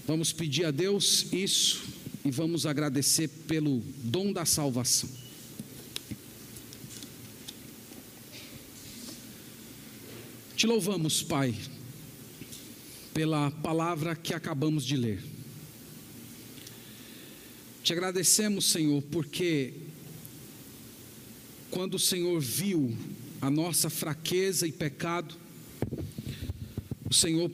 Vamos 0.07 0.31
pedir 0.31 0.63
a 0.63 0.71
Deus 0.71 1.27
isso 1.33 1.83
e 2.23 2.31
vamos 2.31 2.65
agradecer 2.65 3.27
pelo 3.45 3.83
dom 3.97 4.31
da 4.31 4.45
salvação. 4.45 5.09
Te 10.55 10.65
louvamos, 10.65 11.21
Pai, 11.23 11.53
pela 13.13 13.51
palavra 13.51 14.15
que 14.15 14.33
acabamos 14.33 14.85
de 14.85 14.95
ler. 14.95 15.21
Te 17.83 17.91
agradecemos, 17.91 18.63
Senhor, 18.63 19.01
porque 19.11 19.73
quando 21.69 21.95
o 21.95 21.99
Senhor 21.99 22.39
viu 22.39 22.97
a 23.41 23.49
nossa 23.49 23.89
fraqueza 23.89 24.65
e 24.65 24.71
pecado, 24.71 25.42
o 27.13 27.15
Senhor 27.15 27.47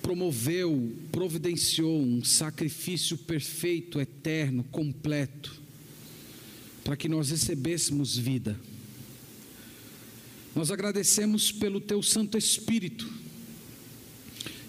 promoveu, 0.00 0.96
providenciou 1.12 2.00
um 2.00 2.24
sacrifício 2.24 3.18
perfeito, 3.18 4.00
eterno, 4.00 4.64
completo, 4.64 5.60
para 6.82 6.96
que 6.96 7.06
nós 7.06 7.28
recebêssemos 7.28 8.16
vida. 8.16 8.58
Nós 10.56 10.70
agradecemos 10.70 11.52
pelo 11.52 11.82
Teu 11.82 12.02
Santo 12.02 12.38
Espírito, 12.38 13.12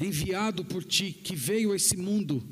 enviado 0.01 0.65
por 0.65 0.83
Ti, 0.83 1.13
que 1.23 1.33
veio 1.33 1.71
a 1.71 1.77
esse 1.77 1.95
mundo 1.95 2.43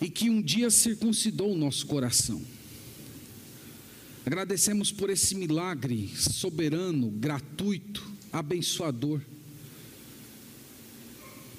e 0.00 0.08
que 0.08 0.30
um 0.30 0.40
dia 0.40 0.70
circuncidou 0.70 1.52
o 1.52 1.58
nosso 1.58 1.84
coração. 1.84 2.40
Agradecemos 4.24 4.92
por 4.92 5.10
esse 5.10 5.34
milagre 5.34 6.12
soberano, 6.16 7.10
gratuito, 7.10 8.08
abençoador. 8.32 9.20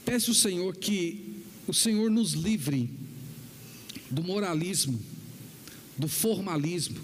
Peço 0.06 0.32
ao 0.32 0.36
Senhor 0.36 0.76
que 0.76 1.44
o 1.68 1.74
Senhor 1.74 2.12
nos 2.12 2.34
livre 2.34 2.90
do 4.10 4.24
moralismo, 4.24 5.00
do 5.98 6.08
formalismo, 6.08 7.00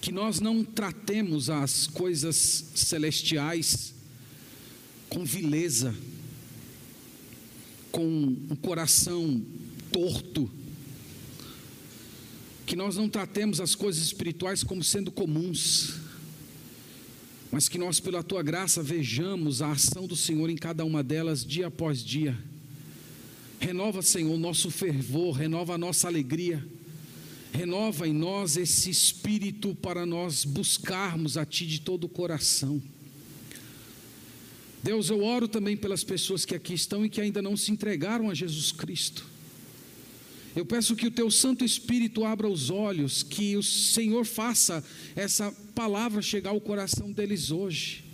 que 0.00 0.10
nós 0.10 0.40
não 0.40 0.64
tratemos 0.64 1.48
as 1.50 1.86
coisas 1.86 2.36
celestiais 2.74 3.94
com 5.08 5.24
vileza, 5.24 5.94
com 7.92 8.04
um 8.04 8.56
coração 8.56 9.42
torto, 9.92 10.50
que 12.66 12.74
nós 12.74 12.96
não 12.96 13.08
tratemos 13.08 13.60
as 13.60 13.74
coisas 13.74 14.02
espirituais 14.02 14.64
como 14.64 14.82
sendo 14.82 15.12
comuns, 15.12 16.00
mas 17.54 17.68
que 17.68 17.78
nós, 17.78 18.00
pela 18.00 18.20
tua 18.20 18.42
graça, 18.42 18.82
vejamos 18.82 19.62
a 19.62 19.70
ação 19.70 20.08
do 20.08 20.16
Senhor 20.16 20.50
em 20.50 20.56
cada 20.56 20.84
uma 20.84 21.04
delas, 21.04 21.46
dia 21.46 21.68
após 21.68 22.02
dia. 22.04 22.36
Renova, 23.60 24.02
Senhor, 24.02 24.36
nosso 24.36 24.72
fervor, 24.72 25.36
renova 25.36 25.74
a 25.74 25.78
nossa 25.78 26.08
alegria, 26.08 26.66
renova 27.52 28.08
em 28.08 28.12
nós 28.12 28.56
esse 28.56 28.90
espírito 28.90 29.72
para 29.72 30.04
nós 30.04 30.44
buscarmos 30.44 31.38
a 31.38 31.46
Ti 31.46 31.64
de 31.64 31.80
todo 31.80 32.04
o 32.04 32.08
coração. 32.08 32.82
Deus, 34.82 35.08
eu 35.08 35.22
oro 35.22 35.46
também 35.46 35.76
pelas 35.76 36.02
pessoas 36.02 36.44
que 36.44 36.56
aqui 36.56 36.74
estão 36.74 37.06
e 37.06 37.08
que 37.08 37.20
ainda 37.20 37.40
não 37.40 37.56
se 37.56 37.70
entregaram 37.70 38.30
a 38.30 38.34
Jesus 38.34 38.72
Cristo. 38.72 39.24
Eu 40.56 40.64
peço 40.64 40.94
que 40.94 41.08
o 41.08 41.10
teu 41.10 41.30
Santo 41.32 41.64
Espírito 41.64 42.24
abra 42.24 42.48
os 42.48 42.70
olhos, 42.70 43.24
que 43.24 43.56
o 43.56 43.62
Senhor 43.62 44.24
faça 44.24 44.84
essa 45.16 45.50
palavra 45.74 46.22
chegar 46.22 46.50
ao 46.50 46.60
coração 46.60 47.10
deles 47.10 47.50
hoje. 47.50 48.04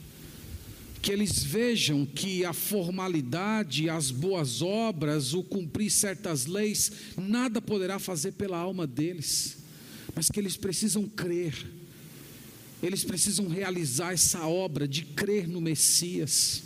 Que 1.02 1.12
eles 1.12 1.42
vejam 1.42 2.06
que 2.06 2.44
a 2.44 2.54
formalidade, 2.54 3.90
as 3.90 4.10
boas 4.10 4.62
obras, 4.62 5.34
o 5.34 5.42
cumprir 5.42 5.90
certas 5.90 6.46
leis, 6.46 6.90
nada 7.16 7.60
poderá 7.60 7.98
fazer 7.98 8.32
pela 8.32 8.56
alma 8.56 8.86
deles, 8.86 9.58
mas 10.14 10.30
que 10.30 10.40
eles 10.40 10.56
precisam 10.56 11.06
crer, 11.06 11.54
eles 12.82 13.04
precisam 13.04 13.48
realizar 13.48 14.12
essa 14.14 14.46
obra 14.46 14.88
de 14.88 15.04
crer 15.04 15.46
no 15.46 15.60
Messias. 15.60 16.62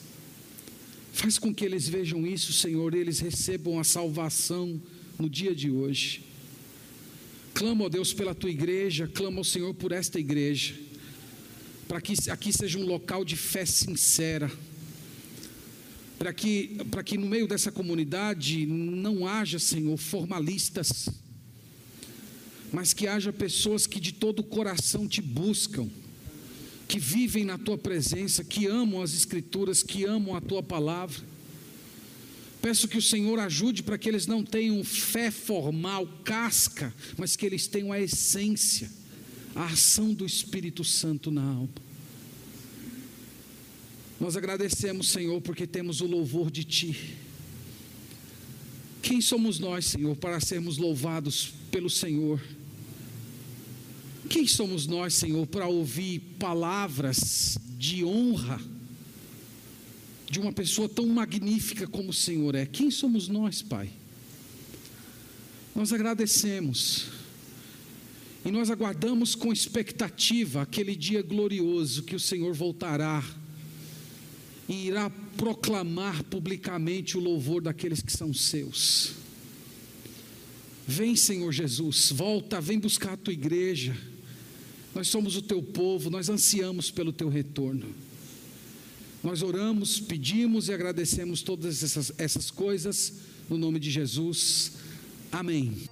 Faz 1.12 1.36
com 1.38 1.52
que 1.52 1.64
eles 1.64 1.88
vejam 1.88 2.24
isso, 2.24 2.52
Senhor, 2.52 2.94
e 2.94 2.98
eles 2.98 3.18
recebam 3.18 3.78
a 3.78 3.84
salvação 3.84 4.80
no 5.18 5.28
dia 5.28 5.54
de 5.54 5.70
hoje. 5.70 6.22
Clamo, 7.52 7.84
ó 7.84 7.88
Deus, 7.88 8.12
pela 8.12 8.34
tua 8.34 8.50
igreja, 8.50 9.06
clamo 9.06 9.38
ao 9.38 9.44
Senhor 9.44 9.72
por 9.74 9.92
esta 9.92 10.18
igreja, 10.18 10.74
para 11.86 12.00
que 12.00 12.14
aqui 12.30 12.52
seja 12.52 12.78
um 12.78 12.84
local 12.84 13.24
de 13.24 13.36
fé 13.36 13.64
sincera, 13.64 14.50
para 16.18 16.32
que, 16.32 16.76
para 16.90 17.02
que 17.04 17.16
no 17.16 17.26
meio 17.26 17.46
dessa 17.46 17.70
comunidade 17.70 18.66
não 18.66 19.26
haja, 19.26 19.58
Senhor, 19.58 19.96
formalistas, 19.96 21.08
mas 22.72 22.92
que 22.92 23.06
haja 23.06 23.32
pessoas 23.32 23.86
que 23.86 24.00
de 24.00 24.10
todo 24.10 24.40
o 24.40 24.44
coração 24.44 25.06
te 25.06 25.22
buscam, 25.22 25.88
que 26.88 26.98
vivem 26.98 27.44
na 27.44 27.56
tua 27.56 27.78
presença, 27.78 28.42
que 28.42 28.66
amam 28.66 29.00
as 29.00 29.14
Escrituras, 29.14 29.82
que 29.82 30.04
amam 30.04 30.34
a 30.34 30.40
tua 30.40 30.62
palavra. 30.62 31.33
Peço 32.64 32.88
que 32.88 32.96
o 32.96 33.02
Senhor 33.02 33.38
ajude 33.40 33.82
para 33.82 33.98
que 33.98 34.08
eles 34.08 34.26
não 34.26 34.42
tenham 34.42 34.82
fé 34.82 35.30
formal, 35.30 36.06
casca, 36.24 36.94
mas 37.18 37.36
que 37.36 37.44
eles 37.44 37.66
tenham 37.66 37.92
a 37.92 38.00
essência, 38.00 38.90
a 39.54 39.66
ação 39.66 40.14
do 40.14 40.24
Espírito 40.24 40.82
Santo 40.82 41.30
na 41.30 41.42
alma. 41.42 41.68
Nós 44.18 44.34
agradecemos, 44.34 45.10
Senhor, 45.10 45.42
porque 45.42 45.66
temos 45.66 46.00
o 46.00 46.06
louvor 46.06 46.50
de 46.50 46.64
Ti. 46.64 47.14
Quem 49.02 49.20
somos 49.20 49.58
nós, 49.58 49.84
Senhor, 49.84 50.16
para 50.16 50.40
sermos 50.40 50.78
louvados 50.78 51.52
pelo 51.70 51.90
Senhor? 51.90 52.42
Quem 54.26 54.46
somos 54.46 54.86
nós, 54.86 55.12
Senhor, 55.12 55.46
para 55.46 55.66
ouvir 55.66 56.18
palavras 56.38 57.58
de 57.76 58.02
honra 58.06 58.58
de 60.30 60.40
uma 60.40 60.52
pessoa 60.52 60.88
tão 60.88 61.06
magnífica 61.06 61.86
como 61.86 62.10
o 62.10 62.14
Senhor 62.14 62.54
é? 62.54 62.66
Quem 62.66 62.90
somos 62.90 63.28
nós, 63.28 63.62
Pai? 63.62 63.90
Nós 65.74 65.92
agradecemos 65.92 67.08
e 68.44 68.50
nós 68.50 68.70
aguardamos 68.70 69.34
com 69.34 69.52
expectativa 69.52 70.62
aquele 70.62 70.94
dia 70.94 71.22
glorioso 71.22 72.02
que 72.02 72.14
o 72.14 72.20
Senhor 72.20 72.52
voltará 72.54 73.24
e 74.68 74.86
irá 74.86 75.10
proclamar 75.36 76.22
publicamente 76.24 77.16
o 77.16 77.20
louvor 77.20 77.62
daqueles 77.62 78.00
que 78.00 78.12
são 78.12 78.32
seus. 78.32 79.12
Vem, 80.86 81.16
Senhor 81.16 81.50
Jesus, 81.52 82.12
volta, 82.12 82.60
vem 82.60 82.78
buscar 82.78 83.14
a 83.14 83.16
tua 83.16 83.32
igreja. 83.32 83.96
Nós 84.94 85.08
somos 85.08 85.36
o 85.36 85.42
teu 85.42 85.62
povo, 85.62 86.10
nós 86.10 86.28
ansiamos 86.28 86.90
pelo 86.90 87.12
teu 87.12 87.28
retorno. 87.28 87.86
Nós 89.24 89.42
oramos, 89.42 89.98
pedimos 89.98 90.68
e 90.68 90.74
agradecemos 90.74 91.40
todas 91.40 91.82
essas, 91.82 92.12
essas 92.18 92.50
coisas, 92.50 93.14
no 93.48 93.56
nome 93.56 93.80
de 93.80 93.90
Jesus. 93.90 94.72
Amém. 95.32 95.88